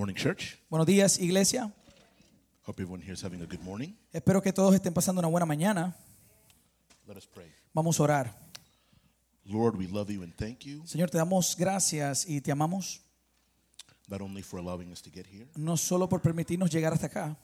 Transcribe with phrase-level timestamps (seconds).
[0.00, 0.56] Morning, church.
[0.70, 1.70] Buenos días, iglesia.
[2.66, 3.94] Hope everyone here is having a good morning.
[4.14, 5.94] Espero que todos estén pasando una buena mañana.
[7.06, 7.52] Let us pray.
[7.74, 8.34] Vamos a orar.
[9.44, 13.02] Lord, we love you and thank you, Señor, te damos gracias y te amamos,
[14.08, 17.36] not only for allowing us to get here no solo por permitirnos llegar hasta acá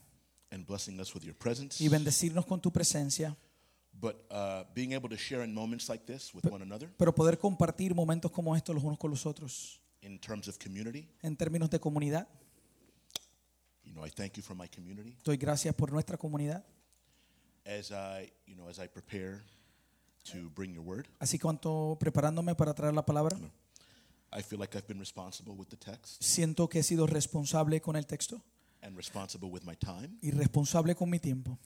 [0.49, 3.37] and blessing us with your presence, y bendecirnos con tu presencia,
[3.93, 7.37] but uh, being able to share in moments like this with one another pero poder
[7.37, 11.07] compartir momentos como estos los unos con los otros in terms of community.
[11.21, 12.27] en términos de comunidad.
[13.97, 16.63] Know, I thank you for my community Doy gracias por nuestra comunidad.
[17.65, 19.43] as I, you know, as I prepare
[20.31, 21.07] to bring your word.
[21.19, 23.37] Así cuanto preparándome para traer la palabra,
[24.31, 27.95] I feel like I've been responsible with the text siento que he sido responsable con
[27.95, 28.41] el texto
[28.81, 30.17] and responsible with my time.
[30.21, 31.57] y responsable con mi tiempo.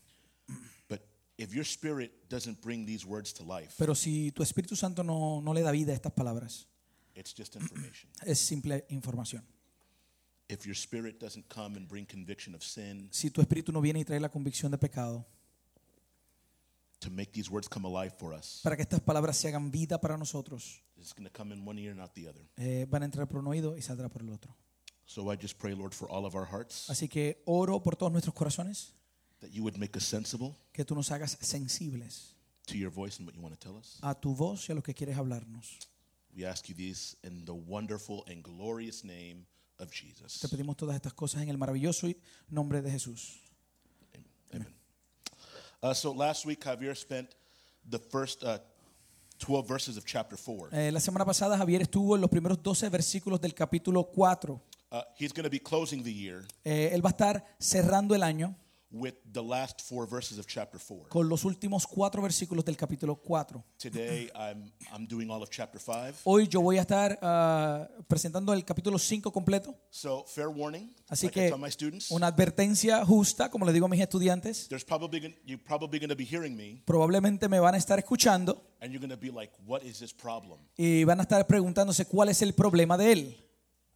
[0.88, 1.02] But
[1.38, 5.42] if your spirit doesn't bring these words to life, Pero si tu Espíritu Santo no,
[5.42, 6.68] no le da vida a estas palabras,
[7.16, 8.10] it's just information.
[8.26, 9.44] es simple información.
[10.52, 14.00] If your spirit doesn't come and bring conviction of sin, Si tu Espíritu no viene
[14.00, 15.26] y trae la convicción de pecado,
[17.00, 20.00] to make these words come alive for us, para que estas palabras se hagan vida
[20.00, 22.42] para nosotros, it's going to come in one ear and out the other.
[22.58, 24.56] eh, van a entrar por un oído y saldrá por el otro.
[25.06, 28.12] So I just pray, Lord, for all of our hearts, Así que oro por todos
[28.12, 28.94] nuestros corazones,
[29.40, 32.36] that you would make us sensible que tú nos hagas sensibles
[32.68, 33.98] to your voice and what you want to tell us.
[34.04, 35.80] a tu voz y a lo que quieres hablarnos.
[36.36, 39.48] We ask you these in the wonderful and glorious name
[39.82, 40.48] of Te Jesus.
[40.50, 42.08] pedimos todas estas cosas en el maravilloso
[42.50, 43.42] nombre de Jesús.
[44.54, 44.68] Amen.
[45.82, 47.36] Uh, so last week, Javier spent
[47.90, 48.60] the first uh,
[49.40, 50.70] 12 verses of chapter 4.
[50.72, 54.62] Eh, la semana pasada Javier estuvo en los primeros 12 versículos del capítulo 4.
[54.92, 58.24] Uh, he's going to be closing the year Eh, él va a estar cerrando el
[58.24, 58.56] año
[58.92, 61.08] with the last four verses of chapter 4.
[61.10, 63.64] con los últimos cuatro versículos del capítulo 4.
[63.78, 66.22] Today, I'm, I'm doing all of chapter 5.
[66.26, 69.76] Hoy yo voy a estar ah, presentando el capítulo 5 completo.
[69.90, 73.86] So, fair warning, Así like que tell my students, una advertencia justa, como le digo
[73.86, 74.68] a mis estudiantes.
[74.68, 78.62] there's probably you're probably going to be hearing me, Probablemente me van a estar escuchando
[78.82, 82.06] and you're going to be like, "What is this problem?" y van a estar preguntándose
[82.06, 83.38] cuál es el problema de él.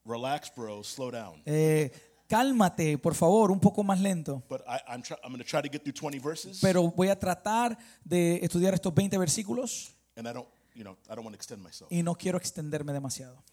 [0.06, 0.84] Relax, bro.
[0.84, 1.41] Slow down.
[1.46, 1.91] Eh,
[2.28, 4.44] cálmate, por favor, un poco más lento.
[4.50, 7.09] But I, I'm try, I'm going to try to get through 20 verses, Pero voy
[7.09, 11.34] a tratar de estudiar estos 20 versículos and I don't, you know, I don't want
[11.34, 11.91] to extend myself.
[11.91, 13.44] y no quiero extenderme demasiado.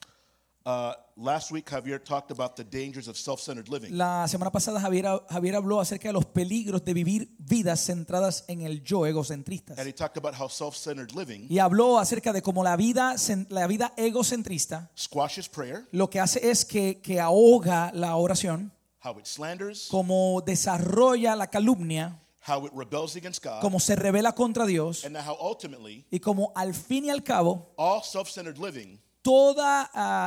[0.64, 3.96] Uh, last week, Javier talked about the dangers of self-centered living.
[3.96, 8.62] La semana pasada Javier, Javier habló acerca de los peligros de vivir vidas centradas en
[8.62, 9.76] el yo egocentristas.
[9.78, 13.46] And he talked about how self-centered living Y habló acerca de cómo la vida, cen-
[13.50, 18.70] la vida egocentrista squashes prayer, lo que hace es que, que ahoga la oración,
[19.04, 24.32] how it slanders, como desarrolla la calumnia, how it rebels against God, como se revela
[24.32, 29.00] contra Dios and how ultimately y como al fin y al cabo all self-centered living
[29.22, 29.62] todo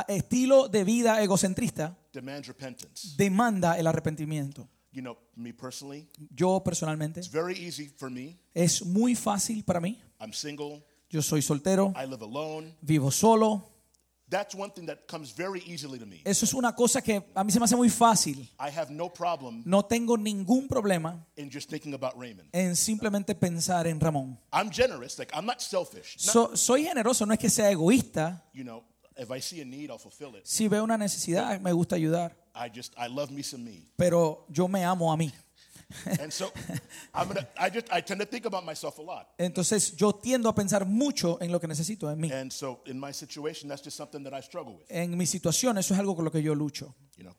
[0.08, 3.14] estilo de vida egocentrista demands repentance.
[3.16, 4.68] demanda el arrepentimiento.
[4.92, 8.38] You know, me personally, Yo personalmente it's very easy for me.
[8.54, 10.00] es muy fácil para mí.
[10.20, 10.82] I'm single.
[11.10, 12.74] Yo soy soltero, I live alone.
[12.80, 13.70] vivo solo.
[14.28, 16.20] That's one thing that comes very easily to me.
[16.24, 18.48] Eso es una cosa que a mí se me hace muy fácil.
[18.58, 22.48] I have no problem No tengo ningún problema in just thinking about Raymond.
[22.52, 24.36] en simplemente pensar en Ramón.
[24.52, 26.16] I'm generous, like I'm not selfish.
[26.26, 28.42] Not- So- soy generoso, no es que sea egoísta.
[28.52, 28.82] you know,
[29.16, 30.44] if I see a need, I'll fulfill it.
[30.44, 32.34] Si veo una necesidad, me gusta ayudar.
[32.54, 33.86] I just I love me some me.
[33.96, 35.30] Pero yo me amo a mí.
[36.20, 36.52] And so
[37.14, 39.28] I'm gonna I just I tend to think about myself a lot.
[39.38, 42.32] Entonces yo tiendo a pensar mucho en lo que necesito en mí.
[42.32, 44.86] And so in my situation, that's just something that I struggle with.
[44.88, 46.94] En mi situación, eso es algo con lo que yo lucho.
[47.16, 47.36] You know.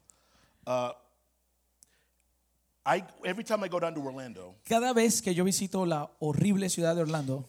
[2.85, 6.69] I every time I go down to Orlando, Cada vez que yo visito la horrible
[6.69, 7.43] ciudad de Orlando,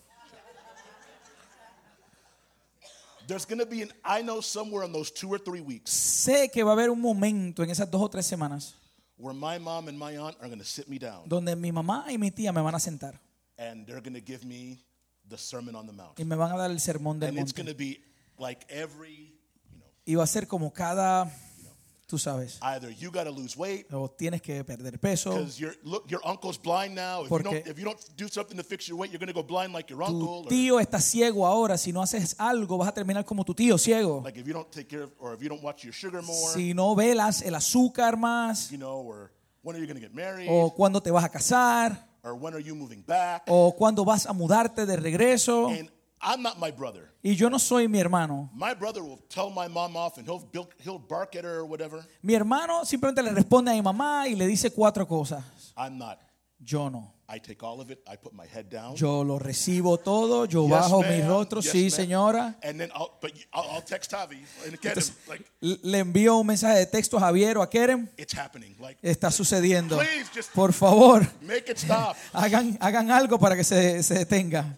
[3.28, 6.64] there's gonna be an I know somewhere in those two or three weeks sé que
[6.64, 8.74] va a haber un momento en esas dos o tres semanas
[9.18, 12.16] where my mom and my aunt are gonna sit me down donde mi mamá y
[12.18, 13.18] mi tía me van a sentar
[13.58, 14.78] and they're gonna give me
[15.28, 16.18] the Sermon on the Mount.
[16.18, 17.62] y me van a dar el sermón del And it's monte.
[17.62, 18.00] gonna be
[18.38, 19.34] like every,
[19.70, 21.30] you know, Y va a ser como cada,
[22.08, 26.10] tú sabes, either you gotta lose weight o tienes que perder peso, because your look
[26.10, 27.18] your uncle's blind now.
[27.20, 29.32] If you Porque- don't if you don't do something to fix your weight, you're gonna
[29.34, 30.18] go blind like your uncle.
[30.42, 33.54] tu Or, tío está ciego ahora, si no haces algo vas a terminar como tu
[33.54, 34.22] tío ciego.
[34.24, 36.52] like if you don't take care of or if you don't watch your sugar more,
[36.54, 39.30] Si no velas el azúcar más, you know, or
[39.62, 40.48] when are you gonna get married?
[40.50, 43.42] o cuándo te vas a casar, or when are you moving back?
[43.48, 45.68] o cuándo vas a mudarte de regreso.
[45.68, 47.10] And I'm not my brother.
[47.22, 48.50] Y yo no soy mi hermano.
[48.54, 50.42] My brother will tell my mom off and he'll
[50.82, 52.04] he'll bark at her or whatever.
[52.22, 55.44] Mi hermano simplemente le responde a mi mamá y le dice cuatro cosas.
[55.76, 56.18] I'm not.
[56.60, 57.12] Yo no.
[57.28, 58.00] I take all of it.
[58.10, 58.96] I put my head down.
[58.96, 62.56] Yo lo recibo todo, yo Yes, bajo mi rostro, Yes, sí, señora.
[62.64, 65.04] And then I'll, but I'll, I'll text Tavi and get him.
[65.28, 68.08] Like, L- Le envío un mensaje de texto a Javier o a Kerem.
[68.16, 68.74] it's happening.
[68.80, 69.98] Like, Está sucediendo.
[69.98, 72.16] Please, just- Por favor, make it stop.
[72.32, 74.76] hagan, hagan algo para que se, se detenga.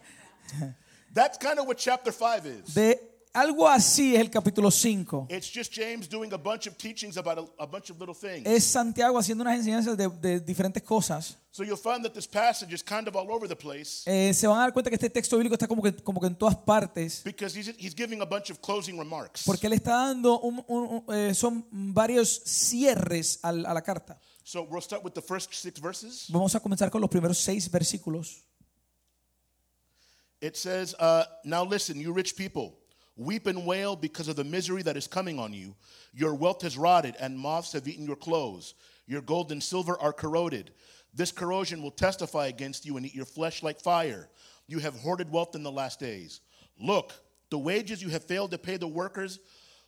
[1.12, 2.74] That's kind of what chapter 5 is.
[2.74, 2.98] De
[3.32, 5.26] algo así es el capítulo 5.
[5.28, 8.46] It's just James doing a bunch of teachings about a, a bunch of little things.
[8.46, 11.36] Es Santiago haciendo unas enseñanzas de, de diferentes cosas.
[11.52, 14.46] So you'll find that this passage is kind of all over the place Eh, se
[14.46, 16.56] van a dar cuenta que este texto bíblico está como que, como que en todas
[16.56, 17.22] partes.
[17.24, 19.42] because he's, he's giving a bunch of closing remarks.
[19.44, 24.18] Porque él está dando, un- un- un- eh, son varios cierres al- a la carta.
[24.44, 26.26] So we'll start with the first six verses.
[26.28, 28.44] Vamos a comenzar con los primeros seis versículos.
[30.40, 32.78] It says, uh, Now listen, you rich people,
[33.16, 35.74] weep and wail because of the misery that is coming on you.
[36.12, 38.74] Your wealth has rotted, and moths have eaten your clothes.
[39.06, 40.72] Your gold and silver are corroded.
[41.12, 44.28] This corrosion will testify against you and eat your flesh like fire.
[44.66, 46.40] You have hoarded wealth in the last days.
[46.80, 47.12] Look,
[47.50, 49.40] the wages you have failed to pay the workers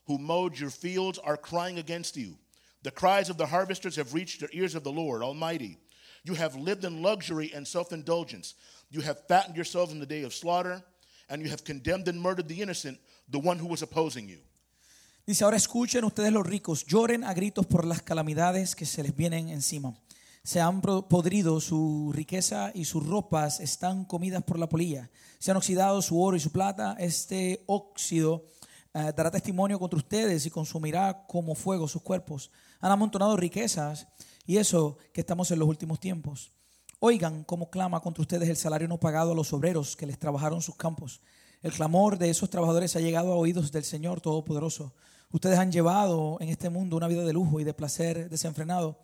[0.06, 2.36] who mowed your fields are crying against you.
[2.82, 5.78] The cries of the harvesters have reached the ears of the Lord Almighty.
[6.24, 8.54] You have lived in luxury and self indulgence.
[8.92, 10.84] You have fattened yourselves in the day of slaughter,
[11.30, 14.38] and you have condemned and murdered the innocent, the one who was opposing you.
[15.26, 19.16] Dice, ahora escuchen ustedes los ricos, lloren a gritos por las calamidades que se les
[19.16, 19.94] vienen encima.
[20.44, 25.10] Se han podrido su riqueza y sus ropas están comidas por la polilla.
[25.38, 26.94] Se han oxidado su oro y su plata.
[26.98, 28.44] Este óxido
[28.92, 32.50] eh, dará testimonio contra ustedes y consumirá como fuego sus cuerpos.
[32.80, 34.06] Han amontonado riquezas
[34.44, 36.52] y eso que estamos en los últimos tiempos.
[37.04, 40.62] Oigan cómo clama contra ustedes el salario no pagado a los obreros que les trabajaron
[40.62, 41.20] sus campos.
[41.60, 44.94] El clamor de esos trabajadores ha llegado a oídos del Señor Todopoderoso.
[45.32, 49.00] Ustedes han llevado en este mundo una vida de lujo y de placer desenfrenado.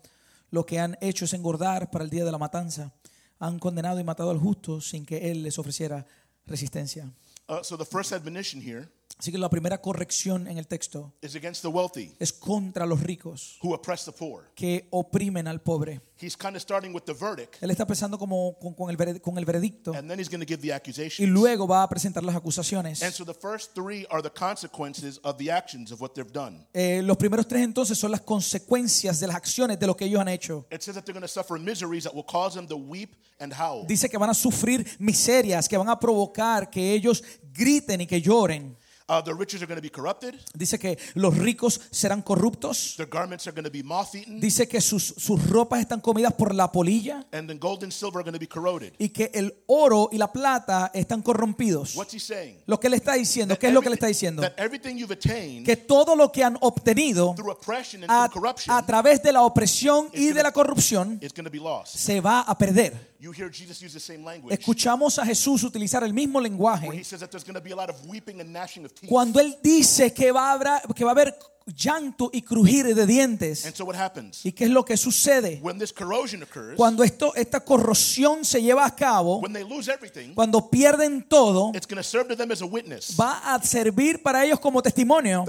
[0.49, 2.93] Lo que han hecho es engordar para el día de la matanza.
[3.37, 6.05] Han condenado y matado al justo sin que Él les ofreciera
[6.45, 7.11] resistencia.
[7.49, 8.87] Uh, so the first admonition here
[9.21, 13.01] Así que la primera corrección en el texto is against the wealthy es contra los
[13.03, 14.49] ricos who oppress the poor.
[14.55, 15.99] que oprimen al pobre.
[16.21, 19.19] He's kind of starting with the verdict, Él está empezando como con, con el, vered-
[19.21, 21.29] con el veredicto and then he's going to give the y accusations.
[21.29, 23.03] luego va a presentar las acusaciones.
[23.03, 26.65] And so the first three are the consequences of the actions of what they've done.
[26.73, 30.21] Eh, los primeros tres entonces son las consecuencias de las acciones de lo que ellos
[30.21, 30.65] han hecho.
[30.71, 33.51] It says that they're going to suffer miseries that will cause them to weep and
[33.53, 33.85] howl.
[33.85, 37.21] Dice que van a sufrir miserias, que van a provocar que ellos
[37.53, 38.77] griten y que lloren.
[39.09, 40.35] Uh, the riches are going to be corrupted.
[40.53, 42.93] Dice que los ricos serán corruptos.
[42.95, 46.53] Their garments are going to be moth-eaten, Dice que sus, sus ropas están comidas por
[46.53, 48.93] la polilla and then gold and silver are going to be corroded.
[48.99, 51.95] y que el oro y la plata están corrompidos.
[51.95, 52.57] What's he saying?
[52.67, 54.41] Lo que le está diciendo, That ¿qué es lo que le everything- está diciendo?
[54.43, 58.43] That everything you've attained Que todo lo que han obtenido through oppression and a, through
[58.43, 61.95] corruption a través de la opresión y de la corrupción is going to be lost.
[61.95, 63.09] se va a perder.
[63.21, 66.51] You hear Jesus use the same language Escuchamos a Jesús utilizar el mismo where he
[66.51, 69.09] lenguaje says that there's going to be a lot of weeping and gnashing of teeth.
[69.09, 71.35] cuando él dice que va a haber, que va a haber
[71.75, 73.65] llanto y crujir de dientes.
[73.65, 74.45] And so what happens?
[74.45, 75.59] ¿Y qué es lo que sucede?
[75.61, 79.91] When this corrosion occurs, Cuando esto, esta corrosión se lleva a cabo, when they lose
[79.91, 83.61] everything, cuando pierden todo, it's going to serve to them as a witness va a
[83.61, 85.45] servir para ellos como testimonio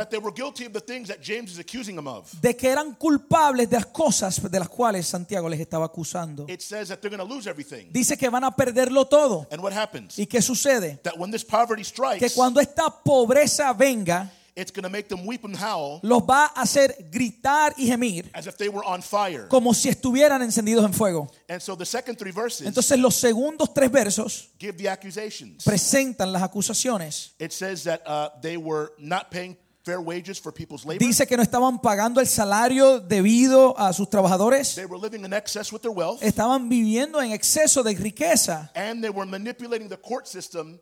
[2.41, 6.47] de que eran culpables de las cosas de las cuales Santiago les estaba acusando.
[6.49, 7.91] It says that they're going to lose everything.
[7.93, 9.47] Dice que van a perderlo todo.
[9.51, 10.19] And what happens?
[10.19, 11.01] ¿Y qué sucede?
[11.03, 14.31] That when this poverty Que strikes, cuando esta pobreza venga,
[14.61, 18.31] it's going to make them weep and howl los va a hacer gritar y gemir
[18.35, 19.49] as if they were on fire.
[19.49, 21.29] como si estuvieran encendidos en fuego.
[21.49, 25.65] And so the second three verses Entonces los segundos tres versos give the accusations.
[25.65, 27.33] presentan las acusaciones.
[27.39, 30.99] It says that uh, they were not paying fair wages for people's labor.
[31.05, 34.75] Dice que no estaban pagando el salario debido a sus trabajadores.
[34.75, 36.23] They were living in excess with their wealth.
[36.23, 40.79] Estaban viviendo en exceso de riqueza And they were manipulating the court system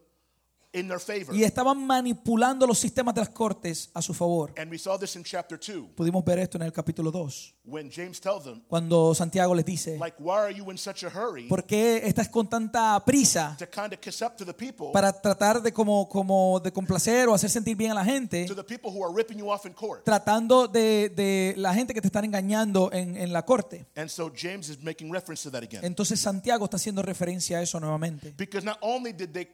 [0.72, 1.34] in their favor.
[1.34, 4.52] y estaban manipulando los sistemas de las cortes a su favor.
[4.58, 7.90] And we saw this in chapter 2 Pudimos ver esto en el capítulo 2, when
[7.90, 11.48] James tells them, cuando Santiago les dice, like, why are you in such a hurry
[11.48, 15.12] ¿por qué estás con tanta prisa to kind of kiss up to the people, para
[15.12, 18.46] tratar de como, como de complacer o hacer sentir bien a la gente?
[18.46, 20.04] to the people who are ripping you off in court?
[20.04, 23.86] Tratando de, de la gente que te están engañando en, en la corte.
[23.96, 25.82] And so James is making reference to that again.
[25.82, 28.34] Entonces Santiago está haciendo referencia a eso nuevamente.
[28.36, 29.48] Because not only did they,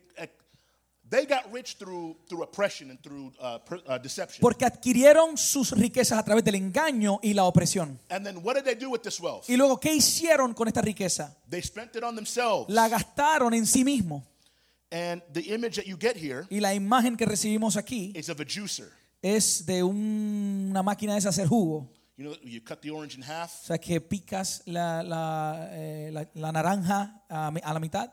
[1.15, 4.41] they got rich through, through oppression and through uh, per, uh, deception.
[4.41, 7.99] Porque adquirieron sus riquezas a través del engaño y la opresión.
[8.11, 9.49] And then what did they do with this wealth?
[9.49, 11.37] Y luego, ¿qué hicieron con esta riqueza?
[11.49, 12.67] They spent it on themselves.
[12.69, 14.25] La gastaron en sí mismo.
[14.91, 18.41] And the image that you get here Y la imagen que recibimos aquí is of
[18.41, 18.91] a juicer.
[19.23, 21.89] es de un- una máquina de hacer jugo.
[22.17, 26.11] You know, you cut the orange in half O sea, que picas la, la, eh,
[26.13, 28.11] la- la naranja a la mitad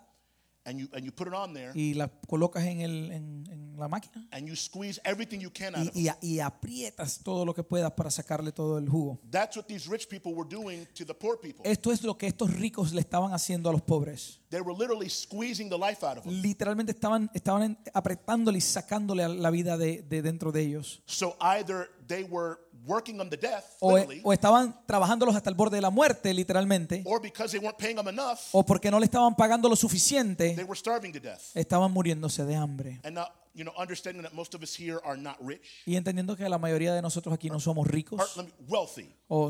[0.65, 3.75] and you and you put it on there y la colocas en, el, en, en
[3.77, 6.07] la máquina and you squeeze everything you can out of it.
[6.21, 9.19] y, y- aprietas todo lo que puedas para sacarle todo el jugo.
[9.31, 11.63] That's what these rich people were doing to the poor people.
[11.69, 14.39] Esto es lo que estos ricos le estaban haciendo a los pobres.
[14.49, 16.41] They were literally squeezing the life out of them.
[16.41, 21.01] Literalmente estaban, estaban apretándole y sacándole la vida de, de dentro de ellos.
[21.05, 25.55] So either they were working them to death, O, literally, o estaban trabajándolos hasta el
[25.55, 28.99] borde de la muerte, literalmente, or because they weren't paying them enough, o porque no
[28.99, 31.41] le estaban pagando lo they suficiente, were starving to death.
[31.55, 32.99] estaban muriéndose de hambre.
[33.03, 36.35] And now, you know, understanding that most of us here are not rich, Y entendiendo
[36.35, 39.49] que la mayoría de nosotros aquí no somos ricos me- wealthy, o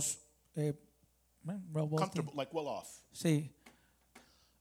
[0.55, 0.73] eh,
[1.43, 1.95] well, wealthy.
[1.97, 2.87] comfortable, like well off.
[3.11, 3.51] Sí.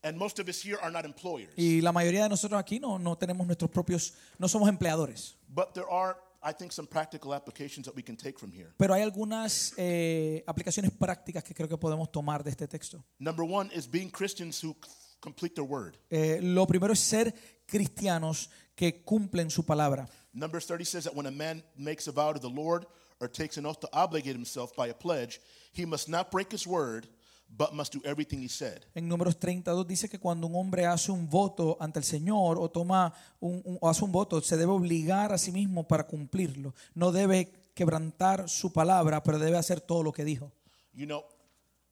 [0.03, 1.53] And most of us here are not employers.
[1.59, 5.37] Y la mayoría de nosotros aquí no, no tenemos nuestros propios, no somos empleadores.
[5.49, 8.73] But there are, I think, some practical applications that we can take from here.
[8.79, 13.05] Pero hay algunas eh, aplicaciones prácticas que creo que podemos tomar de este texto.
[13.19, 14.75] Number one is being Christians who
[15.21, 15.99] complete their word.
[16.11, 17.35] Eh, lo primero es ser
[17.67, 20.09] cristianos que cumplen su palabra.
[20.33, 22.87] Numbers 30 says that when a man makes a vow to the Lord
[23.21, 25.41] or takes an oath to obligate himself by a pledge,
[25.73, 27.07] he must not break his word,
[27.57, 28.83] but must do everything he said.
[28.95, 32.71] En números 32 dice que cuando un hombre hace un voto ante el Señor o
[32.71, 36.75] toma un, un- o hace un voto, se debe obligar a sí mismo para cumplirlo.
[36.95, 40.53] No debe quebrantar su palabra, pero debe hacer todo lo que dijo.
[40.93, 41.25] You know,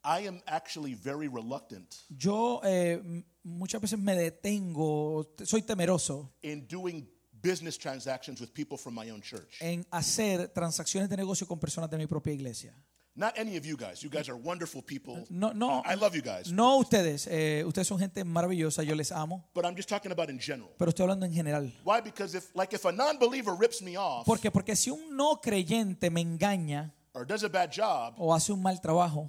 [0.05, 6.67] I am actually very reluctant Yo eh, muchas veces me detengo, te- soy temeroso in
[6.69, 7.09] doing
[7.43, 9.57] business transactions with people from my own church.
[9.61, 12.75] en hacer transacciones de negocio con personas de mi propia iglesia.
[13.19, 14.01] Not any of you guys.
[14.01, 15.27] You guys are wonderful people.
[15.29, 16.53] No, no, I love you guys.
[16.53, 17.27] no ustedes.
[17.27, 20.71] eh, ustedes son gente maravillosa, yo les amo, But I'm just talking about in general.
[20.79, 21.73] pero estoy hablando en general.
[21.85, 22.01] Why?
[22.01, 24.25] Because if, like, if a non-believer rips me off.
[24.25, 28.63] Porque si un no creyente me engaña or does a bad job, o hace un
[28.63, 29.29] mal trabajo,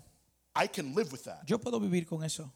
[0.55, 1.41] I can live with that.
[1.48, 2.53] yo puedo vivir con eso.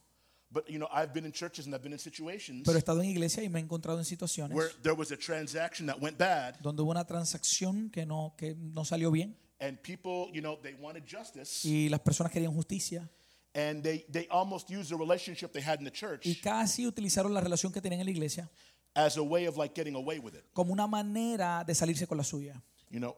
[0.52, 3.02] But you know, I've been in churches and I've been in situations Pero he estado
[3.02, 6.20] en iglesia y me he encontrado en situaciones where there was a transaction that went
[6.20, 10.58] bad, donde hubo una transacción que no, que no salió bien and people, you know,
[10.62, 13.10] they wanted justice, y las personas querían justicia
[13.56, 17.34] and they they almost used the relationship they had in the y church casi utilizaron
[17.34, 18.50] la relación que tenían en la iglesia
[18.96, 20.44] as a way of like getting away with it.
[20.54, 22.62] como una manera de salirse con la suya.
[22.90, 23.16] You know,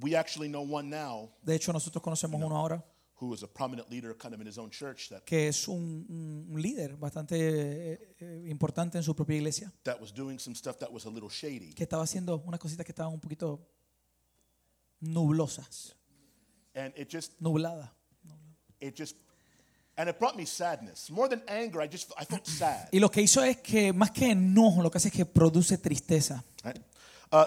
[0.00, 2.84] we actually know one now De hecho, nosotros conocemos uno ahora
[3.20, 6.04] who is a prominent leader, kind of in his own church, that que es un,
[6.08, 10.56] un- un líder bastante eh, eh, importante en su propia iglesia, that was doing some
[10.56, 13.60] stuff that was a little shady, que estaba haciendo unas cositas que estaban un poquito
[15.02, 15.94] nublosas,
[16.74, 17.90] and it just nubladas.
[18.80, 19.16] it just
[19.96, 21.80] and it brought me sadness more than anger.
[21.80, 22.88] I just I felt sad.
[22.92, 25.78] Y lo que hizo es que, más que enojo, lo que hace es que produce
[25.78, 26.44] tristeza.
[26.64, 26.78] Right?
[27.30, 27.44] Uh,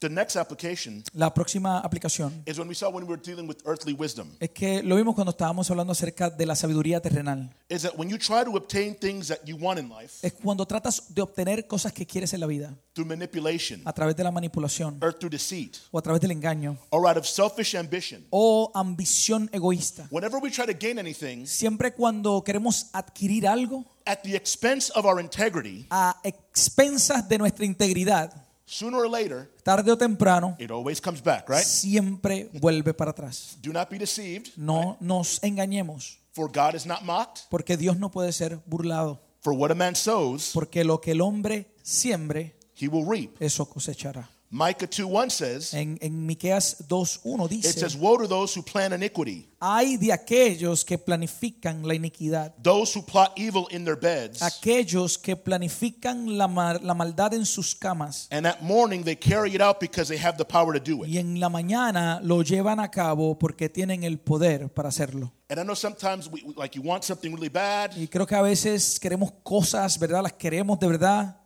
[0.00, 3.58] the next application La próxima aplicación is when we saw when we were dealing with
[3.66, 4.28] earthly wisdom.
[4.40, 7.54] es que lo vimos cuando estábamos hablando acerca de la sabiduría terrenal.
[7.68, 10.66] Is that when you try to obtain things that you want in life Es cuando
[10.66, 14.30] tratas de obtener cosas que quieres en la vida through manipulation a través de la
[14.30, 18.70] manipulación or through deceit o a través del engaño or out of selfish ambition, o
[18.74, 20.06] ambición egoísta.
[20.10, 25.04] whenever we try to gain anything Siempre cuando queremos adquirir algo at the expense of
[25.04, 28.32] our integrity, a expensas de nuestra integridad,
[28.70, 31.64] sooner or later tarde o temprano, it always comes back, right?
[31.64, 33.56] siempre vuelve para atrás.
[33.62, 37.42] Do not be deceived, No nos engañemos, for God is not mocked.
[37.50, 41.20] porque Dios no puede ser burlado, For what a man sows, porque lo que el
[41.22, 43.40] hombre siembre, he will reap.
[43.42, 44.30] eso cosechará.
[44.52, 48.92] Micah 2:1 says, En, en Miqueas 2.1 it dice, says, Woe to those who plan
[48.92, 54.42] iniquity, hay de aquellos que planifican la iniquidad, those who plot evil in their beds,
[54.42, 59.54] aquellos que planifican la, mar- la maldad en sus camas and at morning they carry
[59.54, 61.08] it out because they have the power to do it.
[61.10, 65.32] y en la mañana lo llevan a cabo porque tienen el poder para hacerlo.
[65.48, 68.42] And I know sometimes we- like you want something really bad, Y creo que a
[68.42, 70.22] veces queremos cosas, ¿verdad?
[70.24, 71.36] Las queremos de verdad.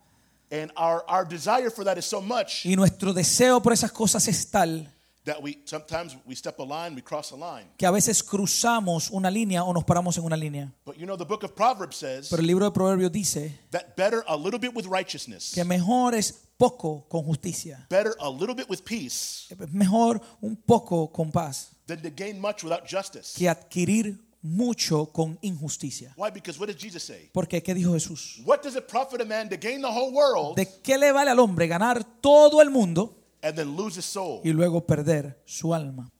[0.51, 4.27] And our, our desire for that is so much Y nuestro deseo por esas cosas
[4.27, 4.87] es tal
[5.25, 7.65] that we sometimes we step a line, we cross a line.
[7.77, 10.71] que a veces cruzamos una línea o nos paramos en una línea.
[10.85, 13.95] But you know, the book of Proverbs says Pero el libro de Proverbios dice that
[13.97, 17.87] better a little bit with righteousness, que mejor es poco con justicia.
[17.89, 22.63] better a little bit with peace, mejor un poco con paz than to gain much
[22.63, 23.33] without justice.
[23.35, 26.13] que adquirir mucho con injusticia.
[26.15, 26.29] Why?
[26.31, 27.29] Because what did Jesus say?
[27.33, 28.41] Porque, ¿qué dijo Jesús?
[28.45, 31.31] What does it profit a man to gain the whole world ¿De qué le vale
[31.31, 34.41] al hombre ganar todo el mundo and then lose his soul?
[34.43, 36.11] y luego perder su alma?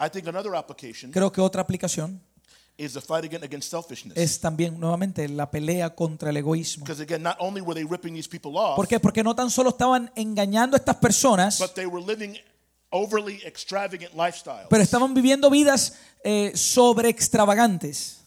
[0.00, 2.22] I think another application Creo que otra aplicación
[2.78, 4.16] is the fight again against selfishness.
[4.16, 6.84] es también nuevamente la pelea contra el egoísmo.
[6.84, 8.98] Because again, not only were they ripping these people off, ¿Por qué?
[8.98, 12.34] Porque no tan solo estaban engañando a estas personas, but they were living
[12.92, 14.66] overly extravagant lifestyles.
[14.70, 15.94] pero estaban viviendo vidas
[16.24, 18.18] eh, sobre extravagantes.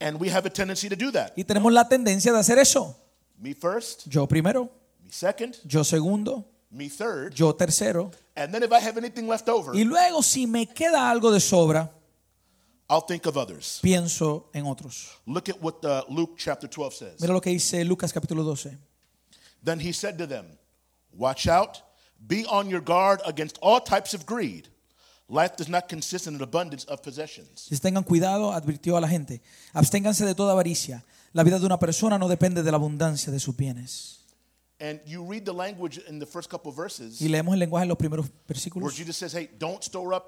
[0.00, 1.32] And we have a tendency to do that.
[1.36, 2.96] Y tenemos la tendencia de hacer eso.
[3.38, 4.70] Me first, Yo primero,
[5.02, 8.10] me second, yo segundo, me third, yo tercero.
[8.36, 11.40] and then if I have anything left over, Y luego si me queda algo de
[11.40, 11.90] sobra,
[12.88, 13.78] I'll think of others.
[13.82, 15.08] pienso en otros.
[15.26, 17.20] Look at what uh, Luke chapter 12 says.
[17.20, 18.76] Mira lo que dice Lucas capítulo 12.
[19.64, 20.46] Then he said to them,
[21.12, 21.78] Watch out,
[22.26, 24.68] be on your guard against all types of greed.
[25.28, 27.68] Life does not consist in an abundance of possessions.
[27.80, 29.40] Tengan cuidado, advirtió a la gente.
[29.72, 31.04] Absténganse de toda avaricia.
[31.32, 34.18] La vida de una persona no depende de la abundancia de sus bienes.
[34.78, 37.88] And you read the language in the first couple verses Y leemos el lenguaje en
[37.88, 40.24] los primeros where versículos Jesus says, Hey, don't store up,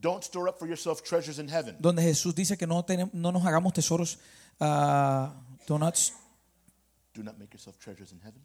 [0.00, 1.76] don't store up for yourself treasures in heaven.
[1.80, 4.18] donde Jesús dice que no, tenem- no nos hagamos tesoros,
[4.60, 5.34] ah,
[5.66, 5.96] do not
[7.14, 8.42] Do not make yourself treasures in heaven.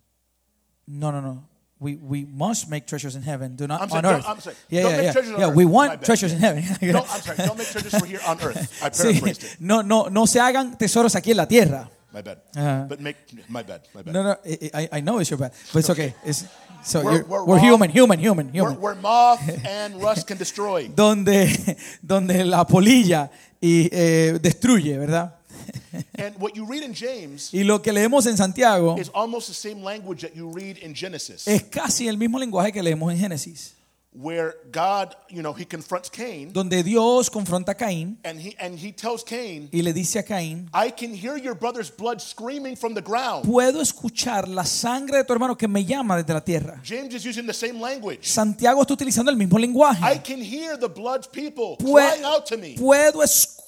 [0.88, 1.44] no, no, no.
[1.82, 4.26] We, we must make treasures in heaven, do not I'm on sorry, earth.
[4.28, 4.56] I'm sorry.
[4.70, 5.12] Yeah, Don't yeah, yeah.
[5.14, 5.56] treasures on Yeah, earth.
[5.56, 6.64] we want treasures in heaven.
[6.80, 8.84] No, I'm sorry, don't make treasures for here on earth.
[8.84, 9.58] I Sí, paraphrased it.
[9.60, 11.90] no, no, no se hagan tesoros aquí en la tierra.
[12.14, 12.38] My bad.
[12.56, 12.86] Uh-huh.
[12.88, 13.18] But make,
[13.50, 14.14] my bad, my bad.
[14.14, 14.36] No, no,
[14.76, 16.14] I, I- know it's your bad, but it's okay.
[16.24, 16.46] It's,
[16.84, 18.80] so We're- we're we're, human, human, human, human.
[18.80, 20.88] where moth and rust can destroy.
[20.88, 21.48] Donde,
[22.06, 25.34] donde la polilla y, eh, destruye, ¿verdad?
[26.18, 29.54] And what you read in James Y lo que leemos en Santiago is almost the
[29.54, 33.20] same language that you read in Genesis, es casi el mismo lenguaje que leemos en
[33.20, 33.74] Génesis,
[34.14, 38.78] where God, you know, he confronts Cain donde Dios confronta a Caín and he and
[38.78, 42.76] he tells Cain, y le dice a Caín, I can hear your brother's blood screaming
[42.76, 43.46] from the ground.
[43.46, 46.82] puedo escuchar la sangre de tu hermano que me llama desde la tierra.
[46.84, 48.20] James is using the same language.
[48.28, 50.22] Santiago está utilizando el mismo I lenguaje.
[50.24, 52.76] can hear the blood people Pue- crying out to me.
[52.78, 53.22] puedo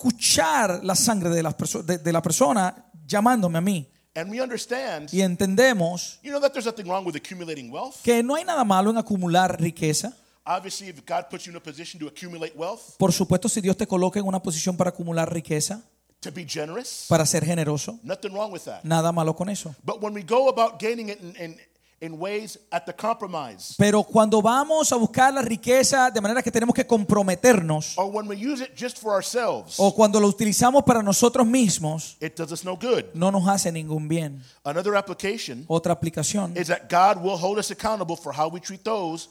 [0.07, 2.75] escuchar la sangre de, perso- de- de la persona
[3.07, 3.87] llamándome a mí.
[4.15, 7.95] And we understand, Y entendemos you know, that there's nothing wrong with accumulating wealth.
[8.03, 10.13] que no hay nada malo en acumular riqueza.
[10.45, 13.75] Obviously, if God puts you in a position to accumulate wealth, Por supuesto, si Dios
[13.77, 15.81] te coloca en una posición para acumular riqueza,
[16.19, 18.83] to be generous, para ser generoso, nothing wrong with that.
[18.83, 19.73] nada malo con eso.
[19.83, 21.57] But when we go about gaining it in,
[22.01, 26.51] in ways at the compromise, Pero cuando vamos a buscar la riqueza de manera que
[26.51, 30.83] tenemos que comprometernos, or when we use it just for ourselves, o cuando lo utilizamos
[30.83, 33.05] para nosotros mismos, it does us no good.
[33.13, 34.43] no nos hace ningún bien.
[34.65, 38.83] Another application Otra aplicación, is that God will hold us accountable for how we treat
[38.83, 39.29] those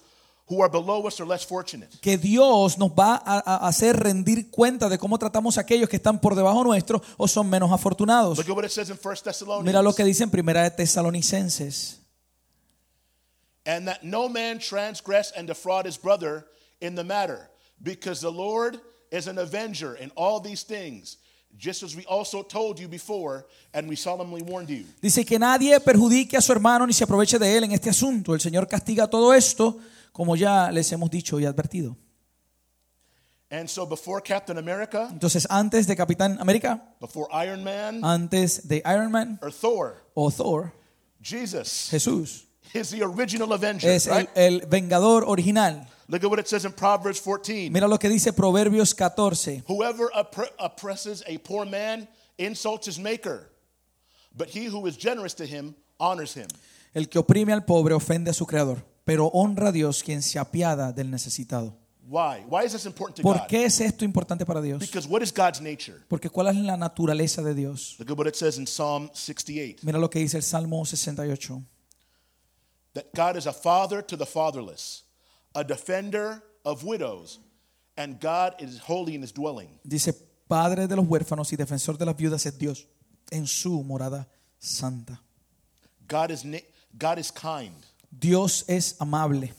[0.48, 1.88] who are below us or less fortunate.
[2.00, 5.96] que Dios nos va a, a hacer rendir cuenta de cómo tratamos a aquellos que
[5.96, 8.38] están por debajo nuestro o son menos afortunados.
[8.38, 9.64] Look at what it says in 1 Thessalonians.
[9.66, 12.01] Mira lo que dice en Primera de Tesalonicenses.
[13.66, 16.46] And that no man transgress and defraud his brother
[16.80, 17.48] in the matter,
[17.82, 21.18] because the Lord is an avenger in all these things,
[21.56, 24.84] just as we also told you before, and we solemnly warned you.
[25.00, 28.34] Dice que nadie perjudique a su hermano ni se aproveche de él en este asunto.
[28.34, 29.78] El Señor castiga todo esto,
[30.12, 31.96] como ya les hemos dicho y advertido.
[33.50, 38.82] And so before Captain America, Entonces, antes de Capitán América, before Iron Man antes de
[38.86, 40.72] Iron Man or Thor, o Thor,
[41.20, 44.30] Jesus Jesús is the original avenger, es el, right?
[44.34, 45.86] el vengador original.
[46.08, 47.70] Look at what it says in Proverbs 14.
[47.70, 49.62] Mira lo que dice Proverbios 14.
[49.66, 52.08] Whoever oppre- oppresses a poor man
[52.38, 53.50] insults his maker,
[54.36, 56.48] but he who is generous to him honors him.
[56.94, 60.38] El que oprime al pobre ofende a su creador, pero honra a Dios quien se
[60.38, 61.78] apiada del necesitado.
[62.06, 62.44] Why?
[62.48, 64.80] Why is this important to ¿Por qué es esto importante para Dios?
[64.80, 65.98] Because what is God's nature?
[66.08, 67.96] Porque ¿cuál es la naturaleza de Dios?
[67.98, 71.62] Look at what it says in Psalm 68 Mira lo que dice el Salmo 68.
[72.94, 75.04] That God is a father to the fatherless,
[75.54, 77.38] a defender of widows,
[77.96, 79.68] and God is holy in his dwelling.
[79.86, 80.12] Dice,
[80.48, 82.86] Padre de los huérfanos y defensor de las viudas es Dios
[83.30, 84.26] en su morada
[84.58, 85.20] santa.
[86.08, 86.58] God is, na-
[86.98, 87.74] God is kind.
[88.10, 89.50] Dios es amable.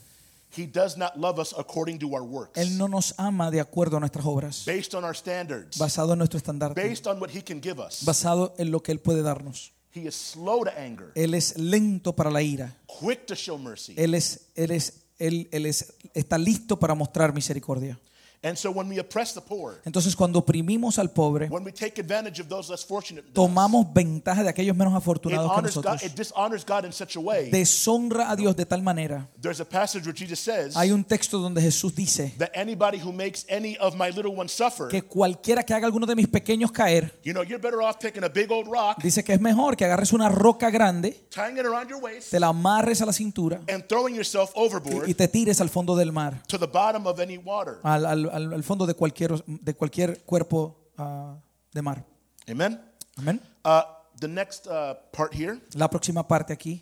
[0.56, 3.96] He does not love us according to our works, Él no nos ama de acuerdo
[3.96, 7.42] a nuestras obras, based on our standards, basado en nuestro estandarte, based on what he
[7.42, 8.04] can give us.
[8.04, 9.72] basado en lo que Él puede darnos.
[9.94, 12.76] He is slow to anger, Él es lento para la ira.
[12.86, 13.94] quick to show mercy.
[13.96, 17.98] Él es, él es, él, él es, está listo para mostrar misericordia.
[18.44, 21.98] And so when we oppress the poor, Entonces, cuando oprimimos al pobre, when we take
[21.98, 25.62] advantage of those less fortunate, than us, tomamos ventaja de aquellos menos it, afortunados que
[25.62, 26.02] nosotros.
[26.02, 27.50] it dishonors God in such a way.
[27.50, 29.26] Deshonra a Dios de tal manera.
[29.40, 33.12] There's a passage where Jesus says Hay un texto donde Jesús dice that anybody who
[33.12, 36.70] makes any of my little ones suffer, que cualquiera que haga alguno de mis pequeños
[36.70, 39.74] caer, you know, you're better off taking a big old rock, dice que es mejor
[39.74, 43.12] que agarres una roca grande, tying it around your waist, te la amarres a la
[43.14, 47.06] cintura and throwing yourself overboard y te tires al fondo del mar, to the bottom
[47.06, 47.78] of any water.
[47.82, 51.36] al, al- al- al fondo de cualquier, de cualquier cuerpo ah,
[51.72, 52.04] de mar.
[52.48, 52.78] Amen.
[53.16, 53.40] Amén.
[53.64, 53.82] Uh,
[54.20, 56.80] the next uh, part here, La próxima parte aquí.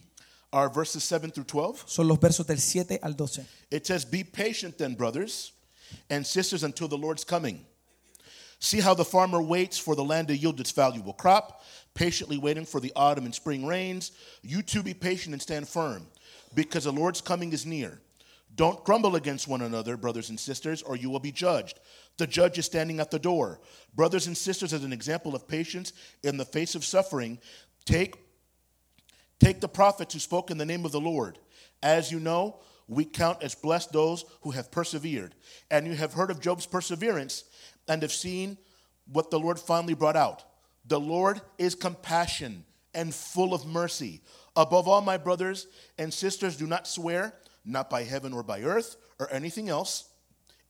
[0.52, 1.84] are verses 7 through 12.
[1.86, 3.46] son los versos del 7 al 12.
[3.70, 5.52] It says, Be patient then, brothers
[6.10, 7.64] and sisters, until the Lord's coming.
[8.58, 11.62] See how the farmer waits for the land to yield its valuable crop,
[11.94, 14.12] patiently waiting for the autumn and spring rains.
[14.42, 16.06] You too be patient and stand firm,
[16.54, 17.98] because the Lord's coming is near.
[18.54, 21.80] Don't grumble against one another, brothers and sisters, or you will be judged.
[22.18, 23.60] The judge is standing at the door.
[23.94, 27.38] Brothers and sisters, as an example of patience in the face of suffering,
[27.86, 28.16] take
[29.42, 31.36] Take the prophets who spoke in the name of the Lord.
[31.82, 35.34] As you know, we count as blessed those who have persevered.
[35.68, 37.42] And you have heard of Job's perseverance
[37.88, 38.56] and have seen
[39.12, 40.44] what the Lord finally brought out.
[40.86, 44.20] The Lord is compassion and full of mercy.
[44.54, 45.66] Above all, my brothers
[45.98, 50.06] and sisters, do not swear, not by heaven or by earth or anything else.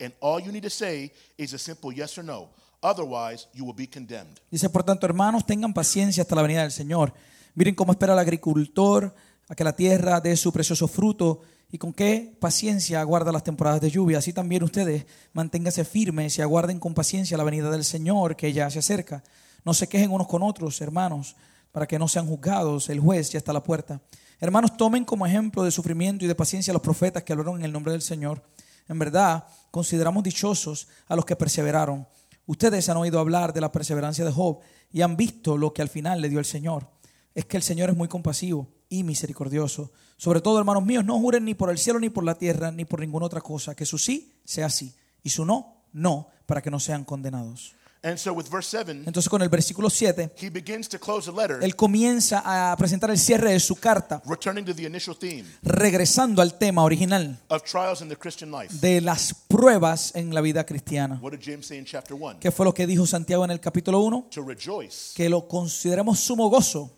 [0.01, 2.51] And all you need to say is a simple yes or no.
[2.83, 4.41] Otherwise, you will be condemned.
[4.51, 7.15] Dice, por tanto, hermanos, tengan paciencia hasta la venida del Señor.
[7.55, 9.15] Miren cómo espera el agricultor
[9.49, 13.81] a que la tierra dé su precioso fruto y con qué paciencia aguarda las temporadas
[13.81, 14.19] de lluvia.
[14.19, 18.69] Así también ustedes manténganse firmes y aguarden con paciencia la venida del Señor que ya
[18.71, 19.23] se acerca.
[19.65, 21.37] No se quejen unos con otros, hermanos,
[21.71, 22.89] para que no sean juzgados.
[22.89, 24.01] El juez ya está a la puerta.
[24.43, 27.65] Hermanos, tomen como ejemplo de sufrimiento y de paciencia a los profetas que hablaron en
[27.65, 28.43] el nombre del Señor.
[28.89, 32.09] En verdad, consideramos dichosos a los que perseveraron.
[32.47, 34.59] Ustedes han oído hablar de la perseverancia de Job
[34.91, 36.89] y han visto lo que al final le dio el Señor.
[37.37, 39.93] Es que el Señor es muy compasivo y misericordioso.
[40.17, 42.85] Sobre todo, hermanos míos, no juren ni por el cielo, ni por la tierra, ni
[42.85, 43.77] por ninguna otra cosa.
[43.77, 47.77] Que su sí sea sí y su no, no, para que no sean condenados.
[48.05, 51.37] And so, with verse 7, Entonces, con el versículo 7, he begins to close the
[51.37, 55.45] letter, él comienza a presentar el cierre de su carta, returning to the initial theme
[55.63, 58.75] regresando al tema original of trials in the Christian life.
[58.81, 61.21] de las pruebas en la vida cristiana.
[61.23, 62.41] What did James say in chapter 1?
[62.41, 64.27] ¿Qué fue lo que dijo Santiago en el capítulo 1?
[64.35, 66.91] To rejoice Que lo consideremos sumo gozo,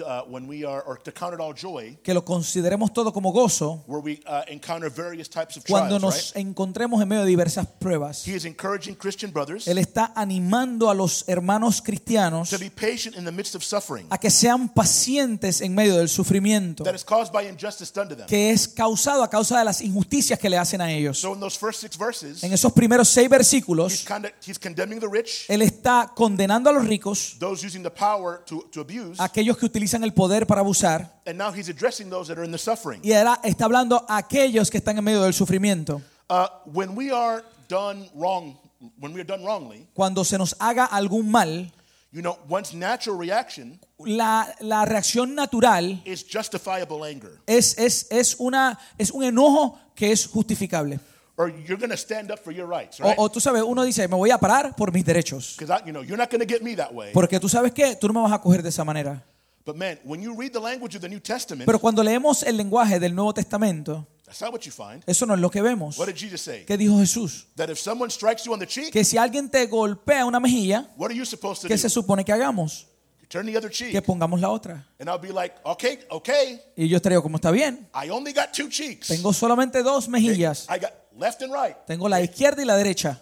[0.00, 3.32] uh, when we are, or to count it all joy, que lo consideremos todo como
[3.32, 6.46] gozo where we uh, encounter various types of cuando trials, nos right?
[6.46, 8.26] encontremos en medio de diversas pruebas.
[8.26, 13.16] He is encouraging Christian brothers Él está animando a los hermanos cristianos to be patient
[13.16, 17.04] in the midst of suffering a que sean pacientes en medio del sufrimiento that is
[17.04, 18.26] caused by injustice done to them.
[18.26, 21.18] que es causado a causa de las injusticias que le hacen a ellos.
[21.18, 24.04] So, in those first six verses, En esos primeros seis versículos,
[24.46, 28.62] he's condemning the rich, Él está condenando a los ricos, those using the power to,
[28.70, 32.28] to abuse, a aquellos que utilizan el poder para abusar, and now he's addressing those
[32.28, 33.00] that are in the suffering.
[33.02, 36.02] y ahora está hablando a aquellos que están en medio del sufrimiento.
[36.28, 38.56] Uh, when we are done wrong,
[39.00, 41.72] when we are done wrongly, Cuando se nos haga algún mal,
[42.12, 47.38] you know, one's natural reaction la, la reacción natural is justifiable anger.
[47.46, 51.00] es, es, es, una, es un enojo que es justificable.
[51.38, 53.14] Or you're going to stand up for your rights, O, right?
[53.18, 55.56] o tú sabes, uno dice, me voy a parar por mis derechos.
[55.58, 57.12] Because you know you're not going to get me that way.
[57.12, 59.22] Porque tú sabes que tú no me vas a coger de esa manera.
[59.66, 62.56] But man, when you read the language of the New Testament, Pero cuando leemos el
[62.56, 65.02] lenguaje del Nuevo Testamento, that's not what you find.
[65.06, 65.98] eso no es lo que vemos.
[65.98, 66.64] What did Jesus say?
[66.64, 67.46] ¿Qué dijo Jesús?
[67.56, 70.88] That if someone strikes you on the cheek, Que si alguien te golpea una mejilla,
[70.96, 72.86] what are you supposed to ¿qué se supone que hagamos?
[73.28, 74.86] Turn the other Que pongamos la otra.
[75.00, 77.88] And I'll be like, okay, okay, Y yo estaría como está bien.
[77.92, 79.08] I only got two cheeks.
[79.08, 80.68] Tengo solamente dos mejillas.
[80.70, 81.74] I got left and right.
[81.86, 83.20] Tengo la izquierda y la derecha.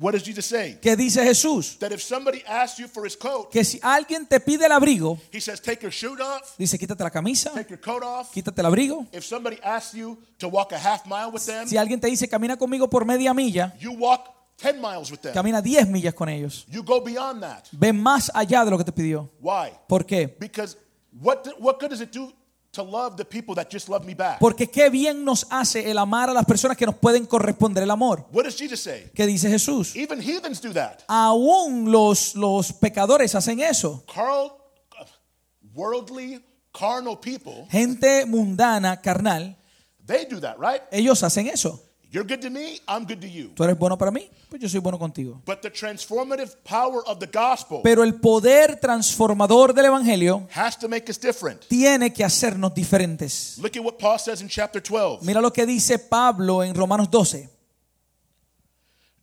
[0.00, 0.78] What does Jesus say?
[0.82, 1.78] ¿Qué dice Jesús?
[1.78, 5.18] That if somebody asks you for his coat, Que si alguien te pide el abrigo,
[5.32, 8.32] he says, take your shoe off, dice quítate la camisa, take your coat off.
[8.32, 9.06] quítate el abrigo.
[9.12, 12.28] If somebody asks you to walk a half mile with them, Si alguien te dice
[12.28, 15.32] camina conmigo por media milla, you walk 10 miles with them.
[15.32, 16.66] camina 10 millas con ellos.
[16.68, 17.68] You go beyond that.
[17.72, 19.30] Ve más allá de lo que te pidió.
[19.40, 19.70] Why?
[19.88, 20.26] ¿Por qué?
[20.40, 20.76] Because
[21.20, 22.32] what, what good does it do
[22.74, 24.38] to love the people that just love me back?
[24.38, 27.90] Porque qué bien nos hace el amar a las personas que nos pueden corresponder el
[27.90, 28.26] amor.
[28.32, 29.10] What does Jesus say?
[29.14, 29.96] ¿Qué dice Jesús?
[29.96, 31.02] Even heathens do that.
[31.08, 34.04] Aún los, los pecadores hacen eso.
[34.12, 34.52] Carl,
[35.74, 39.56] worldly, carnal people, Gente mundana, carnal,
[40.04, 40.82] they do that, right?
[40.90, 41.80] ellos hacen eso.
[42.14, 43.50] You're good to me, I'm good to you.
[43.56, 45.42] Tú eres bueno para mí, pues yo soy bueno contigo.
[45.44, 50.86] But the transformative power of the gospel Pero el poder transformador del Evangelio has to
[50.86, 51.66] make us different.
[51.66, 53.58] tiene que hacernos diferentes.
[53.58, 55.26] Look at what Paul says in chapter 12.
[55.26, 57.48] Mira lo que dice Pablo en Romanos 12.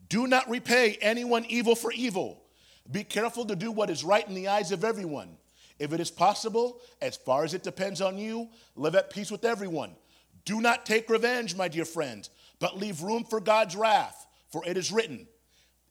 [0.09, 2.43] Do not repay anyone evil for evil.
[2.91, 5.37] Be careful to do what is right in the eyes of everyone.
[5.79, 9.45] If it is possible, as far as it depends on you, live at peace with
[9.45, 9.95] everyone.
[10.43, 12.29] Do not take revenge, my dear friends,
[12.61, 15.27] but leave room for God's wrath, for it is written,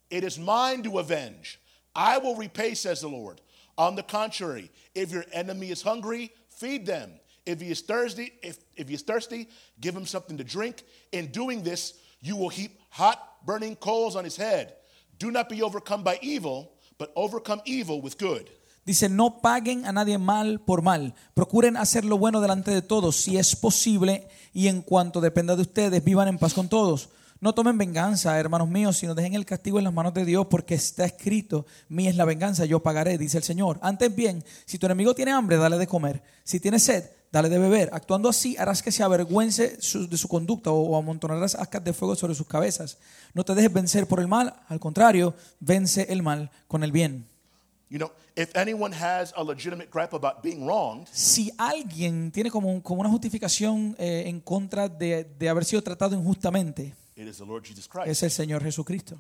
[0.09, 1.61] It is mine to avenge.
[1.95, 3.43] I will repay, says the Lord.
[3.77, 7.11] On the contrary, if your enemy is hungry, feed them.
[7.45, 9.49] If he is thirsty, if, if he is thirsty,
[9.81, 10.85] give him something to drink.
[11.11, 14.75] In doing this, you will heap hot burning coals on his head.
[15.19, 18.49] Do not be overcome by evil, but overcome evil with good.
[18.91, 21.15] Dice, no paguen a nadie mal por mal.
[21.33, 25.63] Procuren hacer lo bueno delante de todos, si es posible, y en cuanto dependa de
[25.63, 27.11] ustedes, vivan en paz con todos.
[27.39, 30.75] No tomen venganza, hermanos míos, sino dejen el castigo en las manos de Dios, porque
[30.75, 33.79] está escrito, mía es la venganza, yo pagaré, dice el Señor.
[33.81, 36.21] Antes bien, si tu enemigo tiene hambre, dale de comer.
[36.43, 37.91] Si tiene sed, dale de beber.
[37.93, 42.35] Actuando así, harás que se avergüence de su conducta o amontonarás ascas de fuego sobre
[42.35, 42.99] sus cabezas.
[43.35, 47.30] No te dejes vencer por el mal, al contrario, vence el mal con el bien.
[47.91, 52.69] You know, if anyone has a legitimate gripe about being wronged, Si alguien tiene como,
[52.73, 57.39] un- como una justificación eh, en contra de, de haber sido tratado injustamente, it is
[57.39, 58.07] the Lord Jesus Christ.
[58.09, 59.19] es el Señor Jesucristo.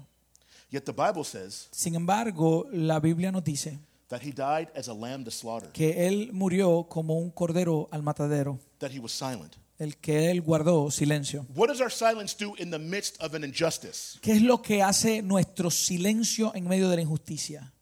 [0.70, 4.94] Yet the Bible says Sin embargo, la Biblia nos dice that he died as a
[4.94, 9.56] lamb to slaughter, que Él murió como un cordero al matadero, that he was silent.
[9.80, 11.44] el que Él guardó silencio.
[11.56, 14.16] What does our silence do in the midst of an injustice?
[14.20, 17.72] ¿Qué es lo que hace nuestro silencio en medio de la injusticia?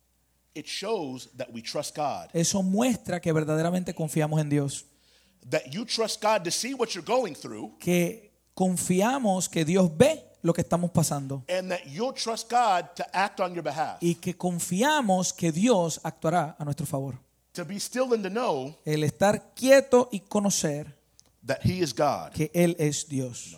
[0.54, 4.84] It shows that we trust God, Eso muestra que verdaderamente confiamos en Dios,
[5.50, 10.24] that you trust God to see what you're going through, que confiamos que Dios ve
[10.42, 13.98] lo que estamos pasando and that you'll trust God to act on your behalf.
[14.00, 17.18] y que confiamos que Dios actuará a nuestro favor.
[17.54, 20.86] To be still and to know El estar quieto y conocer
[21.46, 22.32] that he is God.
[22.32, 23.56] que Él es Dios.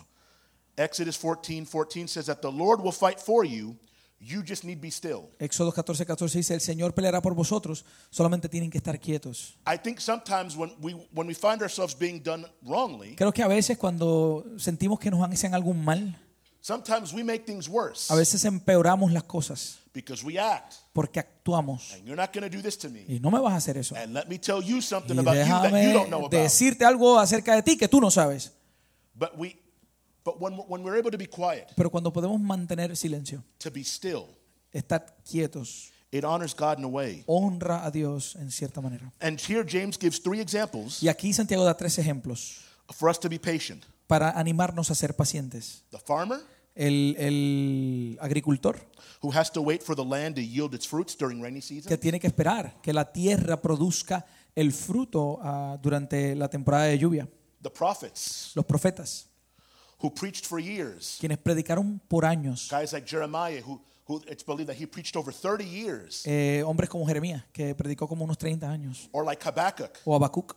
[0.77, 3.75] Exodus 14 14 says that the Lord will fight for you.
[4.23, 5.29] You just need be still.
[5.39, 9.57] Éxodo 14, 14 dice, el Señor peleará por vosotros, solamente tienen que estar quietos.
[9.65, 13.47] I think sometimes when we when we find ourselves being done wrongly, Creo que a
[13.47, 16.15] veces cuando sentimos que nos hacen algún mal,
[16.59, 20.75] sometimes we make things worse a veces empeoramos las cosas because we act.
[20.93, 21.91] porque actuamos.
[21.93, 23.03] And you're not going to do this to me.
[23.07, 23.95] Y no me vas a hacer eso.
[23.95, 26.31] And let me tell you something Y about you that you don't know déjame about.
[26.31, 28.53] decirte algo acerca de ti que tú no sabes.
[29.15, 29.60] But we
[30.23, 33.83] but when when we're able to be quiet, Pero cuando podemos mantener silencio, to be
[33.83, 34.25] still,
[34.73, 37.23] estar quietos, it honors God in a way.
[37.27, 39.11] honra a Dios en cierta manera.
[39.19, 43.29] And here James gives three examples Y aquí Santiago da tres ejemplos for us to
[43.29, 43.85] be patient.
[44.07, 45.83] para animarnos a ser pacientes.
[45.91, 46.39] The farmer
[46.75, 48.75] El, el agricultor
[49.21, 51.87] who has to wait for the land to yield its fruits during rainy season.
[51.89, 56.97] que tiene que esperar que la tierra produzca el fruto ah, durante la temporada de
[56.97, 57.27] lluvia.
[57.61, 59.27] The prophets Los profetas,
[60.01, 61.17] who preached for years.
[61.19, 62.67] quienes predicaron por años.
[62.69, 66.23] Guys like Jeremiah who who it's believed that he preached over 30 years.
[66.25, 69.07] Eh, hombres como Jeremías, que predicó como unos 30 años.
[69.11, 70.55] Or like Habakkuk O Habacuc,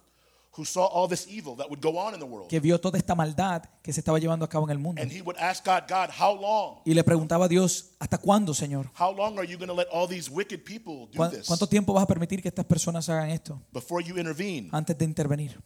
[0.56, 2.48] who saw all this evil that would go on in the world.
[2.48, 5.02] que vio toda esta maldad que se estaba llevando a cabo en el mundo.
[5.02, 6.80] And he would ask God, God, how long?
[6.86, 8.90] Y le preguntaba a Dios, ¿hasta cuándo, Señor?
[8.98, 11.68] How long are you going to let all these wicked people do ¿Cuán- this ¿Cuánto
[11.68, 14.68] tiempo vas a permitir que estas personas hagan esto before you intervene?
[14.72, 15.60] antes de intervenir?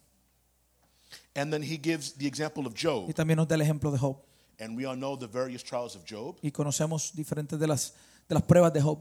[1.34, 3.08] And then he gives the example of Job.
[3.08, 4.16] Y también nos da el ejemplo de Job.
[4.60, 6.36] And we all know the various trials of Job.
[6.42, 7.94] Y conocemos diferentes de las,
[8.28, 8.98] de las pruebas de Job.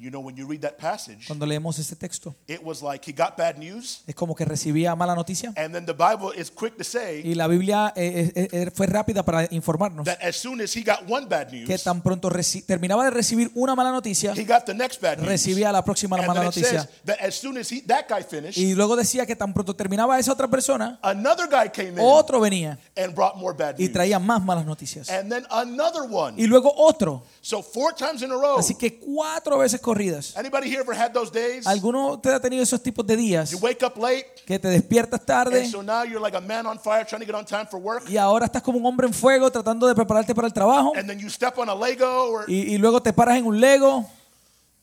[0.00, 3.12] You know, when you read that passage, Cuando leemos ese texto, it was like he
[3.12, 4.02] got bad news.
[4.06, 5.52] es como que recibía mala noticia.
[5.56, 8.86] And then the Bible is quick to say Y la Biblia eh, eh, eh, fue
[8.86, 12.30] rápida para informarnos that as soon as he got one bad que news, tan pronto
[12.30, 15.28] reci- terminaba de recibir una mala noticia, he got the next bad news.
[15.28, 16.90] recibía la próxima And mala then it says noticia.
[17.04, 20.18] that as soon as he, that guy finished, Y luego decía que tan pronto terminaba
[20.18, 23.92] esa otra persona, another guy came in otro venía and brought more bad y news.
[23.92, 25.10] traía más malas noticias.
[25.10, 26.40] And then another one.
[26.40, 27.24] Y luego otro.
[27.42, 28.58] So four times in a row.
[28.58, 30.36] Así que cuatro veces corridas.
[30.36, 31.66] Anybody here ever had those days?
[31.66, 35.24] ¿Alguno te ha tenido esos tipos de días You wake up late, que te despiertas
[35.26, 37.66] tarde and so now you're like a man on fire trying to get on time
[37.66, 40.52] for work, y ahora estás como un hombre en fuego tratando de prepararte para el
[40.52, 43.46] trabajo and then you step on a Lego, or y, y luego te paras en
[43.46, 44.06] un Lego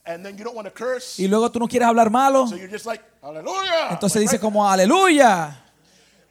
[0.04, 2.46] and then you don't want to curse, y luego tú no quieres hablar malo?
[2.46, 3.02] so you're just like.
[3.90, 4.40] Entonces Like, dice right?
[4.40, 5.64] como aleluya.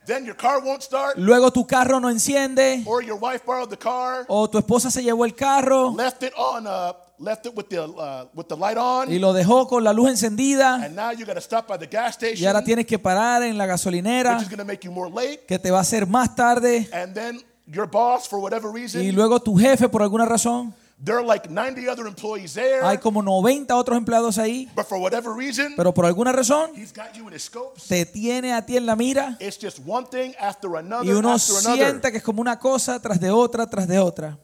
[0.05, 3.77] Then your car won't start, Luego tu carro no enciende or your wife borrowed the
[3.77, 7.67] car, o tu esposa se llevó el carro left it on, uh, left it with
[7.69, 11.11] the uh, with the light on, y lo dejó con la luz encendida and now
[11.11, 14.37] you stop by the gas y station, ahora tienes que parar en la which gasolinera
[14.37, 17.13] is going to make you more late, que te va a hacer más tarde and
[17.13, 21.25] then your boss, for whatever y reason, luego tu jefe por alguna razón there are
[21.25, 25.73] like 90 other employees there, hay como 90 otros empleados ahí but for whatever reason,
[25.75, 27.87] pero por alguna razón he's got you in his scopes.
[27.87, 31.33] te tiene a ti en la mira It's just one thing after another y uno
[31.33, 31.85] after another.
[31.87, 34.37] siente que es como una cosa tras de otra tras de otra.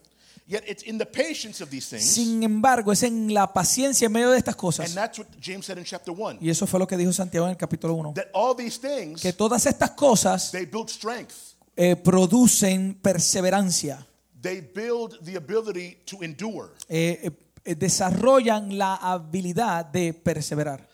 [0.46, 4.12] Yet it's in the patience of these things, Sin embargo, es en la paciencia en
[4.12, 4.94] medio de estas and cosas.
[4.94, 6.38] that's what James said in chapter one.
[6.40, 8.12] Y eso fue lo que dijo Santiago en el capítulo 1.
[8.14, 11.32] That all these things Que todas estas cosas they build strength.
[11.76, 14.06] eh, producen perseverancia,
[14.42, 16.72] They build the ability to endure.
[16.90, 17.30] eh,
[17.64, 20.86] eh, desarrollan la habilidad de perseverar.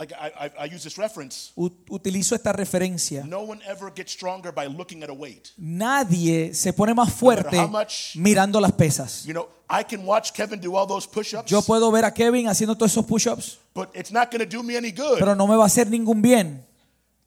[0.00, 1.52] Like I, I, I use this reference.
[1.56, 3.22] Utilizo esta referencia.
[3.26, 5.50] No one ever gets stronger by looking at a weight.
[5.58, 9.26] Nadie se pone más fuerte how much- mirando las pesas.
[9.26, 12.48] You know, I can watch Kevin do all those push-ups, Yo puedo ver a Kevin
[12.48, 15.46] haciendo todos esos push-ups, But it's not going to do me any good pero no
[15.46, 16.64] me va a hacer ningún bien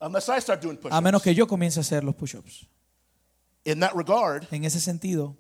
[0.02, 1.24] unless I start doing a menos push-ups.
[1.24, 2.66] que yo comience a hacer los push-ups.
[3.66, 5.38] In that regard, En ese sentido,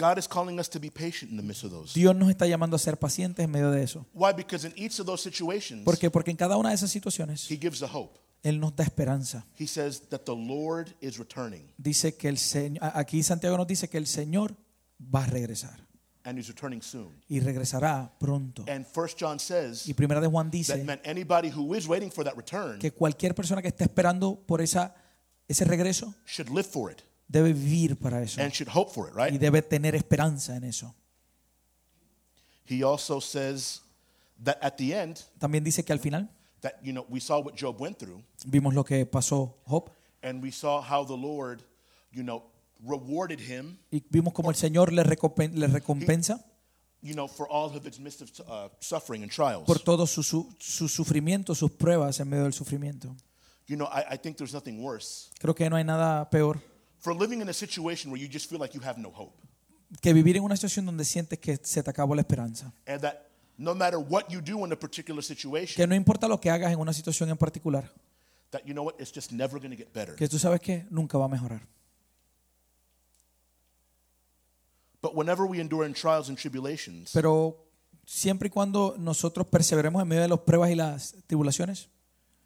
[0.00, 1.92] God is calling us to be patient in the midst of those.
[1.92, 4.06] Dios nos está llamando a ser pacientes en medio de eso.
[4.14, 4.32] Why?
[4.34, 6.10] Because in each of those situations, ¿Por qué?
[6.10, 8.18] Porque en cada una de esas situaciones He gives a hope.
[8.42, 9.46] Él nos da esperanza.
[9.58, 13.88] He says that the Lord is returning, Dice que el Señor, aquí Santiago nos dice
[13.88, 14.56] que el Señor
[14.98, 15.86] va a regresar
[16.24, 17.22] and He's returning soon.
[17.28, 18.64] y regresará pronto.
[18.68, 22.10] And First John says Y Primera de Juan that dice meant anybody who is waiting
[22.10, 24.94] for that return que cualquier persona que esté esperando por esa,
[25.46, 29.14] ese regreso should live for it debe vivir para eso and should hope for it,
[29.14, 29.40] y right?
[29.40, 30.94] debe tener esperanza en eso.
[32.68, 33.82] He also says
[34.44, 36.28] that at the end, También dice que al final
[36.60, 39.90] that you know, we saw what Job went through, vimos lo que pasó Job
[40.22, 41.62] and we saw how the Lord,
[42.12, 42.42] you know,
[42.84, 46.44] rewarded him, y vimos como el Señor le, recompen- le recompensa
[47.02, 49.64] you know, for all of its midst of uh, suffering and trials.
[49.66, 53.16] por todo su, su, su sufrimiento, sus pruebas en medio del sufrimiento.
[53.66, 56.60] You know, I, I think there's nothing worse Creo que no hay nada peor
[57.00, 59.34] for living in a situation where you just feel like you have no hope,
[60.00, 62.72] que vivir en una situación donde sientes que se te acabó la esperanza.
[62.86, 63.26] and that
[63.58, 66.72] no matter what you do in a particular situation, Que no importa lo que hagas
[66.72, 67.92] en una situación en particular,
[68.50, 70.14] that you know what, it's just never going to get better.
[70.14, 71.60] que tú sabes que nunca va a mejorar.
[75.02, 77.56] But whenever we endure in trials and tribulations, Pero
[78.04, 81.88] siempre y cuando nosotros perseveremos en medio de las pruebas y las tribulaciones,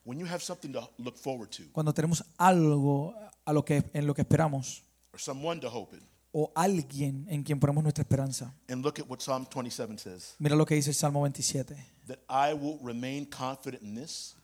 [0.04, 3.14] when you have something to look forward to cuando tenemos algo
[3.44, 7.42] a lo que, en lo que esperamos or someone to hope in, o alguien en
[7.42, 10.34] quien ponemos nuestra esperanza, and look at what Psalm 27 says.
[10.38, 11.76] mira lo que dice el Salmo 27.
[12.06, 14.34] that I will remain confident in this,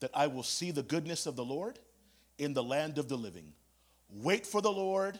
[0.00, 1.78] that I will see the goodness of the Lord
[2.38, 3.52] in the land of the living.
[4.08, 5.18] Wait for the Lord,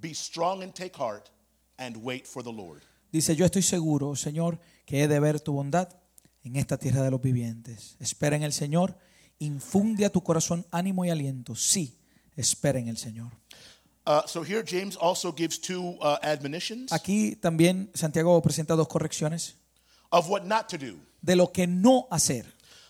[0.00, 1.30] be strong and take heart,
[1.78, 2.82] and wait for the Lord.
[3.12, 5.88] Dice, yo estoy seguro, Señor, que he de ver tu bondad
[6.44, 7.96] en esta tierra de los vivientes.
[8.00, 8.96] Espera en el Señor,
[9.40, 11.56] infunde a tu corazón ánimo y aliento.
[11.56, 11.96] Sí,
[12.36, 13.32] espera en el Señor.
[14.06, 19.56] Uh, so here James also gives two uh, admonitions Aquí también Santiago presenta dos correcciones
[20.10, 20.96] of what not to do.
[21.20, 22.46] de lo que no hacer.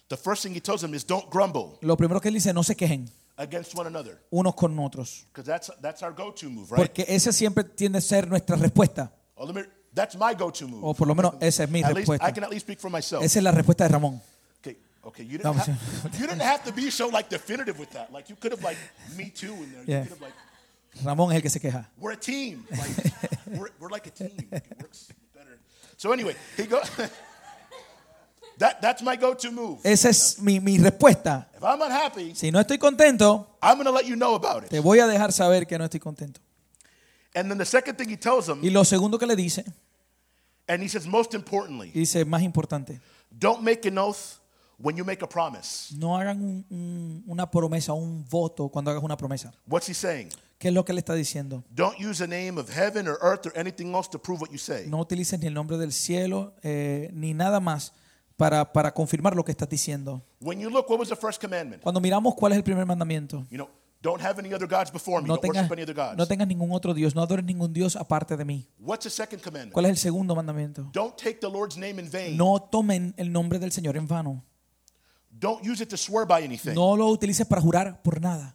[0.09, 2.63] The first thing he tells them is don't grumble Lo primero que él dice, no
[2.63, 6.77] se quejen against one another, unos con otros, because that's that's our go-to move, right?
[6.77, 9.63] porque esa siempre tiende a ser nuestra respuesta, Oh, let me,
[9.95, 10.81] that's my go-to move.
[10.85, 12.33] o por lo menos esa es mi At least, I respuesta.
[12.35, 13.23] can at least speak for myself.
[13.25, 14.21] Esa es la respuesta de Ramón.
[15.05, 15.23] Okay.
[15.25, 18.13] You didn't, have, you didn't have to be so like definitive with that.
[18.13, 18.77] Like you could have like
[19.17, 19.81] me too in there.
[19.83, 20.03] You Yeah.
[20.03, 20.35] could have like
[21.05, 21.87] Ramón es el que se queja.
[21.99, 22.65] we're a team.
[22.71, 24.31] Like, we're, we're like a team.
[24.53, 25.59] It works better.
[25.97, 26.81] So anyway, he go.
[28.59, 29.79] that that's my go-to move.
[29.85, 31.47] Esa es mi, mi respuesta.
[31.57, 34.83] If I'm unhappy, Si no estoy contento, I'm to let you know about te it.
[34.83, 36.41] voy a dejar saber que no estoy contento.
[37.35, 39.65] And then the second thing he tells them, Y lo segundo que le dice,
[40.69, 43.01] and he says, most importantly, dice más importante,
[43.37, 44.40] don't make an oath
[44.83, 45.95] when you make a promise.
[45.97, 49.53] no hagan un- un- una promesa, un voto cuando hagas una promesa.
[49.67, 50.29] What's he saying?
[50.59, 51.65] ¿Qué es lo que le está diciendo?
[51.75, 54.59] Don't use the name of heaven or earth or anything else to prove what you
[54.59, 54.87] say.
[54.89, 57.93] No utilices ni el nombre del cielo eh, ni nada más
[58.37, 60.23] para, para confirmar lo que estás diciendo.
[60.41, 61.83] When you look, what was the first commandment?
[61.83, 63.69] Cuando miramos cuál es el primer mandamiento, You know,
[64.03, 65.29] don't have any other gods before me.
[65.29, 66.19] no don't tengas, worship any other gods.
[66.19, 68.67] no tengas ningún otro Dios, no adores ningún Dios aparte de mí.
[68.79, 69.73] What's the second commandment?
[69.73, 70.91] ¿Cuál es el segundo mandamiento?
[70.93, 72.37] Don't take the Lord's name in vain.
[72.37, 74.45] No tomen el nombre del Señor en vano.
[75.41, 76.75] Don't use it to swear by anything.
[76.75, 78.55] No lo utilices para jurar por nada,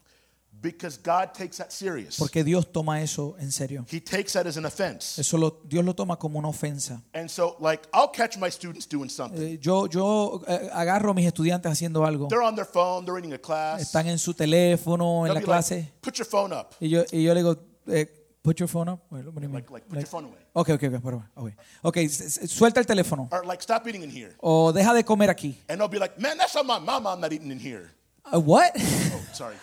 [0.62, 2.16] Because God takes that serious.
[2.18, 3.86] porque Dios toma eso en serio.
[3.92, 5.20] He takes that as an offense.
[5.22, 7.04] Eso lo- Dios lo toma como una ofensa.
[7.14, 9.40] And so, like, I'll catch my students doing something.
[9.42, 12.28] Eh, yo yo eh, agarro a mis estudiantes haciendo algo.
[12.30, 13.82] They're on their phone, they're reading a class.
[13.82, 15.76] Están en su teléfono, en They'll la clase.
[15.76, 16.74] like, put your phone up.
[16.80, 18.08] Y yo, y yo le digo, eh,
[18.46, 19.00] put your phone up.
[19.10, 19.52] What do you mean?
[19.54, 20.38] Like, like, put your phone away.
[20.54, 21.50] Ok, ok, ok, perdón, ok.
[21.82, 23.28] Ok, s- s- suelta el teléfono.
[23.32, 24.36] Or like, stop eating in here.
[24.42, 25.56] O deja de comer aquí.
[25.68, 27.10] And they'll be like, man, that's not my mama.
[27.14, 27.90] I'm not eating in here.
[28.32, 28.72] Uh, what?
[28.78, 29.56] Oh, sorry.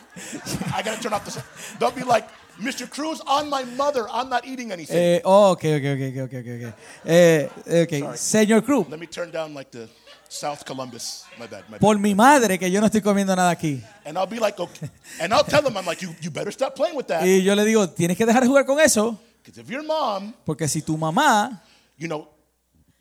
[0.75, 1.43] I gotta turn off the.
[1.81, 2.29] They'll be like,
[2.61, 2.87] Mr.
[2.89, 4.97] Cruz, on my mother, I'm not eating anything.
[4.97, 6.75] Eh, oh, ok, ok, ok, ok, ok, ok.
[7.05, 7.49] Eh,
[7.83, 9.89] ok, señor Cruz, Let me turn down like the
[10.33, 11.25] South Columbus.
[11.39, 11.65] My bad.
[11.69, 11.81] My bad.
[11.81, 13.83] por mi madre que yo no estoy comiendo nada aquí.
[14.05, 14.89] And I'll be like, okay.
[15.21, 17.23] And I'll tell them, I'm like, you, you better stop playing with that.
[17.25, 20.33] Y yo le digo, tienes que dejar de jugar con eso, Because if your mom,
[20.47, 21.61] porque si tu mamá,
[21.99, 22.29] you know,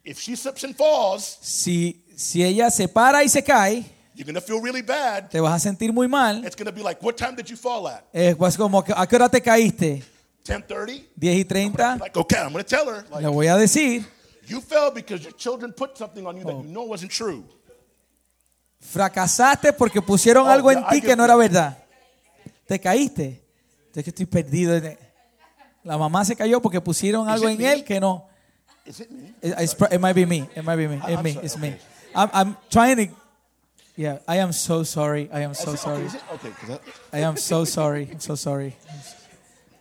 [0.03, 4.41] if she slips and falls, si, si ella se para y se cae, you're gonna
[4.41, 5.29] feel really bad.
[5.29, 6.43] te vas a sentir muy mal.
[6.43, 8.03] It's gonna be like, what time did you fall at?
[8.11, 10.03] Es pues como, ¿a qué hora te caíste?
[10.43, 11.05] 10:30.
[11.15, 11.97] 10 y 30.
[11.97, 13.05] Like, okay, I'm gonna tell her.
[13.09, 14.03] Like, Le voy a decir,
[14.51, 16.63] you fell because your children put something on you that Oh.
[16.63, 17.43] you know wasn't true.
[18.79, 21.77] fracasaste porque pusieron Oh, algo en ti que no era verdad.
[22.67, 23.41] Te caíste.
[23.93, 24.79] Es que estoy perdido.
[25.83, 28.27] La mamá se cayó porque pusieron algo en él que no.
[28.85, 29.33] Is it me?
[29.41, 30.49] It, it might be me.
[30.55, 30.99] It might be me.
[31.07, 31.37] It's me.
[31.43, 31.75] It's me.
[32.15, 33.13] I'm, I'm trying to.
[33.95, 35.29] Yeah, I am so sorry.
[35.31, 36.07] I am so sorry.
[36.33, 36.51] Okay,
[37.13, 38.09] I am so sorry.
[38.11, 38.75] I'm so sorry.
[38.89, 38.99] I'm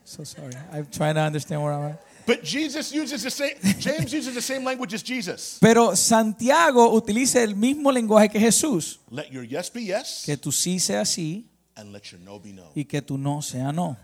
[0.04, 0.52] so sorry.
[0.72, 2.02] I'm trying to understand where I'm at.
[2.26, 5.58] But Jesus uses the same, James uses the same language as Jesus.
[5.60, 9.00] Pero Santiago utiliza el mismo lenguaje que Jesús.
[9.10, 11.46] Let your yes be yes Que tu sí sea sí
[11.76, 12.70] and let your no be no.
[12.74, 13.96] y que tu no sea no.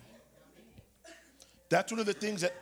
[1.68, 2.52] That's one of the things that,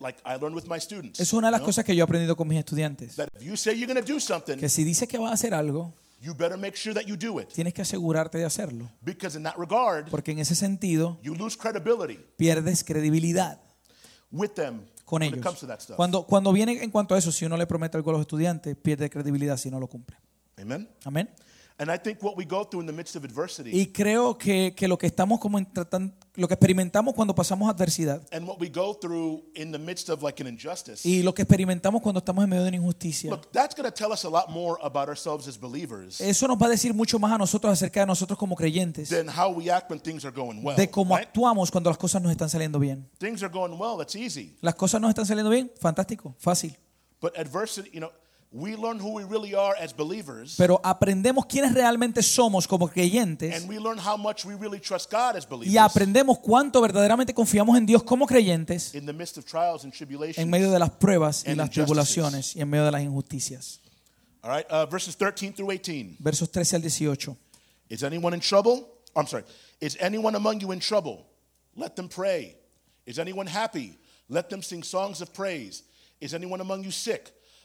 [0.00, 1.20] like, I learned with my students.
[1.20, 3.16] Es una de las you know, cosas que yo he aprendido con mis estudiantes.
[3.16, 5.34] That if you say you're going to do something, Que si dices que vas a
[5.34, 7.48] hacer algo, you better make sure that you do it.
[7.52, 8.90] tienes que asegurarte de hacerlo.
[9.02, 13.60] Because in that regard, Porque en ese sentido you lose credibility pierdes credibilidad
[14.30, 15.38] with them con when ellos.
[15.38, 15.96] it comes to that stuff.
[15.96, 18.76] Cuando, cuando viene en cuanto a eso, si uno le promete algo a los estudiantes,
[18.76, 20.16] pierde credibilidad si no lo cumple.
[20.56, 20.88] Amen.
[21.04, 21.28] Amén.
[21.80, 24.74] And I think what we go through in the midst of adversity Y creo que,
[24.76, 28.58] que lo que estamos como en tratan- lo que experimentamos cuando pasamos adversidad and what
[28.60, 32.18] we go through in the midst of like an injustice, y lo que experimentamos cuando
[32.18, 34.76] estamos en medio de una injusticia, look, that's going to tell us a lot more
[34.82, 38.06] about ourselves as believers eso nos va a decir mucho más a nosotros acerca de
[38.06, 40.76] nosotros como creyentes, than how we act when things are going well.
[40.76, 41.28] de cómo right?
[41.28, 43.08] actuamos cuando las cosas nos están saliendo bien.
[43.18, 44.56] Things are going well, that's easy.
[44.62, 46.76] Las cosas nos están saliendo bien, fantástico, fácil.
[47.20, 48.10] But adversity, you know,
[48.50, 53.54] we learn who we really are as believers, Pero aprendemos quiénes realmente somos como creyentes
[53.54, 57.34] and we learn how much we really trust God as believers y aprendemos cuánto verdaderamente
[57.34, 60.38] confiamos en Dios como creyentes in the midst of trials and tribulations.
[60.38, 63.80] en medio de las pruebas y And las tribulaciones y en medio de las injusticias.
[64.42, 66.16] All right, uh, verses 13 through 18.
[66.20, 67.36] Versos 13 al 18.
[67.90, 68.86] Is anyone in trouble?
[69.14, 69.44] I'm sorry.
[69.80, 71.26] Is anyone among you in trouble?
[71.76, 72.56] Let them pray.
[73.04, 73.98] Is anyone happy?
[74.28, 75.82] Let them sing songs of praise.
[76.20, 77.30] Is anyone among you sick?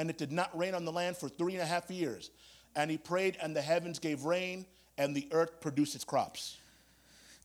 [0.00, 2.32] and it did not rain on the land for three and a half years.
[2.74, 4.64] And he prayed, and the heavens gave rain,
[4.96, 6.56] and the earth produced its crops.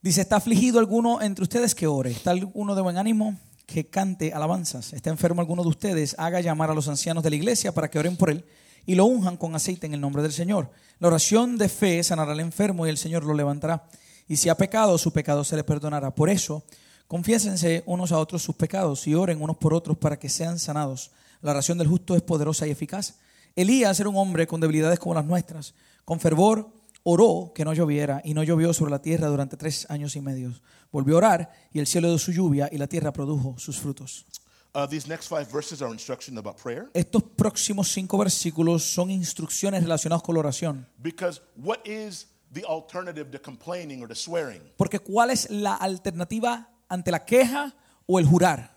[0.01, 2.11] Dice, ¿está afligido alguno entre ustedes que ore?
[2.11, 4.93] ¿Está alguno de buen ánimo que cante alabanzas?
[4.93, 6.15] ¿Está enfermo alguno de ustedes?
[6.17, 8.45] Haga llamar a los ancianos de la iglesia para que oren por él
[8.85, 10.69] y lo unjan con aceite en el nombre del Señor.
[10.99, 13.89] La oración de fe sanará al enfermo y el Señor lo levantará.
[14.27, 16.13] Y si ha pecado, su pecado se le perdonará.
[16.13, 16.63] Por eso,
[17.07, 21.11] confiésense unos a otros sus pecados y oren unos por otros para que sean sanados.
[21.45, 23.19] La oración del justo es poderosa y eficaz.
[23.55, 25.75] Elías era un hombre con debilidades como las nuestras.
[26.03, 26.71] Con fervor
[27.03, 30.51] oró que no lloviera y no llovió sobre la tierra durante tres años y medio.
[30.91, 34.25] Volvió a orar y el cielo dio su lluvia y la tierra produjo sus frutos.
[34.73, 39.83] Uh, these next five verses are instruction about prayer Estos próximos cinco versículos son instrucciones
[39.83, 40.87] relacionadas con la oración.
[40.97, 44.63] because what is the alternative to complaining or to swearing?
[44.77, 47.75] Porque ¿cuál es la alternativa ante la queja
[48.07, 48.75] o el jurar?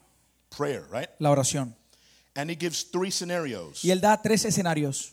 [0.54, 1.08] Prayer, right?
[1.18, 1.77] La oración.
[2.38, 5.12] And he gives three scenarios Y él da tres escenarios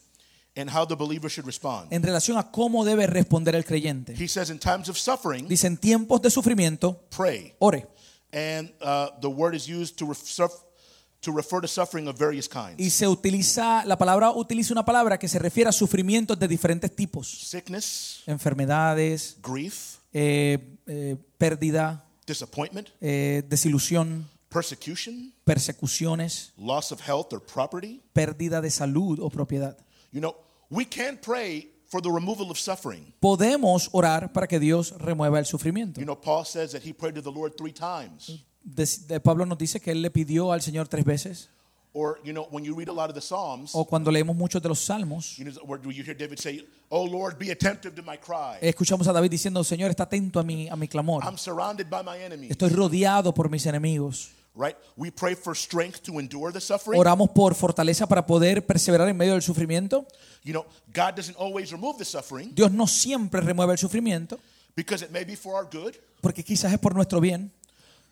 [0.55, 1.91] in how the believer should respond.
[1.91, 4.13] en relación a cómo debe responder el creyente.
[4.15, 7.55] He says, in times of suffering, Dice, en tiempos de sufrimiento, pray.
[7.57, 7.87] ore.
[8.31, 13.07] And uh, the word is used to, refer to suffering of various kinds Y se
[13.07, 17.27] utiliza, la palabra utiliza una palabra que se refiere a sufrimientos de diferentes tipos.
[17.27, 27.39] sickness, Enfermedades, grief, eh, eh, pérdida, disappointment, eh, desilusión, persecution, persecuciones, loss of health or
[27.41, 28.01] property.
[28.13, 29.77] pérdida de salud o propiedad.
[30.11, 30.35] You know,
[30.69, 33.13] we can't pray for the removal of suffering.
[33.19, 35.99] Podemos orar para que Dios remueva el sufrimiento.
[35.99, 38.43] You know, Paul says that he prayed to the Lord three times.
[38.63, 41.49] De- de Pablo nos dice que él le pidió al Señor tres veces.
[41.97, 44.61] Or, you know, when you read a lot of the Psalms, O cuando leemos muchos
[44.61, 48.03] de los salmos, you know, where you hear David say, Oh Lord, be attentive to
[48.03, 48.57] my cry.
[48.61, 51.23] escuchamos a David diciendo, Señor, está atento a mi, a mi clamor.
[51.23, 52.51] I'm surrounded by my enemies.
[52.51, 54.31] Estoy rodeado por mis enemigos.
[54.57, 54.75] Right?
[54.97, 56.99] We pray for strength to endure the suffering.
[56.99, 60.05] Oramos por fortaleza para poder perseverar en medio del sufrimiento.
[60.43, 64.37] You know, God doesn't always remove the suffering Dios no siempre remueve el sufrimiento,
[64.75, 67.51] because it may be for our good, porque quizás es por nuestro bien,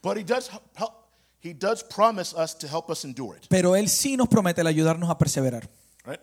[0.01, 1.02] but He does help,
[1.43, 3.45] He does promise us to help us endure it.
[3.49, 5.69] pero Él sí nos promete el ayudarnos a perseverar.
[6.05, 6.19] Right?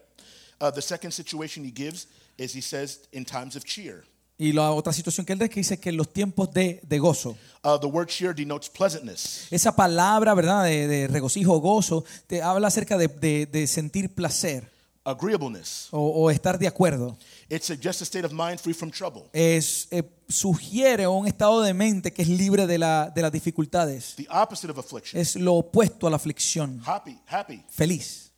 [0.61, 2.09] Uh, the second situation He gives
[2.39, 4.05] is He says in times of cheer.
[4.39, 6.99] Y la otra situación que Él dice que dice que en los tiempos de, de
[6.99, 9.47] gozo, Uh, the word cheer denotes pleasantness.
[9.51, 14.71] esa palabra, ¿verdad?, de, de regocijo, gozo, te habla acerca de, de- de sentir placer
[15.05, 15.89] agreeableness.
[15.91, 17.17] o, o estar de acuerdo.
[17.49, 19.25] It suggests a state of mind free from trouble.
[19.33, 24.15] Es, eh, sugiere un estado de mente que es libre de, la- de las dificultades.
[24.17, 25.21] The opposite of affliction.
[25.21, 26.81] Es lo opuesto a la aflicción.
[26.87, 27.63] Happy, happy.
[27.71, 28.31] Feliz.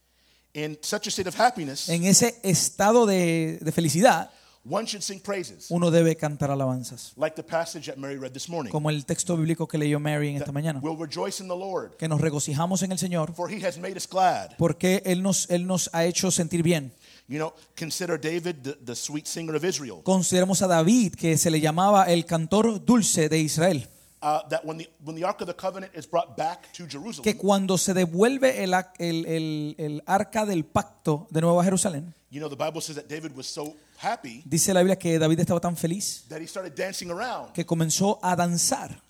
[0.55, 4.31] In such a state of happiness, En ese estado de, de felicidad,
[4.65, 7.13] one should sing praises, uno debe cantar alabanzas.
[7.17, 8.71] like the passage that Mary read this morning.
[8.71, 10.81] Como el texto bíblico que leyó Mary en esta mañana.
[10.83, 13.97] We'll rejoice in the Lord, Que nos regocijamos en el Señor for he has made
[13.97, 14.57] us glad.
[14.59, 16.93] porque Él nos, Él nos ha hecho sentir bien.
[17.29, 20.01] You know, consider David the, the sweet singer of Israel.
[20.05, 23.89] Consideramos a David, que se le llamaba el cantor dulce de Israel.
[24.21, 27.37] That when the, when the Ark of the Covenant is brought back to Jerusalem, Que
[27.37, 32.49] cuando se devuelve el, el- el- el arca del pacto de Nueva Jerusalén, you know,
[32.49, 35.77] the Bible says that David was so happy dice la Biblia que David estaba tan
[35.77, 39.01] feliz that he started dancing around que comenzó a danzar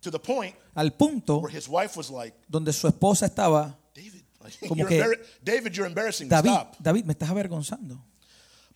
[0.00, 4.22] to the point al punto where his wife was like, donde su esposa estaba, David,
[4.68, 5.02] Como que-
[5.42, 6.28] David, you're embarrassing.
[6.28, 6.76] David, Stop.
[6.78, 7.98] David, me estás avergonzando.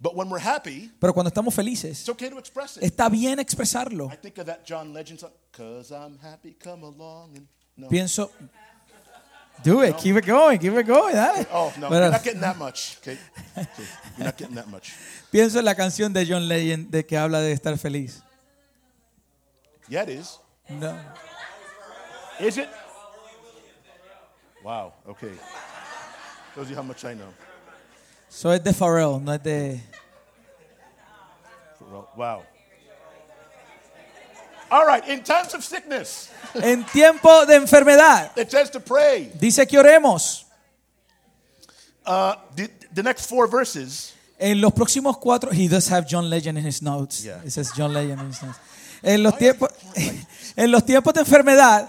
[0.00, 2.84] But when we're happy, Pero cuando estamos felices, it's okay to express it.
[2.84, 4.08] está bien expresarlo.
[4.10, 7.88] I think of that John Legend song, Cause I'm happy, come along and no.
[7.88, 8.30] Pienso,
[9.62, 11.46] do it, keep it going, keep it going, dale.
[11.52, 12.98] Oh no, Pero you're uh, not getting that much.
[13.00, 13.18] Okay?
[13.56, 13.68] Okay,
[14.16, 14.92] You're not getting that much.
[15.30, 18.22] pienso en la canción de John Legend de que habla de estar feliz.
[19.88, 20.38] Yeah, it is.
[20.68, 20.96] No.
[22.40, 22.68] Is it?
[24.62, 25.32] Wow, okay.
[26.54, 27.32] Shows you how much I know.
[28.28, 29.80] So es de Pharrell, no es de...
[31.80, 32.42] Well, Wow.
[34.70, 39.30] All right, in times of sickness, En tiempo de enfermedad, it says to pray.
[39.38, 40.44] dice que oremos.
[42.04, 46.58] Uh, the, the next four verses, En los próximos cuatro, he does have John Legend
[46.58, 47.24] in his notes.
[47.24, 47.40] Yeah.
[47.44, 48.58] It says John Legend in his notes.
[49.02, 49.70] En los tiempos,
[50.56, 51.88] en los tiempos de enfermedad,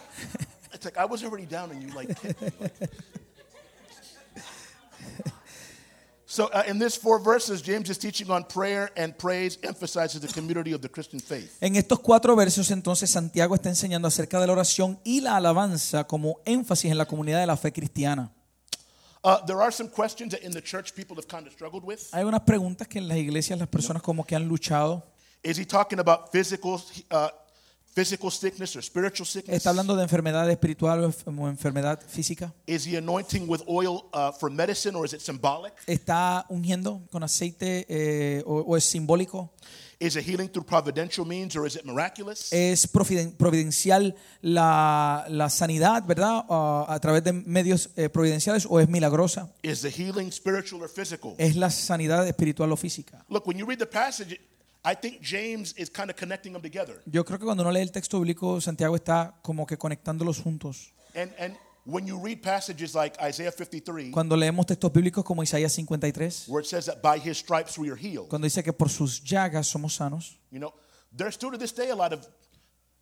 [0.73, 2.09] it's like I was already down and you like
[6.31, 10.27] So uh, in this four verses, James is teaching on prayer and praise, emphasizes the
[10.27, 11.57] community of the Christian faith.
[11.59, 16.03] en estos cuatro versos entonces Santiago está enseñando acerca de la oración y la alabanza
[16.03, 18.31] como énfasis en la comunidad de la fe cristiana.
[19.23, 21.99] Uh, there are some questions that in the church people have kind of struggled with.
[22.13, 25.01] Hay unas preguntas que en las iglesias las personas como que han luchado.
[25.43, 27.29] Is he talking about physical, uh,
[27.99, 29.57] physical sickness or spiritual sickness?
[29.57, 32.53] Está hablando de enfermedad espiritual o enf- o enfermedad física.
[32.65, 35.73] Is he anointing with oil uh, for medicine or is it symbolic?
[35.85, 39.51] Está ungiendo con aceite eh, o, o es simbólico.
[40.01, 42.53] Is it healing through providential means or is it miraculous?
[42.53, 46.45] Es providen- providencial la, la sanidad, ¿verdad?
[46.49, 49.49] Ah, a través de medios eh, providenciales o es milagrosa.
[49.61, 51.35] Is the healing spiritual or physical?
[51.37, 53.25] Es la sanidad espiritual o física.
[53.27, 54.39] Look, when you read the passage,
[54.83, 57.01] I think James is kind of connecting them together.
[57.05, 60.93] Yo creo que cuando uno lee el texto bíblico, Santiago está como que conectándolos juntos.
[61.15, 61.55] And, and
[61.85, 66.61] when you read passages like Isaiah 53, Cuando leemos textos bíblicos como Isaías 53, where
[66.63, 69.67] it says that by his stripes we are healed, cuando dice que por sus llagas
[69.67, 70.73] somos sanos, you know,
[71.15, 72.25] there's still to this day a lot of,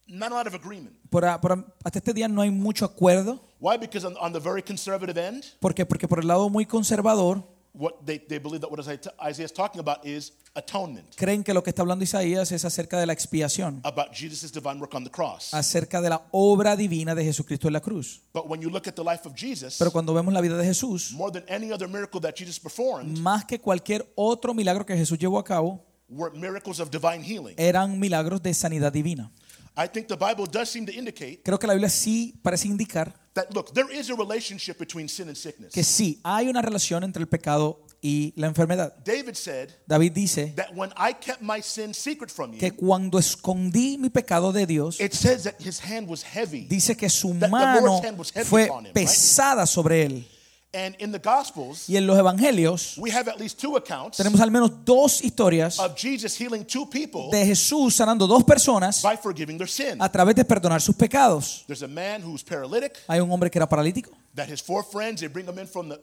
[0.07, 0.95] not a lot of agreement.
[1.11, 3.39] por, a- por a- hasta este día no hay mucho acuerdo.
[3.59, 3.77] Why?
[3.77, 5.85] Because on, on the very conservative end, ¿Por qué?
[5.85, 9.79] Porque por el lado muy conservador, what they, they believe that what Isaiah is talking
[9.79, 13.79] about is atonement, creen que lo que está hablando Isaías es acerca de la expiación,
[13.83, 15.53] about Jesus' divine work on the cross.
[15.53, 18.21] acerca de la obra divina de Jesucristo en la cruz.
[18.33, 20.65] But when you look at the life of Jesus, Pero cuando vemos la vida de
[20.65, 24.95] Jesús, more than any other miracle that Jesus performed más que cualquier otro milagro que
[24.97, 27.53] Jesús llevó a cabo, were miracles of divine healing.
[27.57, 29.31] eran milagros de sanidad divina.
[29.79, 33.13] I think the Bible does seem to indicate Creo que la Biblia sí parece indicar
[33.33, 35.71] that, look, there is a relationship between sin and sickness.
[35.71, 38.93] que sí hay una relación entre el pecado y la enfermedad.
[39.03, 43.17] David said David dice that when I kept my sin secret from you, que cuando
[43.19, 46.67] escondí mi pecado de Dios, it says that his hand was heavy.
[46.67, 48.01] dice que su mano
[48.45, 48.93] fue right?
[48.93, 50.25] pesada sobre él.
[50.73, 54.39] And in the Gospels, Y en los evangelios we have at least two accounts tenemos
[54.41, 59.15] al menos dos historias of Jesus healing two people de Jesús sanando dos personas by
[59.15, 59.99] forgiving their sin.
[60.01, 61.63] a través de perdonar sus pecados.
[61.67, 65.21] There's a man who's paralytic Hay un hombre que era paralítico, that his four friends
[65.21, 65.99] they bring him in from the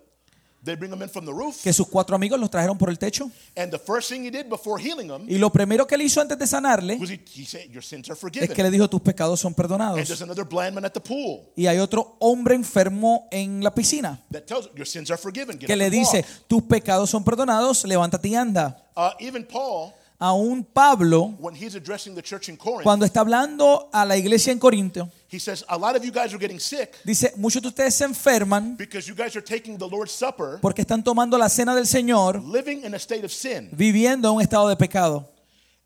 [1.63, 3.31] que sus cuatro amigos los trajeron por el techo.
[3.57, 6.21] And the first thing he did before healing him Y lo primero que él hizo
[6.21, 9.01] antes de sanarle was he, he said, Your sins are es que le dijo, tus
[9.01, 10.07] pecados son And perdonados.
[10.07, 14.21] there's another blind man at the pool Y hay otro hombre enfermo en la piscina
[14.31, 15.59] that tells him, Your sins are forgiven.
[15.59, 18.81] Get que le dice, walk." tus pecados son perdonados, levántate y anda.
[18.97, 19.93] Uh, even Paul,
[20.27, 24.53] Aún Pablo, when he's addressing the church in Corinth, cuando está hablando a la iglesia
[24.55, 27.69] en Corinto, he says, A lot of you guys are getting sick dice, muchos de
[27.69, 31.51] ustedes se enferman because you guys are taking the Lord's Supper, porque están tomando la
[31.51, 33.69] cena del Señor living in a state of sin.
[33.73, 35.29] viviendo en un estado de pecado.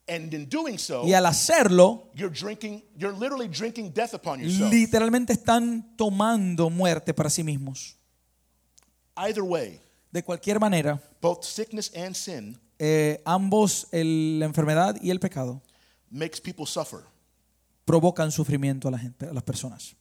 [0.07, 4.71] And in doing so, Y al hacerlo, you're drinking, you're literally drinking death upon yourself.
[4.73, 7.97] literalmente están tomando muerte para sí mismos.
[9.17, 9.81] Either way,
[10.13, 15.63] De cualquier manera, both sickness and sin eh, ambos, el- la enfermedad y el pecado,
[16.11, 17.01] makes people suffer.
[17.85, 19.95] provocan sufrimiento a, la gente, a las personas.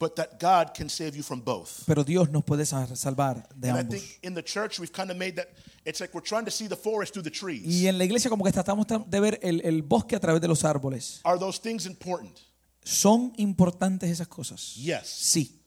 [0.00, 1.82] but that God can save you from both.
[1.84, 3.98] Pero Dios nos puede sa- salvar de And I ambos.
[4.00, 5.48] think in the church we've kind of made that
[5.84, 7.64] it's like we're trying to see the forest through the trees.
[7.66, 10.46] Y en la iglesia como que tratamos de ver el, el bosque a través de
[10.46, 11.20] los árboles.
[11.24, 12.36] Are those things important?
[12.84, 14.76] ¿Son importantes esas cosas?
[14.76, 15.08] Yes.
[15.08, 15.57] Sí.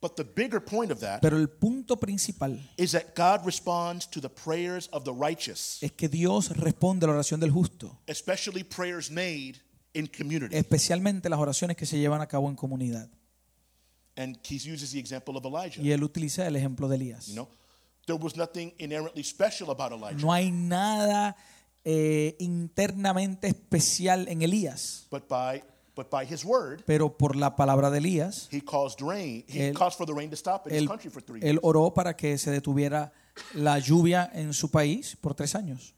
[0.00, 4.20] But the bigger point of that Pero el punto principal is that God responds to
[4.20, 8.64] the prayers of the righteous, es que Dios responde a la oración del justo, especially
[8.64, 9.56] prayers made
[9.92, 10.56] in community.
[10.56, 13.10] especialmente las oraciones que se llevan a cabo en comunidad.
[14.16, 15.80] And he uses the example of Elijah.
[15.82, 17.26] Y él utiliza el ejemplo de Elías.
[17.28, 17.48] You know,
[18.06, 21.36] there was nothing inherently special about Elijah, No hay nada
[21.84, 25.62] eh, internamente especial en Elías, but by
[26.00, 29.44] but by his word, pero por la palabra de Elías, he caused rain.
[29.48, 31.54] He Él- caused for the rain to stop in his él, country for three él
[31.54, 31.60] years.
[31.62, 33.12] oró para que se detuviera
[33.54, 35.94] la lluvia en su país por tres años.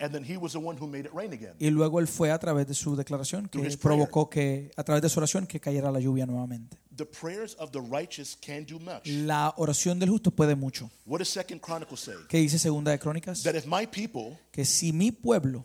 [0.00, 1.54] And then he was the one who made it rain again.
[1.58, 5.08] Y luego él fue a través de su declaración que provocó que, a través de
[5.08, 6.76] su oración, que cayera la lluvia nuevamente.
[6.96, 9.06] The prayers of the righteous can do much.
[9.06, 10.90] La oración del justo puede mucho.
[11.06, 12.14] What does Second Chronicles say?
[12.28, 13.42] ¿Qué dice Segunda de Crónicas?
[13.44, 15.64] That if my people Que si mi pueblo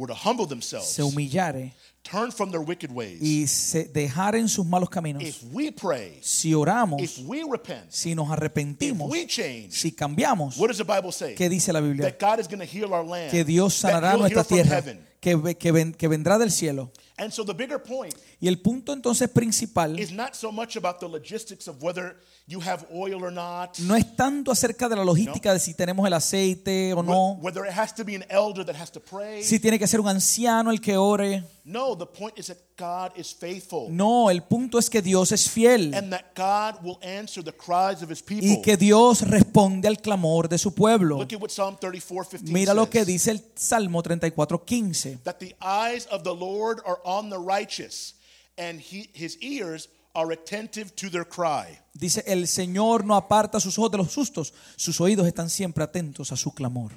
[0.00, 4.64] were to humble themselves, se humillare turn from their wicked ways, y se dejaren sus
[4.64, 9.26] malos caminos, if we pray, si oramos, if we repent, si nos if arrepentimos, we
[9.26, 11.34] change, si cambiamos, what does the Bible say?
[11.34, 12.10] ¿qué dice la Biblia?
[12.10, 13.30] That God is going to heal our land.
[13.30, 15.06] Que Dios sanará nuestra tierra, heaven.
[15.20, 16.90] que, ve- que, ven- que vendrá del cielo.
[17.18, 21.00] And so the bigger point Y el punto entonces principal is not so much about
[21.00, 22.16] the logistics of whether
[22.50, 26.04] you have oil or not, no es tanto acerca de la logística de si tenemos
[26.04, 29.44] el aceite o no, whether it has to be an elder that has to pray.
[29.44, 31.44] si tiene que ser un anciano el que ore.
[31.62, 35.48] No, the point is that God is faithful No, el punto es que Dios es
[35.48, 38.48] fiel and that God will answer the cries of his people.
[38.48, 41.18] y que Dios responde al clamor de su pueblo.
[41.18, 45.22] Look at what Psalm 34 15 Mira lo que dice el Salmo 34:15.
[45.22, 48.16] That the eyes of the Lord are on the righteous,
[48.58, 51.78] and he, his ears are attentive to their cry.
[51.94, 56.32] Dice, el Señor no aparta sus ojos de los justos, sus oídos están siempre atentos
[56.32, 56.92] a su clamor.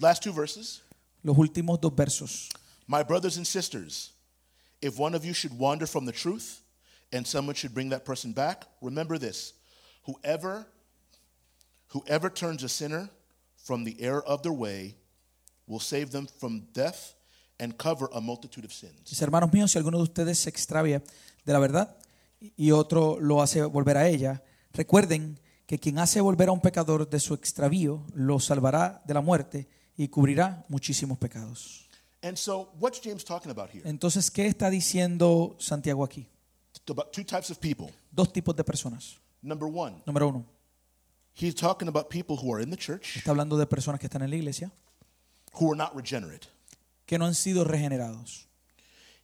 [0.00, 0.82] Last two verses.
[1.22, 2.48] Los últimos dos versos.
[2.86, 4.12] My brothers and sisters,
[4.80, 6.62] if one of you should wander from the truth
[7.12, 9.54] and someone should bring that person back, remember this.
[10.04, 10.66] Whoever
[11.88, 13.10] whoever turns a sinner
[13.56, 14.96] from the error of their way
[15.66, 17.14] will save them from death
[17.60, 19.08] and cover a multitude of sins.
[19.08, 21.02] Dice, hermanos míos, si alguno de ustedes se extravía
[21.44, 21.96] de la verdad
[22.56, 27.08] y otro lo hace volver a ella, recuerden que quien hace volver a un pecador
[27.08, 31.88] de su extravío lo salvará de la muerte y cubrirá muchísimos pecados.
[32.22, 33.82] And so what's James talking about here?
[33.88, 36.28] Entonces, ¿qué está diciendo Santiago aquí?
[36.88, 37.88] About two types of people.
[38.10, 39.16] Dos tipos de personas.
[39.40, 40.46] Number 1, Número uno,
[41.34, 44.22] he's talking about people who are in the church está hablando de personas que están
[44.22, 44.70] en la iglesia
[45.60, 46.46] who are not regenerate.
[47.06, 48.46] que no han sido regenerados.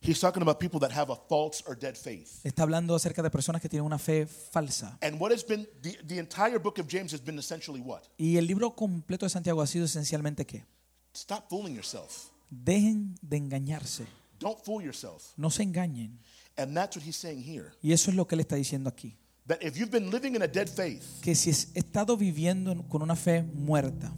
[0.01, 2.41] He's talking about people that have a false or dead faith.
[2.45, 4.97] Está hablando acerca de personas que tienen una fe falsa.
[5.03, 8.03] And what has been the, the entire book of James has been essentially what?
[8.17, 10.65] Y el libro completo de Santiago ha sido esencialmente qué?
[11.15, 12.31] Stop fooling yourself.
[12.49, 14.07] Dejen de engañarse.
[14.39, 15.33] Don't fool yourself.
[15.37, 16.21] No se engañen.
[16.57, 17.73] And that's what he's saying here.
[17.83, 19.17] Y eso es lo que él está diciendo aquí.
[19.49, 22.83] That if you've been living in a dead faith Que si has estado viviendo en-
[22.83, 24.13] con una fe muerta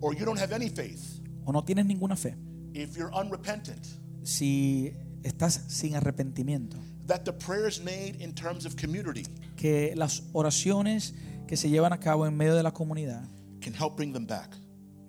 [0.00, 2.36] or you don't have any faith, o no tienes ninguna fe,
[2.74, 3.86] if you're unrepentant,
[4.24, 9.22] si estás sin arrepentimiento, that the prayers made in terms of community
[9.56, 11.14] que las oraciones
[11.46, 13.22] que se llevan a cabo en medio de la comunidad
[13.60, 14.56] can help bring them back.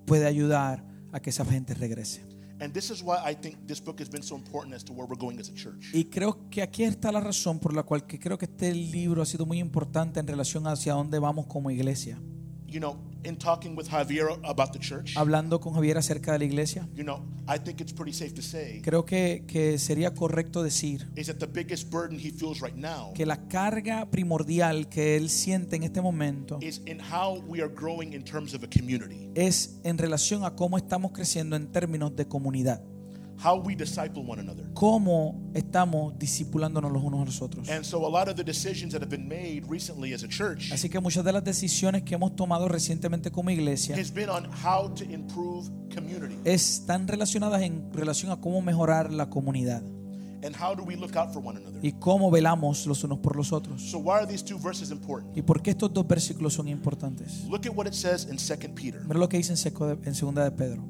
[0.05, 2.24] puede ayudar a que esa gente regrese.
[5.93, 9.22] Y creo que aquí está la razón por la cual que creo que este libro
[9.22, 12.18] ha sido muy importante en relación hacia dónde vamos como iglesia.
[12.76, 16.43] You know, in talking with Javier about the church, Hablando con Javier acerca de la
[16.43, 20.61] iglesia, you know, I think it's pretty safe to say creo que, que sería correcto
[20.61, 25.15] decir is that the biggest burden he feels right now que la carga primordial que
[25.15, 28.67] él siente en este momento is in how we are growing in terms of a
[28.67, 32.82] community, es en relación a cómo estamos creciendo en términos de comunidad,
[33.44, 34.66] how we disciple one another.
[34.74, 37.70] cómo estamos discipulándonos los unos a los otros.
[37.70, 40.72] And so a lot of the decisions that have been made recently as a church
[40.72, 44.46] Así que muchas de las decisiones que hemos tomado recientemente como iglesia has been on
[44.46, 49.82] how to improve community están relacionadas en relación a cómo mejorar la comunidad
[50.44, 51.80] and how do we look out for one another.
[51.84, 53.82] y cómo velamos los unos por los otros.
[53.82, 55.36] So why are these two verses important?
[55.36, 57.44] ¿Y por qué estos dos versículos son importantes?
[57.50, 59.02] Look at what it says in 2 Peter.
[59.08, 60.84] Mira lo que dice en, seco de- en segunda de Pedro.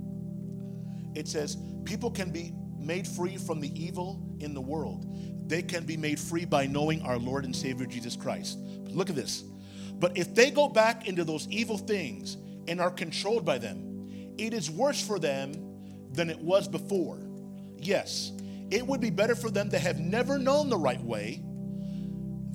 [1.16, 5.06] It says, People can be made free from the evil in the world.
[5.48, 8.58] They can be made free by knowing our Lord and Savior Jesus Christ.
[8.90, 9.44] Look at this.
[10.00, 12.38] But if they go back into those evil things
[12.68, 15.54] and are controlled by them, it is worse for them
[16.12, 17.20] than it was before.
[17.78, 18.32] Yes,
[18.72, 21.44] it would be better for them to have never known the right way,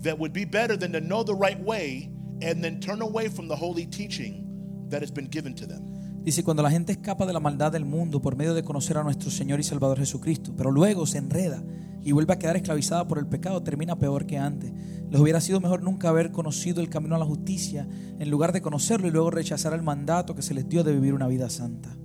[0.03, 2.11] that would be better than to know the right way
[2.43, 5.90] and then turn away from the holy teaching that has been given to them.
[6.23, 9.03] Dice, cuando la gente escapa de la maldad del mundo por medio de conocer a
[9.03, 11.63] nuestro Señor y Salvador Jesucristo, pero luego se enreda
[12.03, 14.73] y vuelve a quedar esclavizada por el pecado, termina peor que antes.
[15.11, 18.61] Les hubiera sido mejor nunca haber conocido el camino a la justicia en lugar de
[18.61, 21.97] conocerlo y luego rechazar el mandato que se les dio de vivir una vida santa.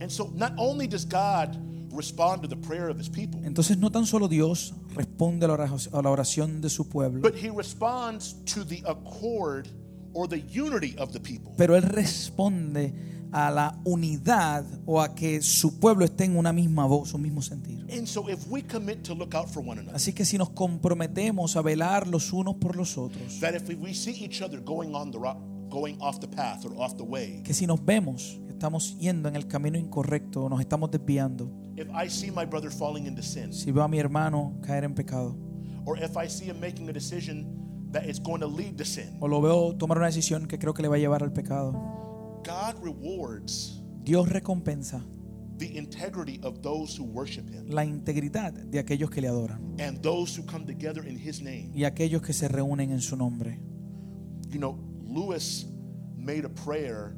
[0.00, 1.56] And so not only does God
[1.94, 5.54] respond to the prayer of his people, Entonces no tan solo Dios responde a la
[5.54, 9.66] oración- a la oración de su pueblo, but he responds to the accord
[10.14, 11.52] or the unity of the people.
[11.56, 12.92] pero Él responde
[13.32, 17.40] a la unidad o a que su pueblo esté en una misma voz, un mismo
[17.40, 17.86] sentir.
[17.90, 20.50] And so if we commit to look out for one another, Así que si nos
[20.50, 24.94] comprometemos a velar los unos por los otros, that if we see each other going
[24.94, 25.40] on the ro-
[25.70, 29.30] going off the path or off the way, que si nos vemos que estamos yendo
[29.30, 33.54] en el camino incorrecto, nos estamos desviando, if I see my brother falling into sin,
[33.54, 35.34] si veo a mi hermano caer en pecado,
[35.86, 37.46] or if I see him making a decision
[37.92, 40.74] that is going to lead to sin, o lo veo tomar una decisión que creo
[40.74, 41.72] que le va a llevar al pecado,
[42.44, 45.04] God rewards Dios recompensa
[45.58, 50.02] the integrity of those who worship him la integridad de aquellos que le adoran and
[50.02, 51.70] those who come together in his name.
[51.74, 53.60] y aquellos que se reúnen en su nombre.
[54.50, 55.66] You know, Lewis
[56.16, 57.14] made a prayer.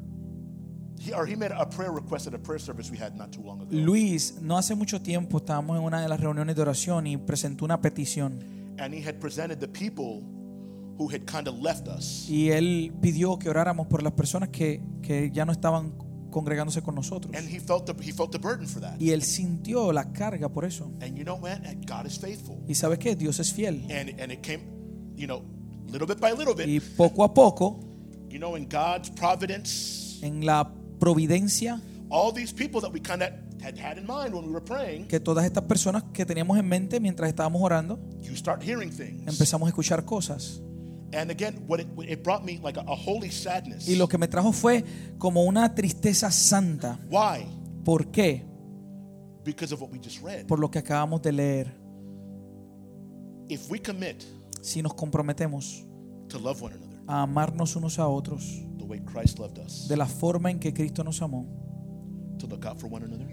[1.01, 3.43] He, or he made a prayer request at a prayer service we had not too
[3.43, 3.69] long ago.
[3.73, 7.65] Luis, no hace mucho tiempo estábamos en una de las reuniones de oración y presentó
[7.65, 8.39] una petición
[8.79, 10.23] And he had presented the people
[10.99, 12.29] who had kind of left us.
[12.29, 15.95] y él pidió que oráramos por las personas que, que ya no estaban
[16.31, 17.35] congregándose con nosotros.
[17.37, 18.97] And he felt the, he felt the burden for that.
[19.01, 20.91] Y él sintió la carga por eso.
[21.01, 22.57] And you know, man, God is faithful.
[22.69, 23.15] ¿Y sabes qué?
[23.17, 23.85] Dios es fiel.
[23.91, 24.63] And and it came,
[25.17, 25.45] you know,
[25.91, 26.67] little bit by little bit.
[26.67, 27.81] Y poco a poco,
[28.31, 30.69] You know, in God's providence, en la
[30.99, 31.81] providencia,
[32.11, 33.29] all these people that we kind of
[33.63, 36.67] had had in mind when we were praying, que todas estas personas que teníamos en
[36.67, 39.23] mente mientras estábamos orando, you start hearing things.
[39.29, 40.61] empezamos a escuchar cosas.
[41.15, 43.89] And again, what it, it brought me like a, a holy sadness.
[43.89, 44.85] Y lo que me trajo fue
[45.19, 46.99] como una tristeza santa.
[47.09, 47.47] Why?
[47.85, 48.45] ¿Por qué?
[49.45, 50.47] Because of what we just read.
[50.47, 51.85] Por lo que acabamos de leer.
[53.49, 54.25] If we commit
[54.63, 55.85] Si nos comprometemos
[56.29, 59.97] to love one another a amarnos unos a otros the way Christ loved us, de
[59.97, 61.47] la forma en que Cristo nos amó,
[62.39, 63.29] to look out for one another,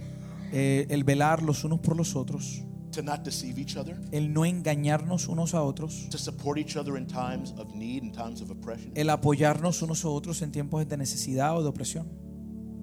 [0.51, 4.45] eh, el velar los unos por los otros, to not deceive each other, el no
[4.45, 8.49] engañarnos unos a otros, to support each other in times of need and times of
[8.51, 8.91] oppression.
[8.95, 12.07] el apoyarnos unos a otros en tiempos de necesidad o de opresión.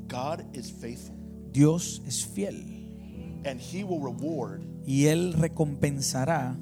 [0.09, 1.15] God is faithful,
[1.53, 2.57] Dios es fiel
[3.45, 6.57] and He will reward, y Él recompensará.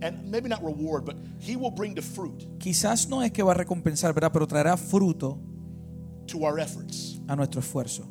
[0.00, 3.52] and maybe not reward, but He will bring the fruit Quizás no es que va
[3.52, 4.30] a recompensar, ¿verdad?
[4.32, 5.38] Pero traerá fruto
[6.26, 7.20] to our efforts.
[7.28, 8.04] a nuestro esfuerzo.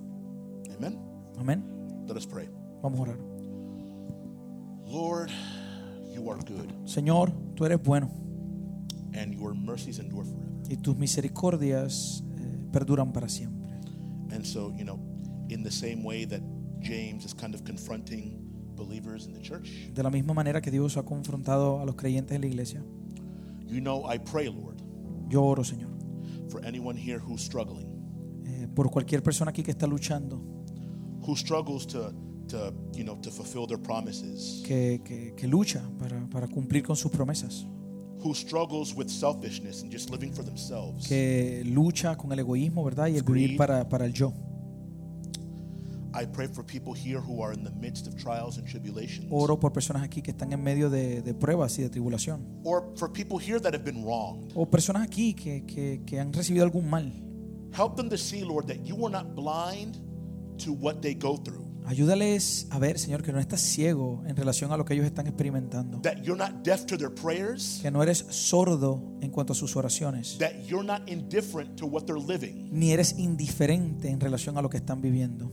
[0.78, 0.98] Amen.
[1.38, 1.64] Amén.
[2.08, 2.50] Let us pray.
[2.82, 3.31] Vamos a orar.
[4.92, 5.32] Lord,
[6.14, 8.10] you are good, Señor, tú eres bueno
[9.14, 10.52] and your mercies endure forever.
[10.70, 13.74] y tus misericordias eh, perduran para siempre.
[14.32, 15.00] And so, you know,
[15.50, 16.42] in the same way that
[16.82, 18.38] James is kind of confronting
[18.76, 22.36] believers in the church, De la misma manera que Dios ha confrontado a los creyentes
[22.36, 22.82] en la iglesia,
[23.66, 24.82] you know, I pray, Lord,
[25.30, 25.92] yo oro, Señor,
[26.50, 27.88] for anyone here who's struggling,
[28.46, 30.42] eh, por cualquier persona aquí que está luchando,
[31.22, 32.12] who struggles to,
[32.52, 36.96] to you know, to fulfill their promises, que, que- que lucha para, para cumplir con
[36.96, 37.66] sus promesas,
[38.24, 41.08] who struggles with selfishness and just living for themselves.
[41.08, 43.08] que lucha con el egoísmo, ¿verdad?
[43.08, 44.34] Y el vivir para, para el yo.
[46.14, 49.58] I pray for people here who are in the midst of trials and tribulations, Oro
[49.58, 52.46] por personas aquí que están en medio de, de pruebas y de tribulación.
[52.66, 54.52] or for people here that have been wronged.
[54.56, 57.10] O personas aquí que, que- que han recibido algún mal.
[57.74, 59.96] Help them to see, Lord, that you are not blind
[60.58, 64.72] to what they go through, Ayúdales a ver, Señor, que no estás ciego en relación
[64.72, 66.00] a lo que ellos están experimentando.
[66.02, 69.76] that you're not deaf to their prayers, Que no eres sordo en cuanto a sus
[69.76, 70.38] oraciones.
[70.38, 74.70] that you're not indifferent to what they're living, Ni eres indiferente en relación a lo
[74.70, 75.52] que están viviendo.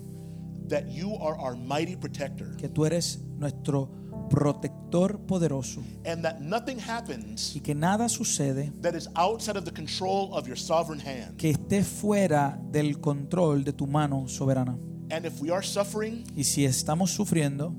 [0.68, 3.90] that you are our mighty protector, Que tú eres nuestro
[4.28, 5.82] protector poderoso.
[6.04, 10.46] and that nothing happens Y que nada sucede that is outside of the control of
[10.46, 11.36] your sovereign hand.
[11.38, 14.76] que esté fuera del control de tu mano soberana.
[15.10, 17.74] And if we are suffering, Y si estamos sufriendo,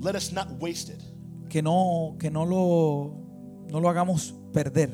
[0.00, 1.00] let us not waste it.
[1.48, 4.90] que no, que no, lo, no lo hagamos perder.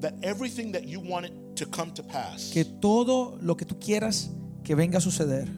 [0.00, 3.78] That everything that you want it to come to pass, Que todo lo que tú
[3.78, 4.30] quieras
[4.64, 5.48] que venga a suceder,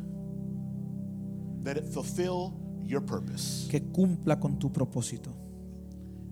[1.64, 2.52] that it fulfill
[2.84, 3.66] your purpose.
[3.70, 5.30] que cumpla con tu propósito.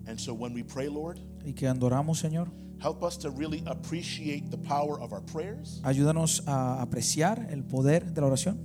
[0.07, 2.49] And so when we pray, Lord, Y que adoramos, Señor,
[2.83, 5.80] help us to really appreciate the power of our prayers.
[5.85, 8.59] ayúdanos a apreciar el poder de la oración.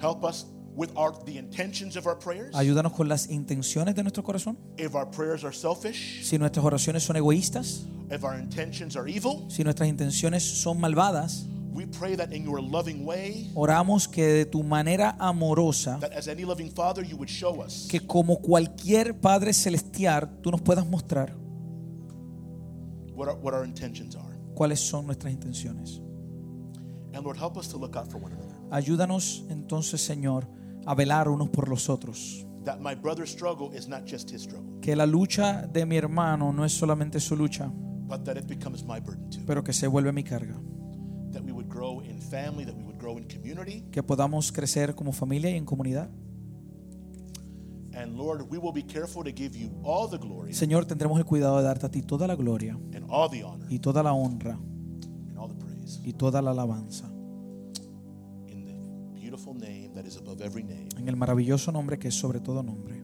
[0.00, 2.54] Help us with our the intentions of our prayers.
[2.54, 4.56] Ayúdanos con las intenciones de nuestro corazón.
[4.78, 9.44] If our prayers are selfish, Si nuestras oraciones son egoístas, if our intentions are evil,
[9.50, 14.46] si nuestras intenciones son malvadas, we pray that in your loving way, oramos que de
[14.46, 19.14] tu manera amorosa, that as any loving father, you would show us que como cualquier
[19.20, 21.34] Padre celestial, tú nos puedas mostrar
[23.20, 24.34] what our, what our intentions are.
[24.54, 26.00] cuáles son nuestras intenciones.
[27.12, 28.54] And Lord, help us to look out for one another.
[28.70, 30.46] Ayúdanos entonces, Señor,
[30.86, 32.46] a velar unos por los otros.
[32.64, 36.52] That my brother's struggle is not just his struggle, Que la lucha de mi hermano
[36.52, 37.70] no es solamente su lucha,
[38.06, 39.40] but that it becomes my burden too.
[39.46, 40.54] pero que se vuelve mi carga.
[41.32, 43.82] That we would grow in family, that we would grow in community.
[43.90, 46.10] Que podamos crecer como familia y en comunidad.
[48.10, 51.24] And Lord, we will be careful to give you all the glory Señor, tendremos el
[51.24, 54.12] cuidado de darte a ti toda la gloria and all the honor y toda la
[54.12, 54.58] honra
[55.28, 56.00] and all the praise.
[56.04, 57.06] y toda la alabanza.
[58.48, 60.88] In the beautiful name that is above every name.
[60.98, 62.96] En el maravilloso nombre que es sobre todo nombre.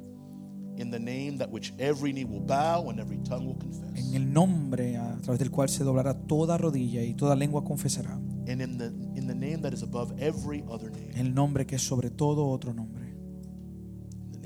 [0.77, 4.09] In the name that which every knee will bow and every tongue will confess.
[4.09, 8.15] En el nombre a través del cual se doblará toda rodilla y toda lengua confesará.
[8.49, 11.13] And in the in the name that is above every other name.
[11.15, 13.06] En el nombre que es sobre todo otro nombre.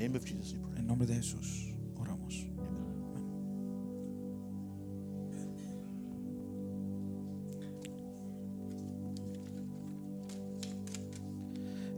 [0.01, 0.79] In the name of Jesus we pray.
[0.79, 2.47] En nombre de Jesús oramos.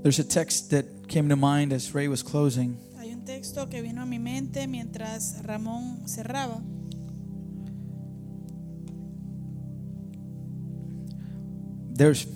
[0.03, 2.77] There's a text that came to mind as Ray was closing.
[2.99, 6.61] Hay un texto que vino a mi mente mientras Ramón cerraba.
[11.95, 12.27] There's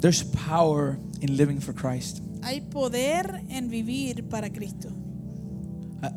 [0.00, 2.22] there's power in living for Christ.
[2.48, 4.88] Hay poder en vivir para Cristo.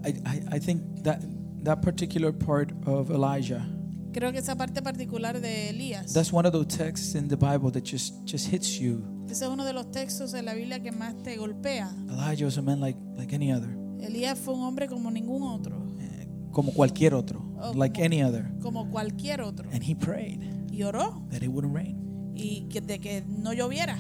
[0.05, 1.19] I, I, I think that
[1.63, 3.65] that particular part of Elijah,
[4.13, 7.71] Creo que esa parte particular de Elías, that's one of those texts in the Bible
[7.71, 9.01] that just just hits you.
[9.29, 11.89] ese es uno de los textos de la Biblia que más te golpea.
[12.09, 13.69] Elijah was a man like like any other,
[14.01, 18.21] Elías fue un hombre como ningún otro, eh, como cualquier otro, Oh, like como- any
[18.23, 18.51] other.
[18.61, 19.69] como cualquier otro.
[19.71, 23.97] And he prayed Y oró that it wouldn't rain, y que, de que no lloviera.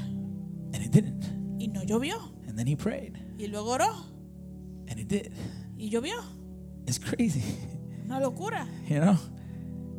[0.73, 1.23] and it didn't.
[1.91, 2.15] Llovió.
[2.47, 3.91] And then he prayed, Y luego oró
[4.89, 5.33] and it did.
[5.77, 6.15] y llovió.
[6.87, 7.43] It's crazy,
[8.05, 8.65] Una locura.
[8.87, 9.17] you know.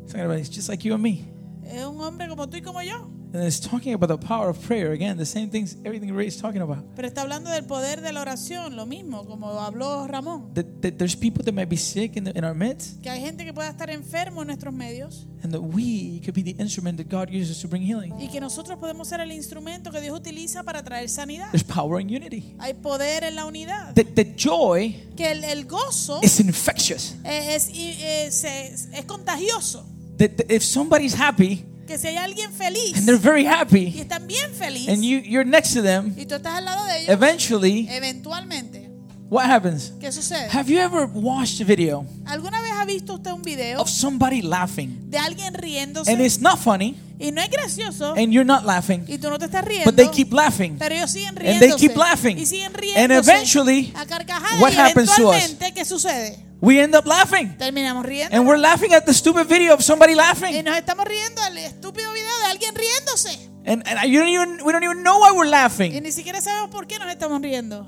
[0.05, 1.25] It's just like you and me.
[1.65, 3.09] Es un hombre como tú y como yo.
[3.33, 5.17] And it's talking about the power of prayer again.
[5.17, 6.83] The same things, everything Ray is talking about.
[6.95, 10.53] Pero está hablando del poder de la oración, lo mismo, como habló Ramón.
[10.53, 13.21] That, that there's people that might be sick in, the, in our midst, Que hay
[13.21, 16.97] gente que pueda estar enfermo en nuestros medios and that we could be the instrument
[16.97, 18.13] that God uses to bring healing.
[18.19, 21.49] y que nosotros podemos ser el instrumento que Dios utiliza para traer sanidad.
[21.49, 22.55] There's power in unity.
[22.59, 23.95] Hay poder en la unidad.
[23.95, 27.15] That the joy Que el, el gozo is infectious.
[27.23, 29.83] es, y, eh, se- es contagioso.
[30.19, 33.99] That, that if somebody's happy Que si hay alguien feliz and they're very y happy,
[33.99, 37.01] están bien feliz and you, you're next to them, y tú estás al lado de
[37.01, 38.89] ellos, eventually, eventualmente,
[39.29, 39.93] what happens?
[39.99, 40.47] ¿qué sucede?
[40.49, 44.41] Have you ever watched a video ¿Alguna vez ha visto usted un video of somebody
[44.41, 48.65] laughing de alguien riéndose and it's not funny y no es gracioso and you're not
[48.65, 49.85] laughing, y tú no te estás riendo?
[49.85, 50.77] but they keep laughing?
[50.79, 51.59] Pero ellos siguen And riéndose.
[51.59, 52.39] they keep laughing.
[52.39, 53.31] Y siguen And riéndose.
[53.31, 54.59] eventually, a carcajadas.
[54.59, 55.35] what y happens to us?
[55.35, 56.39] eventualmente, ¿qué sucede?
[56.63, 57.57] We end up laughing.
[57.57, 58.33] Terminamos riendo.
[58.33, 60.63] And we're laughing at the stupid video of somebody y laughing.
[60.63, 63.37] nos estamos riendo al estúpido video de alguien riéndose.
[63.65, 66.01] And, and you don't even, we don't even know why we're Y laughing.
[66.01, 67.85] ni siquiera sabemos por qué nos estamos riendo.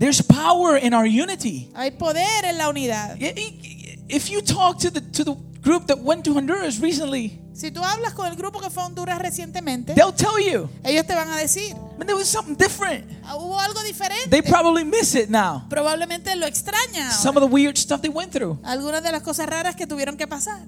[0.00, 1.70] There's power in our unity.
[1.76, 3.16] Hay poder en la unidad.
[4.08, 7.82] If you talk to the, to the group that went to Honduras recently, Si tú
[7.82, 11.28] hablas con el grupo que fue a Honduras recientemente, they'll tell you, ellos te van
[11.28, 13.04] a decir, man, there was something different.
[13.24, 14.30] "Ah, hubo algo diferente.
[14.30, 15.64] They probably miss it now.
[15.68, 17.10] Probablemente lo extraña.
[17.10, 18.60] Some of the weird stuff they went through.
[18.62, 20.64] Algunas de las cosas raras que tuvieron que pasar.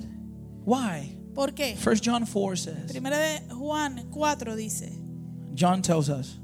[0.67, 1.17] Why?
[1.33, 1.77] ¿Por qué?
[1.77, 4.91] First John 4 says, Primera de Juan 4 dice,
[5.55, 6.41] John tells us,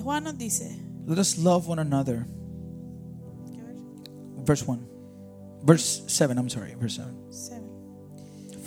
[0.00, 0.78] Juan nos dice,
[1.08, 2.24] let us love one another.
[4.44, 4.78] Verse 1.
[5.64, 7.12] Verse 7, I'm sorry, verse 7.
[7.32, 7.67] Seven.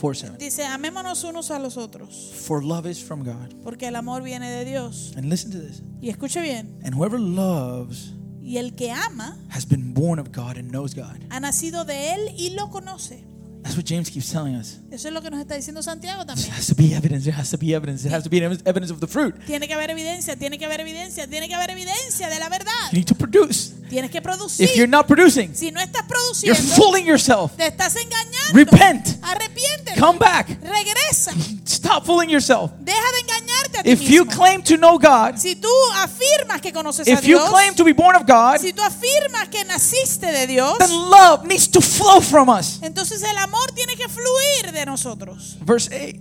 [0.02, 0.38] 4 7.
[0.44, 3.54] dice, amémonos unos a los otros, For love is from God.
[3.64, 5.14] porque el amor viene de Dios.
[5.16, 5.84] And listen to this.
[6.02, 10.58] Y escuche bien, And whoever loves y el que ama has been born of God
[10.58, 11.20] and knows God.
[11.30, 13.24] ha nacido de él y lo conoce.
[13.62, 14.80] That's what James keeps telling us.
[14.90, 16.48] Eso es lo que nos está diciendo Santiago también.
[16.48, 17.26] There has to be evidence.
[17.26, 18.02] There has to be evidence.
[18.02, 19.36] There has to be evidence of the fruit.
[19.46, 22.90] Tiene que haber evidencia, tiene que haber evidencia, tiene que haber evidencia de la verdad.
[22.92, 23.76] You need to produce.
[23.92, 24.64] Tienes que producir.
[24.64, 26.06] If you're not producing, Si no estás
[26.44, 27.58] you're fooling yourself.
[27.58, 28.54] te estás engañando.
[28.54, 29.18] Repent.
[29.22, 30.00] Arrepiéntete.
[30.00, 30.48] Come back.
[30.62, 31.34] Regresa.
[31.66, 32.72] Stop fooling yourself.
[32.80, 36.72] Deja de engañarte a ti If you claim to know God, si tú afirmas que
[36.72, 40.32] conoces a if you claim to be born of God, si tú afirmas que naciste
[40.32, 42.80] de Dios, then love needs to flow from us.
[42.82, 45.58] entonces el amor tiene que fluir de nosotros.
[45.66, 46.18] Verse 8.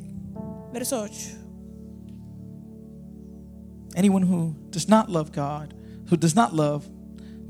[0.73, 1.37] Verso 8.
[3.95, 5.73] Anyone who does not love God,
[6.09, 6.85] who does not love,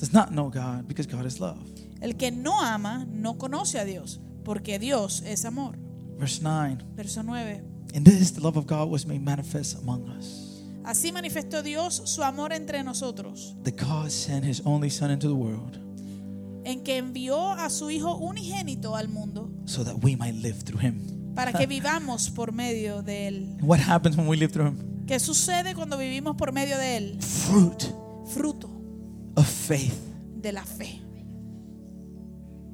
[0.00, 1.58] does not know God because God is love.
[2.00, 5.76] El que no ama no conoce a Dios, porque Dios es amor.
[6.18, 6.78] Verse 9.
[6.96, 7.62] Verso 9.
[7.94, 10.62] And this the love of God was made manifest among us.
[10.84, 15.34] Así manifestó Dios su amor entre nosotros, That God sent his only Son into the
[15.34, 15.78] world
[16.64, 20.80] en que envió a su Hijo unigénito al mundo so that we might live through
[20.80, 21.34] him.
[21.34, 23.56] para que vivamos por medio de Él.
[23.60, 25.06] And what happens when we live through him?
[25.06, 27.18] ¿Qué sucede cuando vivimos por medio de Él?
[27.20, 27.82] Fruit
[28.26, 28.69] Fruto
[29.40, 30.10] of faith.
[30.40, 31.00] de la fe.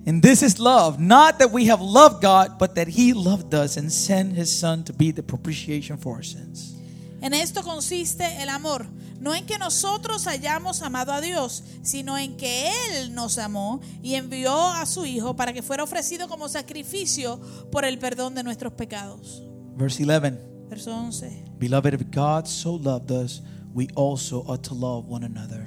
[0.06, 3.76] And this is love, not that we have loved God, but that he loved us
[3.76, 6.74] and sent his son to be the propitiation for our sins.
[7.20, 8.86] En esto consiste el amor,
[9.18, 14.14] no en que nosotros hayamos amado a Dios, sino en que Él nos amó y
[14.14, 17.40] envió a su Hijo para que fuera ofrecido como sacrificio
[17.72, 19.42] por el perdón de nuestros pecados.
[19.76, 20.38] Verse 11.
[20.68, 21.44] Verso 11.
[21.58, 23.42] Beloved, if God so loved us,
[23.74, 25.66] we also ought to love one another.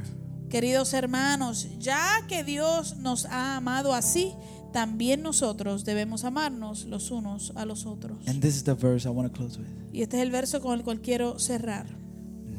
[0.50, 4.34] Queridos hermanos, ya que Dios nos ha amado así,
[4.74, 8.18] también nosotros debemos amarnos los unos a los otros.
[8.28, 9.68] And this is the verse I want to close with.
[9.94, 11.88] Y este es el verso con el cual quiero cerrar.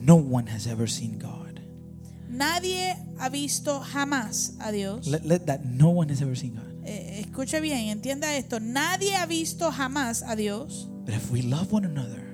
[0.01, 1.61] No one has ever seen God.
[2.29, 5.07] Nadie ha visto jamás a Dios.
[5.07, 6.65] Let, let that no one has ever seen God.
[6.85, 8.61] Eh, escuche bien, entienda esto.
[8.61, 10.89] Nadie ha visto jamás a Dios.
[11.05, 12.31] But if we love one another,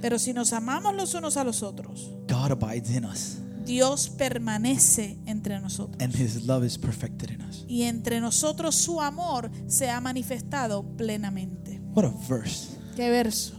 [0.00, 5.18] Pero si nos amamos los unos a los otros, God abides in us, Dios permanece
[5.26, 5.96] entre nosotros.
[6.00, 7.64] and his love is perfected in us.
[7.68, 11.80] Y entre nosotros su amor se ha manifestado plenamente.
[11.94, 12.68] What a verse.
[12.96, 13.54] ¿Qué verso?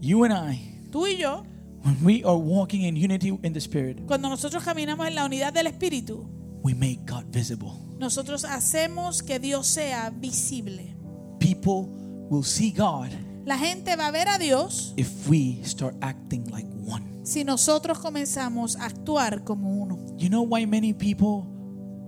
[0.00, 1.44] You and I, Tú y yo,
[1.84, 5.52] when we are walking in unity in the Spirit, cuando nosotros caminamos en la unidad
[5.52, 6.26] del Espíritu,
[6.62, 7.72] we make God visible.
[7.98, 10.94] nosotros hacemos que Dios sea visible.
[11.38, 11.86] People
[12.30, 13.10] will see God
[13.50, 17.04] La gente va a ver a Dios if we start acting like one.
[17.24, 19.98] si nosotros comenzamos a actuar como uno.
[20.16, 21.48] You know why many people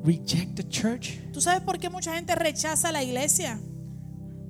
[0.04, 1.18] reject the church?
[1.32, 3.58] ¿Tú sabes por qué mucha gente rechaza la iglesia?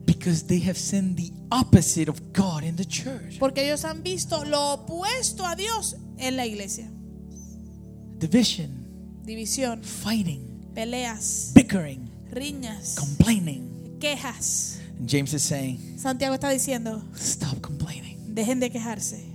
[0.04, 3.38] Because they have seen the opposite of God in the church.
[3.38, 6.90] Porque ellos han visto lo opuesto a Dios en la iglesia.
[8.18, 13.96] Division, División, fighting, peleas, bickering, riñas, complaining.
[13.98, 14.81] quejas.
[15.06, 18.34] James is saying, Santiago está diciendo, stop complaining.
[18.34, 19.28] dejen de quejarse.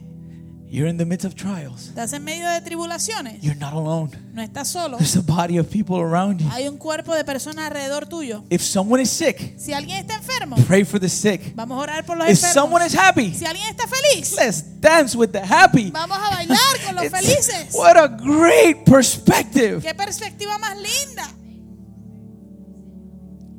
[0.70, 1.88] You're in the midst of trials.
[1.88, 3.42] Estás en medio de tribulaciones.
[3.42, 4.10] You're not alone.
[4.34, 4.98] No estás solo.
[4.98, 6.50] There's a body of people around you.
[6.52, 8.44] Hay un cuerpo de personas alrededor tuyo.
[8.50, 11.56] If someone is sick, Si alguien está enfermo, pray for the sick.
[11.56, 12.94] vamos a orar por los If someone enfermos.
[12.94, 15.90] is happy, Si alguien está feliz, let's dance with the happy.
[15.92, 17.74] vamos a bailar con los felices.
[17.74, 19.82] what a great perspective.
[19.82, 21.30] Qué perspectiva más linda.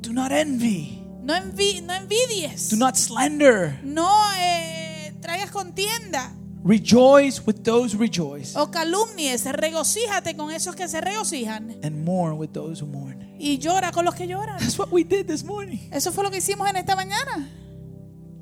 [0.01, 0.98] Do not envy.
[1.21, 2.69] No, envi- no envidies.
[2.69, 3.79] Do not slander.
[3.83, 9.45] No eh, traigas contienda Rejoice with those who rejoice, o calumnies.
[9.45, 13.33] Regocíjate con esos que se regocijan and mourn with those who mourn.
[13.39, 14.57] y llora con los que lloran.
[14.59, 15.79] That's what we did this morning.
[15.91, 17.47] Eso fue lo que hicimos en esta mañana.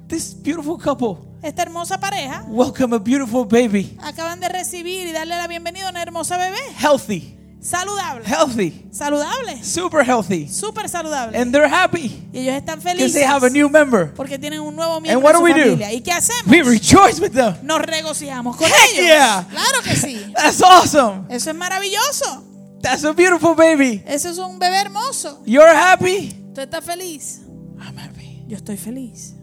[0.08, 5.36] This beautiful couple Esta hermosa pareja welcome a beautiful baby, acaban de recibir y darle
[5.38, 6.58] la bienvenida a una hermosa bebé.
[6.80, 8.24] healthy, Saludable.
[8.24, 9.62] healthy, Saludable.
[9.64, 11.36] super healthy, Súper saludable.
[11.36, 14.14] and they're happy y ellos están because felices they have a new member.
[14.14, 15.70] porque tienen un nuevo And miembro what en do we do?
[15.72, 15.91] familia.
[15.93, 16.45] ¿Y qué hacemos?
[16.47, 17.55] We rejoice with them.
[17.64, 19.05] Nos regocijamos con Heck ellos.
[19.08, 19.47] yeah.
[19.49, 20.32] Claro que sí.
[20.36, 21.26] That's awesome.
[21.30, 22.43] Eso es maravilloso.
[22.82, 24.03] That's a beautiful baby.
[24.05, 25.41] Eso es un bebé hermoso.
[25.45, 26.30] You're happy.
[26.53, 27.41] Tú estás feliz.
[27.82, 28.43] I'm happy.
[28.47, 29.34] Yo estoy feliz.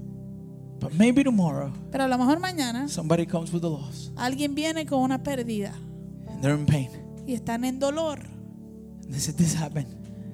[0.81, 4.85] But maybe tomorrow Pero a lo mejor mañana somebody comes with a loss alguien viene
[4.87, 5.73] con una pérdida
[6.29, 6.91] and they're in pain.
[7.27, 8.21] Y están en dolor.
[9.11, 9.89] Said, This happened.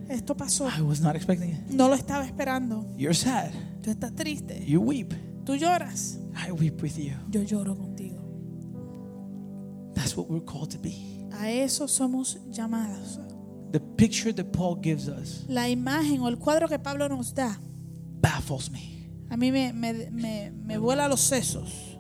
[0.09, 0.69] Esto pasó.
[0.69, 1.71] I was not expecting it.
[1.71, 2.85] No lo estaba esperando.
[2.97, 3.53] You're sad.
[3.83, 4.65] Tú estás triste.
[4.67, 5.13] You weep.
[5.45, 6.19] Tú lloras.
[6.35, 7.15] I weep with you.
[7.31, 8.19] Yo lloro contigo.
[9.95, 11.27] That's what we're called to be.
[11.33, 13.19] A eso somos llamados.
[13.73, 17.57] The picture that Paul gives us La imagen o el cuadro que Pablo nos da
[18.21, 18.81] baffles me.
[19.31, 21.97] a mí me, me, me, me vuela los sesos.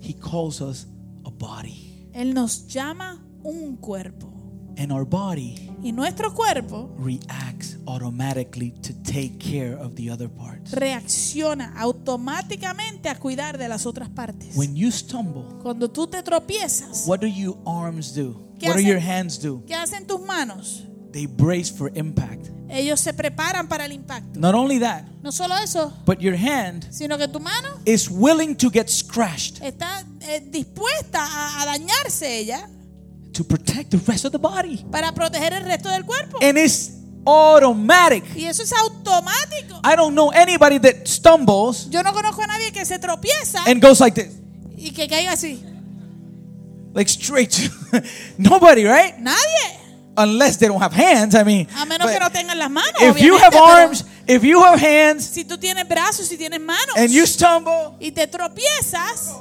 [0.00, 0.86] He calls us
[1.24, 4.32] a body, Él nos llama un cuerpo.
[4.76, 10.72] and our body Y nuestro cuerpo reacts automatically to take care of the other parts.
[10.72, 14.54] reacciona automáticamente a cuidar de las otras partes.
[14.56, 18.40] When you stumble, Cuando tú te tropiezas, what do your arms do?
[18.58, 18.86] ¿Qué What do hacen?
[18.86, 19.62] your hands do?
[19.66, 20.84] ¿qué hacen tus manos?
[21.12, 22.48] They brace for impact.
[22.68, 24.38] Ellos se preparan para el impacto.
[24.38, 28.54] Not only that, No solo eso, but your hand sino que tu mano is willing
[28.56, 32.68] to get scratched está eh, dispuesta a, a dañarse ella
[33.32, 34.84] to protect the rest of the body.
[34.90, 36.38] para proteger el resto del cuerpo.
[36.42, 36.92] And it's
[37.26, 38.24] automatic.
[38.34, 39.80] Y eso es automático.
[39.84, 43.82] I don't know anybody that stumbles Yo no conozco a nadie que se tropieza and
[43.82, 44.34] goes like this.
[44.76, 45.62] y que caiga así.
[46.94, 47.70] Like straight
[48.38, 49.14] nobody, right?
[49.18, 49.76] Nadie.
[50.16, 51.34] Unless they don't have hands.
[51.36, 53.00] I mean, A menos que no tengan las manos.
[53.02, 56.96] if you have arms, if you have hands, si tú tienes brazos, si tienes manos
[56.96, 59.32] and you stumble, y te tropiezas,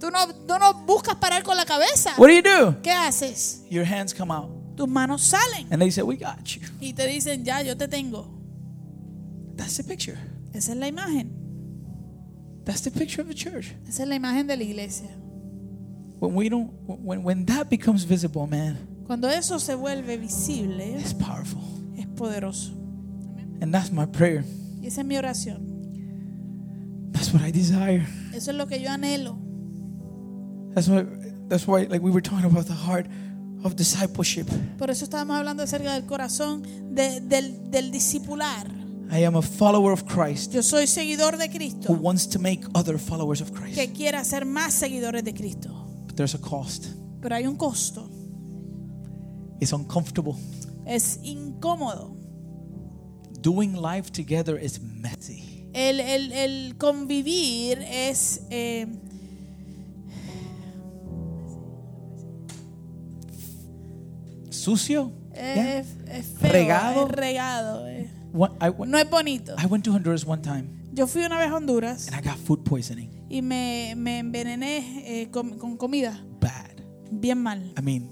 [0.00, 2.14] tú no, tú no buscas parar con la cabeza.
[2.18, 2.80] what do you do?
[2.82, 3.62] ¿Qué haces?
[3.70, 7.06] Your hands come out, Tus manos salen and they say, "We got you." y te
[7.06, 8.26] dicen, ya, yo te tengo.
[9.56, 10.18] That's the picture.
[10.54, 11.30] Esa es la imagen.
[12.64, 13.74] That's the picture of the church.
[13.88, 15.10] Esa es la imagen de la iglesia.
[16.18, 18.76] When we don't, when when that becomes visible, man,
[19.06, 21.60] Cuando eso se vuelve visible, it's powerful.
[21.96, 22.72] es poderoso.
[23.60, 24.44] And that's my prayer.
[24.80, 27.10] Y esa es mi oración.
[27.12, 28.06] That's what I desire.
[28.32, 29.38] Eso es lo que yo anhelo.
[30.74, 31.04] That's why.
[31.48, 33.06] That's why, like we were talking about the heart
[33.64, 34.46] of discipleship.
[34.78, 36.62] Por eso estábamos hablando acerca del corazón
[36.94, 38.66] de- del, del discipular.
[39.12, 41.92] I am a follower of Christ Yo soy seguidor de Cristo.
[41.92, 43.74] who wants to make other followers of Christ.
[43.74, 45.70] que quiere hacer más seguidores de Cristo.
[46.06, 46.86] But there's a cost.
[47.20, 48.08] Pero hay un costo.
[49.60, 50.34] It's uncomfortable.
[50.86, 52.16] Es incómodo.
[53.42, 55.68] Doing life together is messy.
[55.72, 58.86] El, el- el convivir es eh,
[64.60, 65.12] Sucio?
[65.34, 65.78] Yeah.
[65.80, 67.06] es, es feo, Regado.
[67.06, 67.88] es regado.
[67.88, 68.10] eh.
[68.32, 69.54] What- I, went- No es bonito.
[69.58, 72.36] I went to Honduras one time Yo fui una vez a Honduras and I got
[72.38, 73.10] food poisoning.
[73.28, 76.20] y me, me envenené eh, con, con comida.
[76.40, 76.82] Bad.
[77.12, 77.72] Bien mal.
[77.78, 78.10] I mean,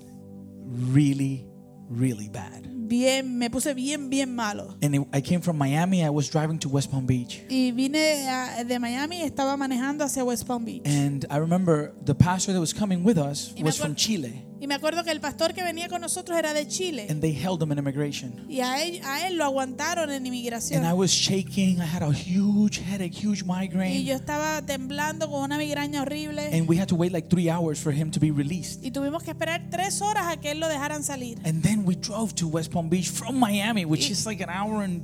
[0.92, 1.46] really,
[1.90, 2.62] really bad.
[2.88, 4.76] Bien, me puse bien, bien malo.
[4.80, 6.03] And it- I came from Miami.
[6.05, 7.42] I was driving to West Palm Beach.
[7.51, 10.82] Y vine a- de Miami estaba manejando hacia West Palm Beach.
[10.86, 14.44] And I remember the pastor that was coming with us Y was from Chile.
[14.61, 17.07] Y me acuerdo que el pastor que venía con nosotros era de Chile.
[17.09, 18.45] And they held him in immigration.
[18.49, 20.85] Y a él, a él lo aguantaron en inmigración.
[20.85, 21.81] And I was shaking.
[21.81, 24.05] I had a huge headache, huge Y migraine.
[24.05, 26.43] yo estaba temblando con una migraña horrible.
[26.53, 28.85] And we had to wait like three hours for him to be released.
[28.85, 31.39] Y tuvimos que esperar tres horas a que él lo dejaran salir.
[31.45, 34.83] And then we drove to West Palm Beach from Miami, which is like an hour
[34.83, 35.03] and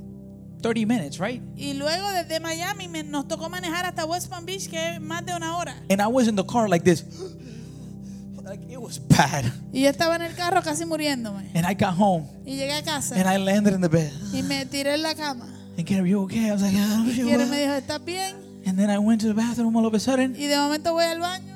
[0.61, 1.41] 30 minutes, right?
[1.55, 5.33] Y luego desde Miami nos tocó manejar hasta West Palm Beach, que es más de
[5.33, 5.75] una hora.
[5.89, 7.05] And I was in the car like this.
[8.45, 9.45] Like it was bad.
[9.73, 11.49] Y yo estaba en el carro casi muriéndome.
[11.55, 14.11] And I got home Y llegué a casa and I landed in the bed.
[14.31, 15.47] y me tiré en la cama.
[15.77, 16.49] And Karen, you okay?
[16.49, 17.03] I was like, yeah.
[17.05, 18.35] Y él me dijo, ¿estás bien?
[18.67, 20.35] And then I went to the bathroom all of a sudden.
[20.35, 21.55] Y de momento voy al baño.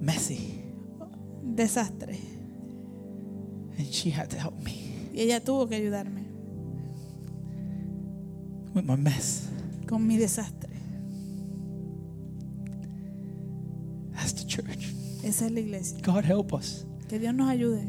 [0.00, 0.62] Messy.
[1.54, 2.18] Desastre.
[3.78, 6.24] And she had to help me Y ella tuvo que ayudarme
[8.74, 9.48] with my mess.
[9.94, 10.70] Con mi desastre.
[14.14, 14.92] That's the church.
[15.22, 15.98] Esa es la iglesia.
[16.04, 16.84] God help us.
[17.08, 17.86] Que Dios nos ayude.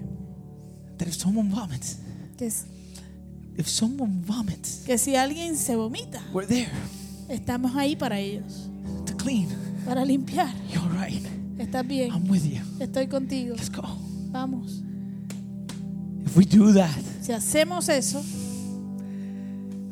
[0.98, 1.98] That if someone vomits,
[2.38, 2.66] Que, es-
[3.58, 6.70] if someone vomits, que si alguien se vomita, we're there
[7.30, 8.70] estamos ahí para ellos.
[9.06, 9.48] to clean.
[9.86, 10.54] Para limpiar.
[10.72, 11.26] You're right.
[11.58, 12.12] Estás bien.
[12.12, 12.62] I'm with you.
[12.80, 13.56] Estoy contigo.
[13.56, 13.84] Let's go.
[14.32, 14.82] Vamos.
[16.26, 18.22] If we do that, Si hacemos eso,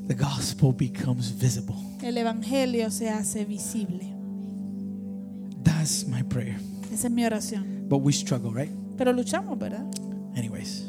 [0.08, 1.76] the gospel becomes visible.
[2.02, 4.14] el evangelio se hace visible.
[5.64, 6.58] That's my prayer.
[6.94, 7.88] Esa es mi oración.
[7.88, 8.72] But we struggle, right?
[8.98, 9.86] Pero luchamos, ¿verdad?
[10.36, 10.84] Anyways,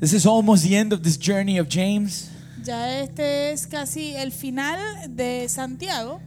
[0.00, 2.30] this is almost the end of this journey of James.
[2.62, 4.78] Ya este es casi el final
[5.08, 6.20] de Santiago.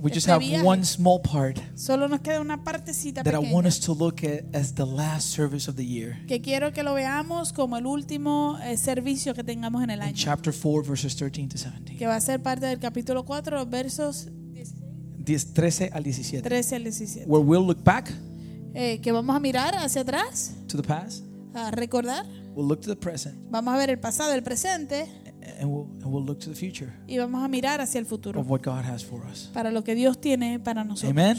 [0.00, 0.64] We just Este have viaje.
[0.64, 4.22] one small part Solo nos queda una partecita that I pequeña want us to look
[4.22, 6.24] at as the last service of the year.
[6.28, 10.02] que quiero que lo veamos como el último eh, servicio que tengamos en el In
[10.04, 11.96] año, chapter 4, verses 13 to 17.
[11.96, 14.28] que va a ser parte del capítulo 4, los versos
[15.18, 16.42] 10 13 al 17.
[16.48, 17.26] 13 al 17.
[17.28, 18.10] Where we'll look back
[18.74, 21.24] Eh, que vamos a mirar hacia atrás, to the past,
[21.54, 22.24] a recordar.
[22.54, 25.08] we'll look to the present, Vamos a ver el pasado, el presente
[25.42, 28.40] and we'll, and we'll look to the future y vamos a mirar hacia el futuro
[28.40, 29.50] of what God has for us.
[29.52, 31.10] para lo que Dios tiene para nosotros.
[31.10, 31.36] Amen.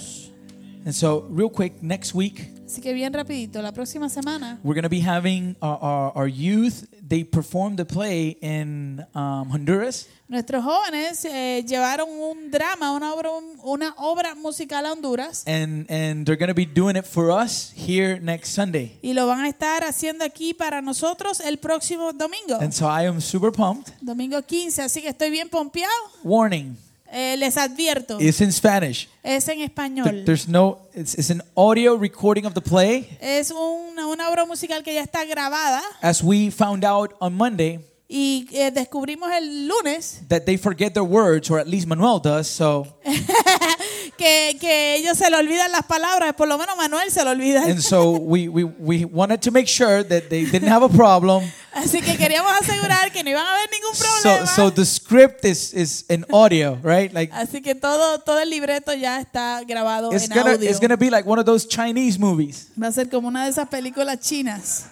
[0.85, 4.83] And so, real quick, next week, Así que bien rapidito, la próxima semana we're going
[4.83, 6.85] to be having our, our, our youth.
[7.05, 10.07] They performed the play in um, Honduras.
[10.27, 13.31] nuestros jóvenes eh, llevaron un drama, una obra,
[13.63, 17.71] una obra musical a Honduras And, and they're going to be doing it for us
[17.75, 18.99] here next Sunday.
[19.01, 23.07] y lo van a estar haciendo aquí para nosotros el próximo domingo, And so I
[23.07, 23.91] am super pumped.
[24.01, 25.91] domingo 15, así que estoy bien pompeado.
[26.23, 26.77] Warning,
[27.11, 29.07] Eh, les advierto, it's in Spanish.
[29.23, 30.25] es en español.
[30.25, 33.17] There's no, it's, it's an audio recording of the play.
[33.19, 37.79] Es una, una obra musical que ya está grabada As we found out on Monday,
[38.11, 42.47] y eh, descubrimos el lunes that they forget their words, or at least Manuel does.
[42.47, 42.87] So,
[44.17, 47.63] que, que ellos se le olvidan las palabras, por lo menos Manuel se lo olvida.
[47.65, 51.43] and so we, we, we wanted to make sure that they didn't have a problem.
[51.73, 54.47] Así que queríamos asegurar que no iban a haber ningún So, problema.
[54.47, 57.13] so the script is, is in audio, right?
[57.13, 60.67] Like Así que todo, todo el libreto ya está grabado it's en gonna audio.
[60.69, 63.51] it's gonna be like one of those Chinese movies Va a ser como una de
[63.51, 64.85] esas películas chinas.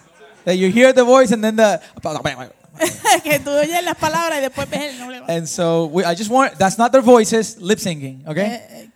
[0.44, 1.80] that you hear the voice and then the
[3.24, 5.22] que tú oyes las palabras y después ves el nombre.
[5.28, 8.42] and so we, I just want that's not their voices lip syncing, okay?
[8.46, 8.88] Eh,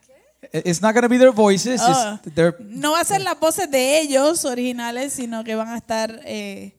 [0.53, 1.81] eh, It's not gonna be their voices.
[1.83, 2.19] Oh.
[2.25, 5.79] It's their No va a ser las voces de ellos originales, sino que van a
[5.79, 6.73] estar eh,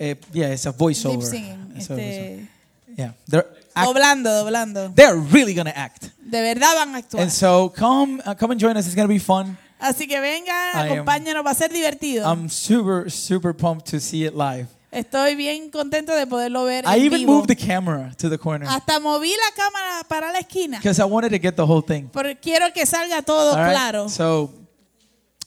[0.00, 1.18] uh, yeah, it's a voiceover.
[1.18, 2.40] lip singing, It's a voiceover.
[2.40, 2.48] este,
[2.96, 4.92] Yeah, they're act- doblando, doblando.
[4.94, 6.10] they're really gonna act.
[6.18, 7.22] De verdad van a actuar.
[7.22, 8.86] And so come uh, come and join us.
[8.86, 9.56] It's gonna be fun.
[9.78, 12.24] Así que venga, acompáñanos, va a ser divertido.
[12.26, 14.66] I'm super super pumped to see it live.
[14.96, 17.32] Estoy bien contento de poderlo ver I en even vivo.
[17.34, 20.78] moved the camera to the corner Hasta moví la cámara para la esquina.
[20.78, 22.08] because I wanted to get the whole thing.
[22.12, 23.72] Porque quiero que salga todo All right?
[23.72, 24.08] claro.
[24.08, 24.50] So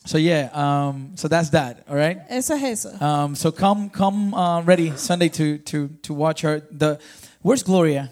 [0.05, 1.83] so yeah, um, so that's that.
[1.89, 2.19] All right.
[2.29, 3.03] Eso es eso.
[3.03, 6.61] Um, so come come uh, ready Sunday to to to watch her.
[6.71, 6.99] The
[7.41, 8.09] where's Gloria?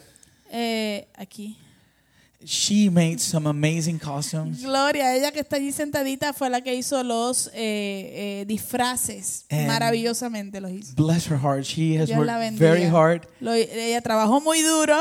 [0.52, 1.56] Eh, aquí.
[2.50, 4.64] She made some amazing costumes.
[4.64, 9.46] Gloria, ella que está allí sentadita fue la que hizo los eh, eh, disfraces.
[9.50, 10.96] And- Maravillosamente los hizo.
[10.96, 11.66] Bless her heart.
[11.66, 13.28] She has Dios worked very hard.
[13.42, 14.96] Lo- ella trabajó muy duro.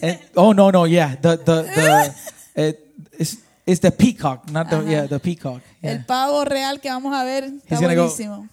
[0.00, 2.14] And, oh no no yeah the the the
[2.68, 4.88] it, it's, it's the peacock not the Ajá.
[4.88, 5.90] yeah the peacock yeah.
[5.90, 8.48] El pavo real que vamos a ver está He's gonna go- buenísimo.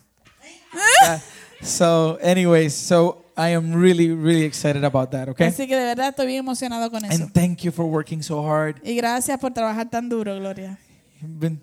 [1.04, 1.20] Yeah.
[1.62, 6.10] so anyways so I am really really excited about that okay Así que de verdad
[6.10, 7.24] estoy bien emocionado con eso.
[7.24, 10.80] and thank you for working so hard Y gracias por trabajar tan duro, Gloria.
[11.22, 11.60] been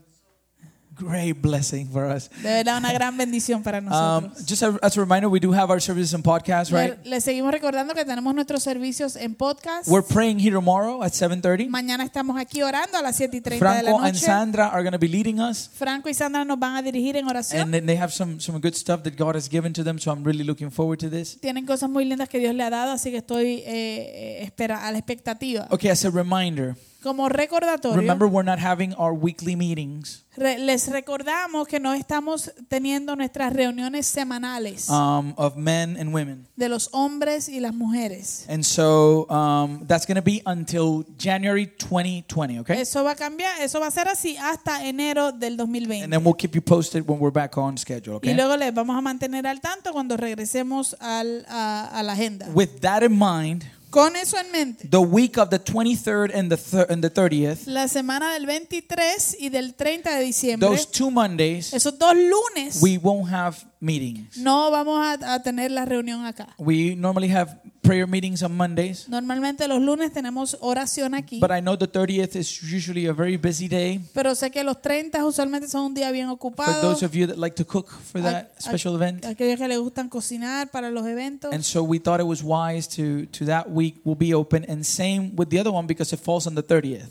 [0.94, 4.46] great blessing for us De verdad una gran bendición para um, nosotros.
[4.46, 7.20] just a, as a reminder we do have our services and podcasts right Le, le
[7.20, 9.88] seguimos recordando que tenemos nuestros servicios en podcast.
[9.88, 13.56] we're praying here tomorrow at 7:30 Mañana estamos aquí orando a las 7 y 30
[13.76, 14.24] de la Franco and noche.
[14.26, 17.26] Sandra are going to be leading us Franco y Sandra nos van a dirigir en
[17.26, 17.74] oración.
[17.74, 20.24] and they have some some good stuff that God has given to them so I'm
[20.24, 23.10] really looking forward to this Tienen cosas muy lindas que Dios le ha dado, así
[23.10, 25.66] que estoy eh, eh, espera, a la expectativa.
[25.70, 30.88] okay as a reminder Como recordatorio, Remember, we're not having our weekly meetings re- les
[30.90, 36.46] recordamos que no estamos teniendo nuestras reuniones semanales um, of men and women.
[36.56, 38.46] de los hombres y las mujeres.
[38.48, 42.80] And so um, that's going to be until January 2020, okay?
[42.80, 46.04] Eso va a cambiar, eso va a ser así hasta enero del 2020.
[46.04, 48.34] And then we'll keep you posted when we're back on schedule, Y okay?
[48.34, 52.48] luego les vamos a mantener al tanto cuando regresemos al- a, a la agenda.
[52.54, 53.64] With that in mind,
[53.94, 57.86] Con eso en mente, the week of the 23rd and the, and the 30th, la
[57.86, 62.98] semana del 23 y del 30 de diciembre, those two Mondays, esos dos lunes, we
[62.98, 64.36] won't have meetings.
[64.38, 66.48] no vamos a, a tener la reunión acá.
[66.58, 71.60] We normally have prayer meetings on Mondays, Normalmente los lunes tenemos oración aquí, but I
[71.60, 74.00] know the 30th is usually a very busy day.
[74.14, 76.80] pero sé que los 30 usualmente son un día bien For ocupado.
[76.80, 79.24] those of you that like to cook for that Aqu- special event.
[79.26, 81.52] Aquellos que les gustan cocinar para los eventos.
[81.52, 84.82] And so we thought it was wise to to that week will be open and
[84.84, 87.10] same with the other one because it falls on the 30th.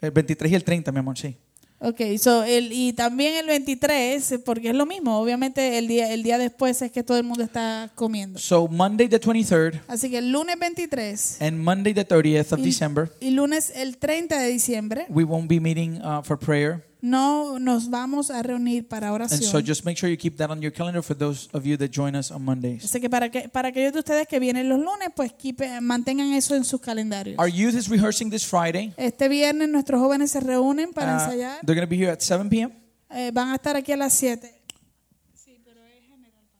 [0.00, 1.36] El 23 y el 30, mi amor, sí.
[1.88, 6.24] Ok, so el, y también el 23, porque es lo mismo, obviamente el día, el
[6.24, 8.40] día después es que todo el mundo está comiendo.
[8.40, 12.64] So Monday the 23rd Así que el lunes 23 and Monday the 30th of y,
[12.64, 16.82] December, y lunes el 30 de diciembre we won't be meeting uh, for prayer.
[17.08, 19.64] No nos vamos a reunir para And so oración.
[19.64, 22.14] just make sure you keep that on your calendar for those of you that join
[22.16, 22.84] us on Mondays.
[22.84, 26.32] Así que para, que para aquellos de ustedes que vienen los lunes, pues keep- mantengan
[26.34, 27.38] eso en sus calendarios.
[27.38, 28.92] Our youth is rehearsing this Friday.
[28.96, 31.60] Este viernes nuestros jóvenes se reúnen para Uh, ensayar.
[31.64, 32.72] they're going to be here at 7 p.m.
[33.10, 34.52] Eh, van a estar aquí a las 7.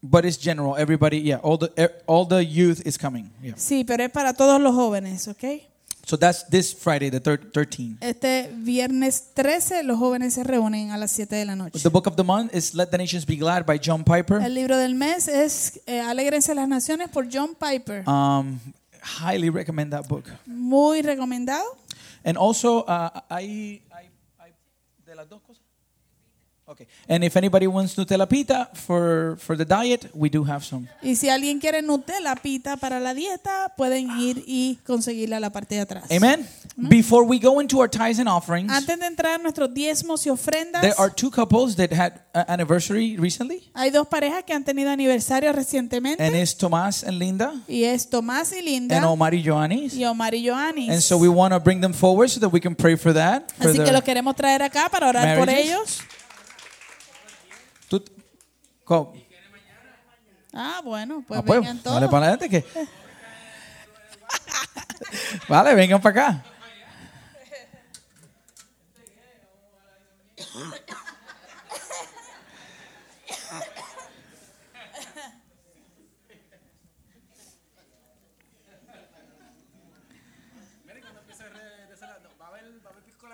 [0.01, 0.77] But it's general.
[0.77, 3.31] Everybody, yeah, all the er, all the youth is coming.
[3.41, 3.55] Yeah.
[3.57, 5.43] Sí, pero es para todos los jóvenes, ¿ok?
[6.07, 7.97] So that's this Friday, the thir- 13th.
[7.99, 11.79] Este viernes 13 los jóvenes se reúnen a las 7 de la noche.
[11.79, 14.41] The book of the month is Let the Nations Be Glad by John Piper.
[14.41, 18.07] El libro del mes es eh, Alégrense las Naciones por John Piper.
[18.07, 18.57] Um,
[19.19, 20.23] highly recommend that book.
[20.45, 21.65] Muy recomendado.
[22.23, 24.09] And also, uh, I, I,
[24.39, 24.53] I,
[25.05, 25.41] de las dos.
[26.79, 26.87] Okay.
[27.09, 30.87] And if anybody wants Nutella pita for, for the diet, we do have some.
[31.01, 35.49] Y si alguien quiere Nutella pita para la dieta, pueden ir y conseguirla a la
[35.49, 36.03] parte de atrás.
[36.11, 36.47] Amen.
[36.77, 40.29] Before we go into our tithes and offerings, Antes de entrar a nuestros diezmos y
[40.29, 44.63] ofrendas, there are two couples that had an anniversary recently, hay dos parejas que han
[44.63, 46.23] tenido aniversario recientemente.
[46.23, 49.95] and it's Tomas and Linda y es Tomás y Linda and Omar y Joanis.
[49.95, 50.91] y Omar y Joanis.
[50.91, 53.51] And so we want to bring them forward so that we can pray for that.
[53.57, 55.65] For Así que los queremos traer acá para orar por marriages.
[55.71, 55.99] ellos.
[58.87, 59.13] ¿Cómo?
[60.53, 61.99] Ah, bueno, pues, ah, pues vengan todos.
[61.99, 62.63] Dale para que.
[65.49, 66.43] vale, vengan para acá.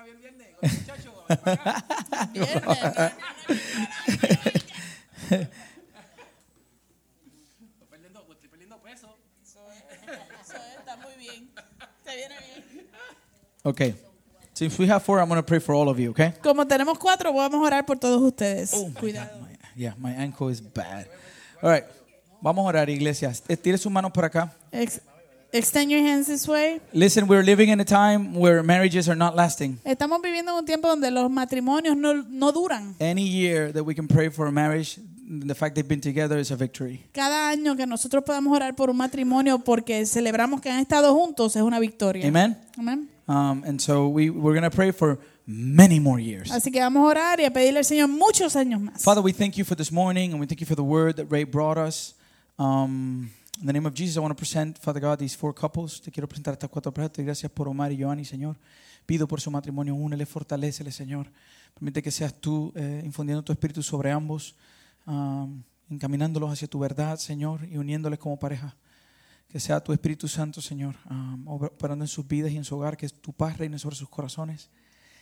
[0.03, 0.49] Viernes,
[5.31, 5.47] no, no,
[8.09, 8.13] no.
[10.41, 11.49] Eso está muy bien.
[12.05, 12.87] Se viene bien.
[13.63, 13.95] Okay.
[14.53, 16.33] Since we have four, I'm going to pray for all of you, okay?
[16.43, 18.71] Como tenemos cuatro, vamos a orar por todos ustedes.
[18.99, 19.39] Cuidado.
[19.41, 21.07] My- yeah, my ankle is bad.
[21.61, 21.83] All right.
[22.41, 23.31] Vamos a orar, iglesia.
[23.47, 24.53] Eh, Tire sus manos por acá.
[24.71, 25.01] Ex-
[25.51, 26.81] extend your hands this way.
[26.91, 29.79] Listen, we're living in a time where marriages are not lasting.
[29.85, 32.95] Estamos viviendo en un tiempo donde los matrimonios no, no duran.
[32.99, 34.99] Any year that we can pray for a marriage,
[35.41, 37.05] the fact they've been together is a victory.
[37.13, 41.55] Cada año que nosotros podamos orar por un matrimonio porque celebramos que han estado juntos
[41.55, 42.27] es una victoria.
[42.27, 42.57] Amen?
[42.77, 43.09] Amén.
[43.27, 46.51] Um, and so we, we're going to pray for many more years.
[46.51, 49.01] Así que vamos a orar y a pedirle al Señor muchos años más.
[49.01, 51.25] Father, we thank you for this morning and we thank you for the word that
[51.29, 52.15] Ray brought us.
[52.57, 56.01] Um, in the name of Jesus, I want to present, Father God, these four couples.
[56.01, 57.17] Te quiero presentar estas cuatro parejas.
[57.17, 58.57] Gracias por Omar y Joanny, Señor.
[59.05, 61.27] Pido por su matrimonio, únele, fortalecele, Señor.
[61.73, 64.55] Permite que seas tú eh, infundiendo tu espíritu sobre ambos,
[65.05, 68.75] um, encaminándolos hacia tu verdad, Señor, y uniéndoles como pareja.
[69.47, 70.95] Que sea tu Espíritu Santo, Señor,
[71.45, 74.71] operando en sus vidas y en su hogar, que tu paz reine sobre sus corazones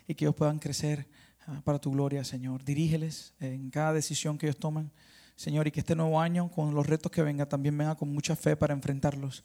[0.07, 1.07] y que ellos puedan crecer
[1.47, 2.63] ah, para tu gloria, Señor.
[2.63, 4.91] Dirígeles en cada decisión que ellos toman,
[5.35, 8.35] Señor, y que este nuevo año, con los retos que venga, también venga con mucha
[8.35, 9.43] fe para enfrentarlos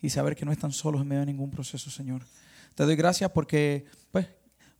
[0.00, 2.22] y saber que no están solos en medio de ningún proceso, Señor.
[2.74, 4.28] Te doy gracias porque, pues,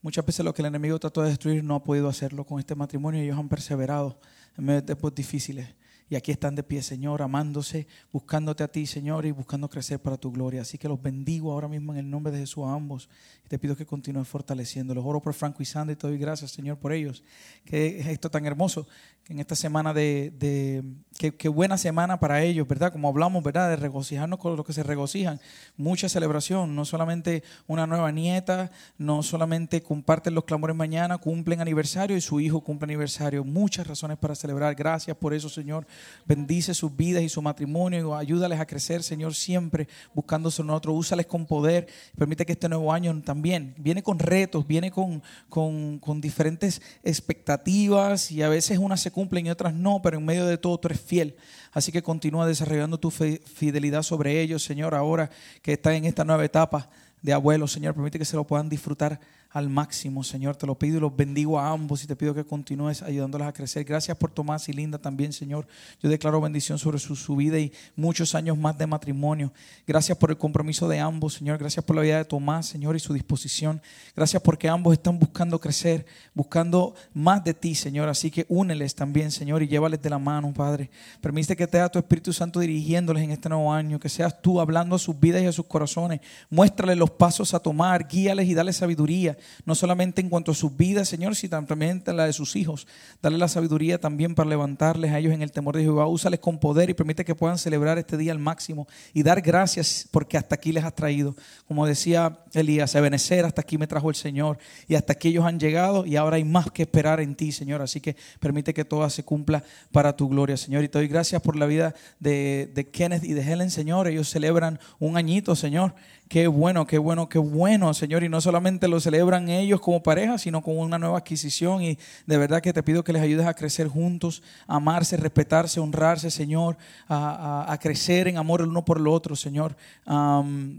[0.03, 2.75] muchas veces lo que el enemigo trató de destruir no ha podido hacerlo con este
[2.75, 4.21] matrimonio y ellos han perseverado
[4.59, 5.67] en tiempos difíciles.
[6.11, 10.17] Y aquí están de pie, Señor, amándose, buscándote a ti, Señor, y buscando crecer para
[10.17, 10.63] tu gloria.
[10.63, 13.11] Así que los bendigo ahora mismo en el nombre de Jesús a ambos.
[13.45, 15.05] Y te pido que continúes fortaleciéndolos.
[15.05, 17.23] Oro por Franco y Sandra y te doy gracias, Señor, por ellos.
[17.67, 18.89] Que es esto tan hermoso,
[19.29, 20.83] en esta semana de, de
[21.19, 22.93] qué, buena semana para ellos, ¿verdad?
[22.93, 23.69] Como hablamos, ¿verdad?
[23.69, 25.39] De regocijarnos con los que se regocijan.
[25.77, 32.17] Mucha celebración, no solamente una nueva nieta, no solamente comparten los clamores mañana, cumplen aniversario
[32.17, 33.45] y su hijo cumple aniversario.
[33.45, 34.75] Muchas razones para celebrar.
[34.75, 35.87] Gracias por eso, Señor.
[36.25, 38.15] Bendice sus vidas y su matrimonio.
[38.15, 40.93] Ayúdales a crecer, Señor, siempre buscándose otro.
[40.93, 41.87] Úsales con poder.
[42.17, 48.31] Permite que este nuevo año también viene con retos, viene con, con, con diferentes expectativas
[48.31, 50.87] y a veces unas se cumplen y otras no, pero en medio de todo tú
[50.87, 51.35] eres fiel.
[51.73, 55.29] Así que continúa desarrollando tu fidelidad sobre ellos, Señor, ahora
[55.61, 56.89] que está en esta nueva etapa
[57.21, 57.95] de abuelos, Señor.
[57.95, 59.19] Permite que se lo puedan disfrutar
[59.51, 60.57] al máximo, Señor.
[60.57, 63.53] Te lo pido y los bendigo a ambos y te pido que continúes ayudándoles a
[63.53, 63.85] crecer.
[63.85, 65.67] Gracias por Tomás y Linda también, Señor.
[66.03, 69.53] Yo declaro bendición sobre su, vida y muchos años más de matrimonio.
[69.87, 71.59] Gracias por el compromiso de ambos, Señor.
[71.59, 73.81] Gracias por la vida de Tomás, Señor, y su disposición.
[74.15, 76.05] Gracias porque ambos están buscando crecer,
[76.35, 78.09] buscando más de ti, Señor.
[78.09, 80.91] Así que úneles también, Señor, y llévales de la mano, Padre.
[81.21, 84.97] Permite que te tu Espíritu Santo dirigiéndoles en este nuevo año, que seas tú hablando
[84.97, 86.21] a sus vidas y a sus corazones.
[86.51, 90.77] Muéstrales los pasos a tomar, guíales y dale sabiduría, no solamente en cuanto a sus
[90.77, 92.87] vidas, Señor, sino también en la de sus hijos.
[93.23, 96.07] Dale la sabiduría también para levantarles a ellos en el temor de Jehová.
[96.07, 100.09] Úsales con poder y permite que puedan celebrar este día al máximo y dar gracias
[100.11, 101.35] porque hasta aquí les has traído.
[101.67, 105.59] Como decía Elías, Ebenecer, hasta aquí me trajo el Señor y hasta aquí ellos han
[105.59, 107.83] llegado y ahora hay más que esperar en ti, Señor.
[107.83, 109.63] Así que permite que todo se cumpla
[109.93, 110.85] para tu gloria, Señor.
[110.85, 114.09] Y te doy gracias por la vida de, de Kenneth y de Helen, Señor.
[114.09, 115.95] Ellos celebran un añito, Señor.
[116.29, 118.23] Qué bueno, qué bueno, qué bueno, Señor.
[118.23, 121.83] Y no solamente lo celebran ellos como pareja, sino como una nueva adquisición.
[121.83, 126.31] Y de verdad que te pido que les ayudes a crecer juntos, amarse, respetarse, honrarse,
[126.31, 126.77] Señor,
[127.09, 129.77] a, crecer en amor el uno por el otro, Señor.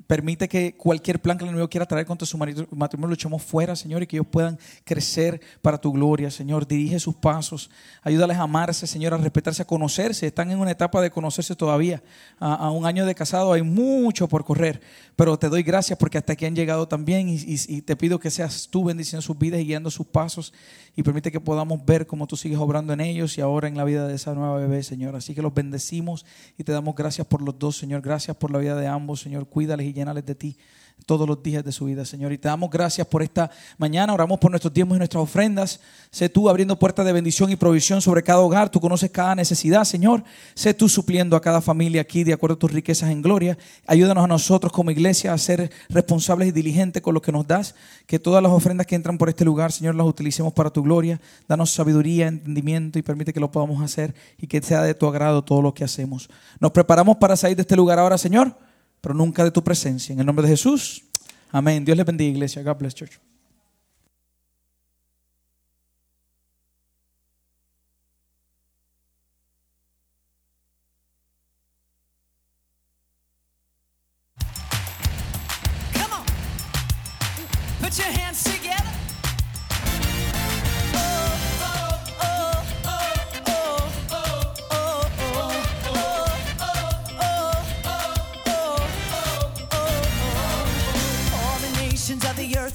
[0.07, 3.75] Permite que cualquier plan que el enemigo quiera traer contra su matrimonio lo echemos fuera,
[3.75, 6.67] Señor, y que ellos puedan crecer para tu gloria, Señor.
[6.67, 7.69] Dirige sus pasos,
[8.01, 10.27] ayúdales a amarse, Señor, a respetarse, a conocerse.
[10.27, 12.01] Están en una etapa de conocerse todavía.
[12.39, 14.81] A, un año de casado hay mucho por correr,
[15.15, 18.29] pero te doy gracias porque hasta aquí han llegado también y, y- te pido que
[18.39, 20.53] seas tú bendiciendo sus vidas y guiando sus pasos
[20.95, 23.83] y permite que podamos ver cómo tú sigues obrando en ellos y ahora en la
[23.83, 25.13] vida de esa nueva bebé, Señor.
[25.17, 26.25] Así que los bendecimos
[26.57, 28.01] y te damos gracias por los dos, Señor.
[28.01, 29.45] Gracias por la vida de ambos, Señor.
[29.47, 30.57] Cuídales y llénales de ti
[31.05, 32.31] todos los días de su vida, Señor.
[32.31, 34.13] Y te damos gracias por esta mañana.
[34.13, 35.79] Oramos por nuestros diezmos y nuestras ofrendas.
[36.11, 38.69] Sé tú abriendo puertas de bendición y provisión sobre cada hogar.
[38.69, 40.23] Tú conoces cada necesidad, Señor.
[40.53, 43.57] Sé tú supliendo a cada familia aquí de acuerdo a tus riquezas en gloria.
[43.87, 47.75] Ayúdanos a nosotros como iglesia a ser responsables y diligentes con lo que nos das.
[48.05, 51.19] Que todas las ofrendas que entran por este lugar, Señor, las utilicemos para tu gloria.
[51.47, 55.43] Danos sabiduría, entendimiento y permite que lo podamos hacer y que sea de tu agrado
[55.43, 56.29] todo lo que hacemos.
[56.59, 58.68] Nos preparamos para salir de este lugar ahora, Señor
[59.01, 60.13] pero nunca de tu presencia.
[60.13, 61.03] En el nombre de Jesús.
[61.51, 61.83] Amén.
[61.85, 62.63] Dios les bendiga, iglesia.
[62.63, 63.28] God bless church.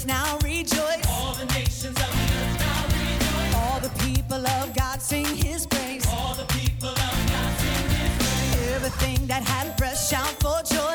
[0.06, 1.04] now rejoice.
[1.08, 3.54] All the nations of the earth now rejoice.
[3.54, 6.06] All the people of God sing his praise.
[6.08, 8.70] All the people of God sing his praise.
[8.74, 10.93] Everything that had breath shout for joy.